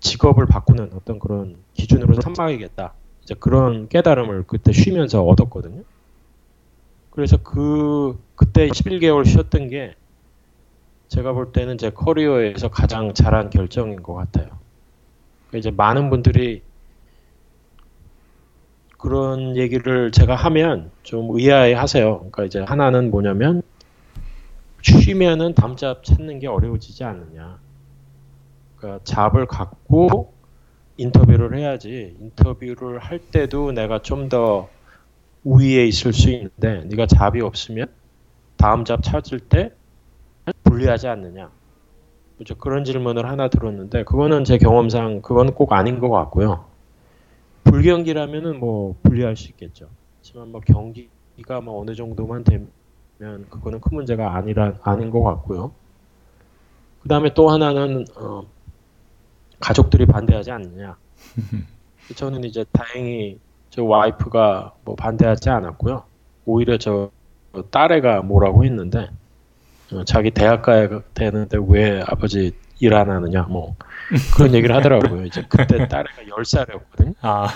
직업을 0.00 0.46
바꾸는 0.46 0.90
어떤 0.94 1.20
그런 1.20 1.58
기준으로 1.74 2.20
삼아야겠다. 2.20 2.92
이제 3.22 3.34
그런 3.38 3.88
깨달음을 3.88 4.44
그때 4.48 4.72
쉬면서 4.72 5.22
얻었거든요. 5.22 5.84
그래서 7.10 7.36
그 7.36 8.18
그때 8.34 8.66
11개월 8.68 9.24
쉬었던 9.24 9.68
게 9.68 9.94
제가 11.08 11.32
볼 11.32 11.52
때는 11.52 11.78
제 11.78 11.90
커리어에서 11.90 12.68
가장 12.70 13.14
잘한 13.14 13.50
결정인 13.50 14.02
것 14.02 14.14
같아요. 14.14 14.58
이제 15.54 15.70
많은 15.70 16.10
분들이 16.10 16.62
그런 18.98 19.56
얘기를 19.56 20.10
제가 20.12 20.34
하면 20.34 20.90
좀 21.02 21.28
의아해 21.30 21.72
하세요. 21.74 22.18
그러니까 22.18 22.44
이제 22.44 22.60
하나는 22.60 23.10
뭐냐면 23.10 23.62
쉬면은 24.82 25.54
다음 25.54 25.76
잡 25.76 26.04
찾는 26.04 26.40
게 26.40 26.46
어려워지지 26.46 27.04
않느냐. 27.04 27.58
그러니까 28.76 29.04
잡을 29.04 29.46
갖고 29.46 30.34
인터뷰를 30.96 31.56
해야지. 31.58 32.16
인터뷰를 32.20 32.98
할 32.98 33.18
때도 33.18 33.72
내가 33.72 34.00
좀 34.02 34.28
더 34.28 34.68
우위에 35.44 35.86
있을 35.86 36.12
수 36.12 36.30
있는데 36.30 36.84
네가 36.86 37.06
잡이 37.06 37.40
없으면 37.40 37.88
다음 38.56 38.84
잡 38.84 39.02
찾을 39.02 39.40
때 39.40 39.72
불리하지 40.78 41.08
않느냐. 41.08 41.50
그렇죠. 42.36 42.54
그런 42.56 42.84
질문을 42.84 43.28
하나 43.28 43.48
들었는데 43.48 44.04
그거는 44.04 44.44
제 44.44 44.58
경험상 44.58 45.22
그건 45.22 45.54
꼭 45.54 45.72
아닌 45.72 45.98
것 45.98 46.08
같고요. 46.08 46.64
불경기라면은 47.64 48.60
뭐 48.60 48.94
불리할 49.02 49.36
수 49.36 49.48
있겠죠. 49.50 49.88
하지만 50.18 50.52
뭐 50.52 50.60
경기가 50.60 51.60
뭐 51.60 51.80
어느 51.80 51.94
정도만 51.94 52.44
되면 52.44 52.70
그거는 53.50 53.80
큰 53.80 53.96
문제가 53.96 54.36
아니라 54.36 54.74
아닌 54.82 55.10
것 55.10 55.22
같고요. 55.22 55.72
그 57.02 57.08
다음에 57.08 57.34
또 57.34 57.50
하나는 57.50 58.04
어, 58.16 58.42
가족들이 59.58 60.06
반대하지 60.06 60.52
않느냐. 60.52 60.96
저는 62.14 62.44
이제 62.44 62.64
다행히 62.72 63.38
저 63.70 63.82
와이프가 63.82 64.74
뭐 64.84 64.94
반대하지 64.94 65.50
않았고요. 65.50 66.04
오히려 66.46 66.78
저 66.78 67.10
딸애가 67.70 68.22
뭐라고 68.22 68.64
했는데 68.64 69.08
어, 69.10 69.17
자기 70.04 70.30
대학 70.30 70.62
가야 70.62 70.88
되는데 71.14 71.58
왜 71.66 72.02
아버지 72.06 72.52
일 72.80 72.94
안 72.94 73.10
하느냐 73.10 73.42
뭐 73.42 73.74
그런 74.36 74.54
얘기를 74.54 74.74
하더라고요. 74.76 75.24
이제 75.24 75.44
그때 75.48 75.88
딸애가 75.88 76.22
10살이었거든요. 76.28 77.14
아. 77.22 77.48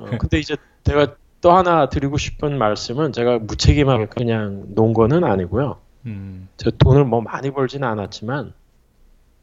어, 0.00 0.04
근데 0.18 0.38
이제 0.38 0.56
제가 0.84 1.14
또 1.42 1.52
하나 1.52 1.88
드리고 1.90 2.16
싶은 2.16 2.56
말씀은 2.56 3.12
제가 3.12 3.38
무책임하게 3.40 4.06
그냥 4.06 4.64
논 4.68 4.94
거는 4.94 5.24
아니고요. 5.24 5.76
음. 6.06 6.48
저 6.56 6.70
돈을 6.70 7.04
뭐 7.04 7.20
많이 7.20 7.50
벌지는 7.50 7.86
않았지만 7.86 8.52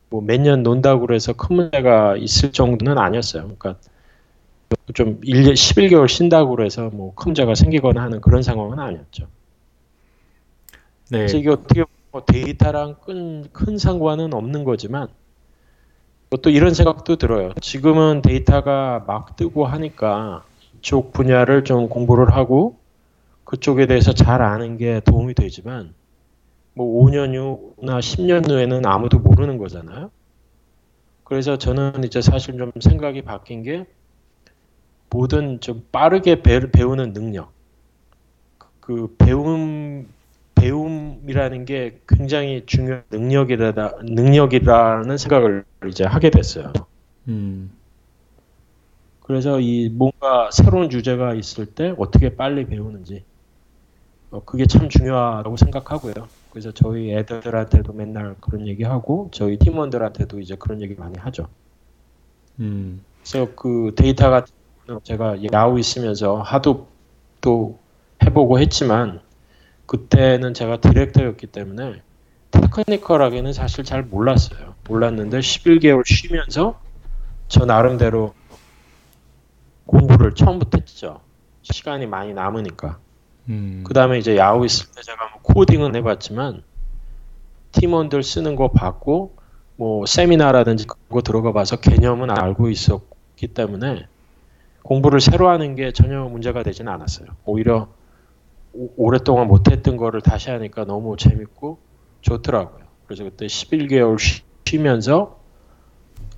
뭐 0.09 0.21
몇 0.21 0.39
년 0.41 0.63
논다고 0.63 1.05
그래서 1.05 1.33
큰 1.33 1.55
문제가 1.57 2.15
있을 2.17 2.51
정도는 2.51 2.97
아니었어요. 2.97 3.43
그러니까 3.43 3.75
좀 4.93 5.19
1년, 5.21 5.53
11개월 5.53 6.07
쉰다고 6.07 6.55
그래서 6.55 6.89
뭐 6.89 7.13
큰 7.15 7.29
문제가 7.29 7.53
생기거나 7.55 8.01
하는 8.01 8.19
그런 8.21 8.41
상황은 8.41 8.79
아니었죠. 8.79 9.27
네. 11.11 11.25
이게 11.25 11.49
어떻게 11.49 11.83
뭐 12.11 12.23
데이터랑 12.25 12.95
큰, 13.05 13.43
큰 13.51 13.77
상관은 13.77 14.33
없는 14.33 14.63
거지만 14.63 15.09
또 16.41 16.49
이런 16.49 16.73
생각도 16.73 17.17
들어요. 17.17 17.51
지금은 17.59 18.21
데이터가 18.21 19.03
막 19.05 19.35
뜨고 19.35 19.65
하니까 19.65 20.45
이쪽 20.77 21.11
분야를 21.11 21.65
좀 21.65 21.89
공부를 21.89 22.33
하고 22.33 22.77
그쪽에 23.43 23.87
대해서 23.87 24.13
잘 24.13 24.41
아는 24.41 24.77
게 24.77 25.01
도움이 25.01 25.33
되지만 25.33 25.93
뭐 26.73 27.03
5년 27.03 27.35
후나 27.35 27.99
10년 27.99 28.49
후에는 28.49 28.85
아무도 28.85 29.19
모르는 29.19 29.57
거잖아요. 29.57 30.09
그래서 31.25 31.57
저는 31.57 32.05
이제 32.05 32.21
사실 32.21 32.57
좀 32.57 32.71
생각이 32.79 33.23
바뀐 33.23 33.63
게 33.63 33.85
뭐든 35.09 35.59
좀 35.59 35.85
빠르게 35.91 36.41
배, 36.41 36.71
배우는 36.71 37.11
능력. 37.11 37.51
그 38.79 39.13
배움 39.17 40.07
배움이라는 40.61 41.65
게 41.65 41.99
굉장히 42.07 42.63
중요한 42.67 43.03
능력이라 43.09 43.95
능력이라는 44.03 45.17
생각을 45.17 45.65
이제 45.87 46.03
하게 46.03 46.29
됐어요. 46.29 46.71
음, 47.27 47.71
그래서 49.21 49.59
이 49.59 49.89
뭔가 49.89 50.51
새로운 50.51 50.89
주제가 50.89 51.33
있을 51.33 51.65
때 51.65 51.95
어떻게 51.97 52.35
빨리 52.35 52.67
배우는지 52.67 53.23
어, 54.29 54.43
그게 54.45 54.67
참 54.67 54.87
중요하다고 54.87 55.57
생각하고요. 55.57 56.13
그래서 56.51 56.71
저희 56.71 57.11
애들한테도 57.11 57.93
맨날 57.93 58.35
그런 58.39 58.67
얘기하고 58.67 59.29
저희 59.31 59.57
팀원들한테도 59.57 60.39
이제 60.39 60.55
그런 60.55 60.81
얘기 60.81 60.93
많이 60.93 61.17
하죠. 61.17 61.47
음, 62.59 63.03
그래서 63.23 63.51
그 63.55 63.93
데이터 63.95 64.29
같은 64.29 64.53
제가 65.03 65.37
야후 65.51 65.79
있으면서 65.79 66.41
하도 66.41 66.87
또 67.39 67.79
해보고 68.23 68.59
했지만 68.59 69.21
그때는 69.91 70.53
제가 70.53 70.79
디렉터였기 70.79 71.47
때문에 71.47 72.01
테크니컬하게는 72.51 73.51
사실 73.51 73.83
잘 73.83 74.03
몰랐어요. 74.03 74.75
몰랐는데 74.87 75.39
11개월 75.39 76.03
쉬면서 76.05 76.79
저 77.49 77.65
나름대로 77.65 78.33
공부를 79.87 80.33
처음부터 80.33 80.77
했죠. 80.77 81.19
시간이 81.63 82.05
많이 82.05 82.33
남으니까. 82.33 82.99
음, 83.49 83.83
그 83.85 83.93
다음에 83.93 84.17
이제 84.17 84.37
야후 84.37 84.65
있을 84.65 84.87
때 84.95 85.01
제가 85.01 85.29
뭐 85.29 85.41
코딩은 85.41 85.93
해봤지만 85.97 86.63
팀원들 87.73 88.23
쓰는 88.23 88.55
거 88.55 88.71
봤고 88.71 89.35
뭐 89.75 90.05
세미나라든지 90.05 90.87
그거 90.87 91.21
들어가 91.21 91.51
봐서 91.51 91.75
개념은 91.81 92.31
알고 92.31 92.69
있었기 92.69 93.49
때문에 93.53 94.07
공부를 94.83 95.19
새로 95.19 95.49
하는 95.49 95.75
게 95.75 95.91
전혀 95.91 96.23
문제가 96.23 96.63
되진 96.63 96.87
않았어요. 96.87 97.27
오히려 97.43 97.89
오- 98.73 98.93
오랫동안 98.97 99.47
못했던 99.47 99.97
거를 99.97 100.21
다시 100.21 100.49
하니까 100.49 100.85
너무 100.85 101.15
재밌고 101.17 101.79
좋더라고요. 102.21 102.85
그래서 103.05 103.23
그때 103.23 103.47
11개월 103.47 104.17
쉬, 104.19 104.43
쉬면서 104.65 105.39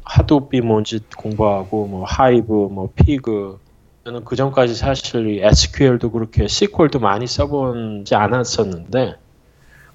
하도비 0.04 0.62
뭔지 0.62 1.00
공부하고 1.18 1.88
뭐 1.88 2.04
하이브 2.06 2.52
뭐 2.72 2.90
피그 2.96 3.60
저는 4.06 4.26
그 4.26 4.36
전까지 4.36 4.76
사실 4.76 5.28
이 5.30 5.40
SQL도 5.42 6.12
그렇게 6.12 6.44
SQL도 6.46 7.00
많이 7.00 7.26
써본지 7.26 8.16
않았었는데 8.16 9.16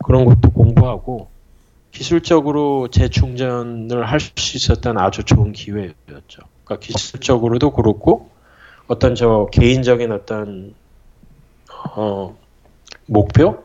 그런 0.04 0.24
것도 0.26 0.50
공부하고 0.52 1.30
기술적으로 1.92 2.88
재충전을 2.90 4.04
할 4.06 4.20
수 4.20 4.56
있었던 4.58 4.98
아주 4.98 5.24
좋은 5.24 5.52
기회였죠. 5.52 6.42
그러니까 6.64 6.80
기술적으로도 6.80 7.72
그렇고 7.72 8.30
어떤 8.88 9.14
저 9.14 9.48
개인적인 9.52 10.12
어떤 10.12 10.74
어, 11.96 12.36
목표? 13.06 13.64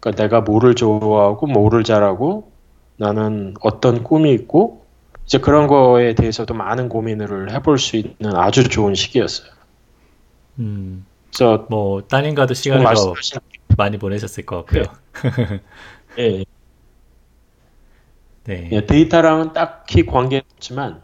그러니까 0.00 0.22
내가 0.22 0.40
뭐를 0.40 0.74
좋아하고 0.74 1.46
뭐를 1.46 1.84
잘하고 1.84 2.50
나는 2.96 3.54
어떤 3.60 4.02
꿈이 4.02 4.32
있고 4.32 4.84
이제 5.24 5.38
그런 5.38 5.66
거에 5.66 6.14
대해서도 6.14 6.54
많은 6.54 6.88
고민을 6.88 7.52
해볼 7.52 7.78
수 7.78 7.96
있는 7.96 8.36
아주 8.36 8.68
좋은 8.68 8.94
시기였어요. 8.94 9.50
음, 10.58 11.06
그래서 11.28 11.66
뭐 11.70 12.02
따님과도 12.02 12.54
시간을 12.54 12.82
더 12.82 12.88
말씀하신 12.88 13.40
많이 13.76 13.98
보내셨을 13.98 14.44
것 14.46 14.64
같고요. 14.66 14.82
예, 16.18 16.44
네. 18.44 18.68
예, 18.70 18.86
데이터랑은 18.86 19.52
딱히 19.52 20.04
관계는 20.04 20.42
없지만 20.52 21.02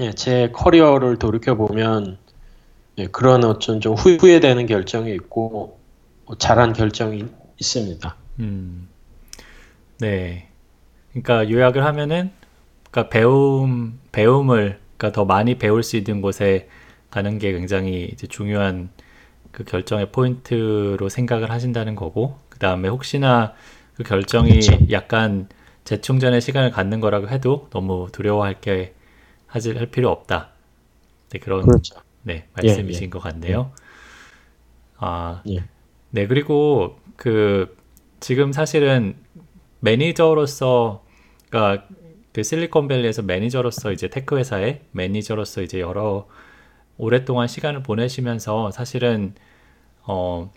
예, 0.00 0.12
제 0.12 0.50
커리어를 0.52 1.18
돌이켜 1.18 1.54
보면 1.56 2.18
예, 2.98 3.06
그런 3.06 3.44
어쩐 3.44 3.80
좀 3.80 3.94
후- 3.94 4.16
후회되는 4.16 4.66
결정이 4.66 5.12
있고 5.14 5.78
뭐 6.26 6.36
잘한 6.38 6.72
결정이 6.72 7.24
있습니다. 7.60 8.16
음, 8.40 8.88
네. 9.98 10.48
그러니까 11.12 11.50
요약을 11.50 11.84
하면은, 11.84 12.32
그러니까 12.90 13.10
배움, 13.10 14.00
배움을, 14.12 14.80
그러니까 14.98 15.12
더 15.12 15.24
많이 15.24 15.58
배울 15.58 15.82
수 15.82 15.96
있는 15.96 16.22
곳에 16.22 16.68
가는 17.10 17.38
게 17.38 17.52
굉장히 17.52 18.10
이제 18.12 18.26
중요한 18.26 18.90
그 19.52 19.64
결정의 19.64 20.12
포인트로 20.12 21.08
생각을 21.08 21.50
하신다는 21.50 21.96
거고, 21.96 22.38
그 22.50 22.58
다음에 22.58 22.88
혹시나 22.88 23.54
그 23.96 24.04
결정이 24.04 24.78
그렇죠. 24.78 24.88
약간 24.90 25.48
재충전의 25.84 26.40
시간을 26.42 26.70
갖는 26.72 27.00
거라고 27.00 27.28
해도 27.30 27.68
너무 27.72 28.08
두려워할 28.12 28.60
게 28.60 28.94
하지 29.48 29.72
할 29.76 29.86
필요 29.88 30.10
없다. 30.10 30.50
네, 31.30 31.38
그런 31.40 31.72
그렇죠. 31.72 32.03
네, 32.24 32.34
예, 32.34 32.48
말씀이신 32.56 33.04
예. 33.04 33.10
것 33.10 33.20
같네요. 33.20 33.72
아, 34.98 35.42
예. 35.48 35.64
네, 36.10 36.26
그리고 36.26 36.98
그 37.16 37.76
지금 38.20 38.52
사실은 38.52 39.16
매니저로서 39.80 41.04
그러니까 41.50 41.86
그 42.32 42.42
실리콘밸리에서 42.42 43.22
매니저로서 43.22 43.92
이제 43.92 44.08
tech 44.08 44.36
회사의 44.38 44.82
매니저로서 44.92 45.62
이제 45.62 45.80
여러 45.80 46.26
오랫동안 46.96 47.48
시간을 47.48 47.82
보내시면서 47.82 48.70
사실은 48.72 49.34
어 50.02 50.52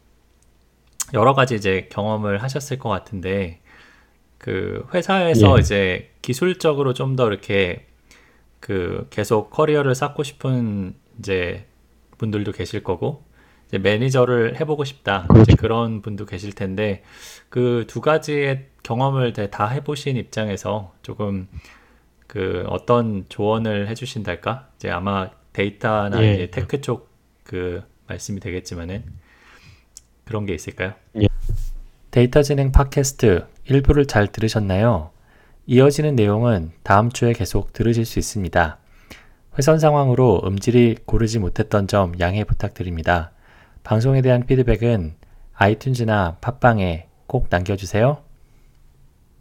여러 1.13 1.33
가지 1.33 1.55
이제 1.55 1.87
경험을 1.91 2.43
하셨을 2.43 2.79
것 2.79 2.89
같은데 2.89 3.61
그 4.37 4.85
회사에서 4.93 5.57
예. 5.57 5.61
이제 5.61 6.11
기술적으로 6.21 6.93
좀 6.93 7.15
더 7.15 7.27
이렇게 7.27 7.87
그 8.59 9.07
계속 9.11 9.49
커리어를 9.51 9.95
쌓고 9.95 10.23
싶은 10.23 10.95
이제 11.19 11.65
분들도 12.17 12.51
계실 12.51 12.83
거고 12.83 13.23
이제 13.67 13.77
매니저를 13.77 14.59
해보고 14.59 14.83
싶다 14.85 15.23
이제 15.25 15.33
그렇죠. 15.33 15.55
그런 15.57 16.01
분도 16.01 16.25
계실 16.25 16.53
텐데 16.53 17.03
그 17.49 17.85
두 17.87 18.01
가지의 18.01 18.67
경험을 18.83 19.33
다- 19.33 19.47
다 19.49 19.67
해보신 19.67 20.15
입장에서 20.17 20.93
조금 21.01 21.47
그 22.27 22.63
어떤 22.67 23.25
조언을 23.29 23.87
해주신달까? 23.89 24.69
이제 24.77 24.89
아마 24.89 25.29
데이터나 25.53 26.21
예. 26.23 26.33
이제 26.33 26.47
tech 26.51 26.81
쪽 26.81 27.07
그 27.43 27.81
말씀이 28.07 28.41
되겠지만은 28.41 29.03
그런 30.25 30.45
게 30.45 30.53
있을까요? 30.53 30.93
예. 31.21 31.27
데이터 32.11 32.41
지능 32.43 32.71
팟캐스트 32.73 33.45
일부를 33.65 34.05
잘 34.05 34.27
들으셨나요? 34.27 35.11
이어지는 35.65 36.15
내용은 36.15 36.71
다음 36.83 37.09
주에 37.09 37.31
계속 37.33 37.71
들으실 37.73 38.03
수 38.05 38.19
있습니다. 38.19 38.77
회선 39.57 39.79
상황으로 39.79 40.41
음질이 40.45 40.97
고르지 41.05 41.39
못했던 41.39 41.87
점 41.87 42.13
양해 42.19 42.43
부탁드립니다. 42.43 43.31
방송에 43.83 44.21
대한 44.21 44.45
피드백은 44.45 45.15
아이튠즈나 45.57 46.39
팟빵에 46.41 47.07
꼭 47.25 47.47
남겨주세요. 47.49 48.26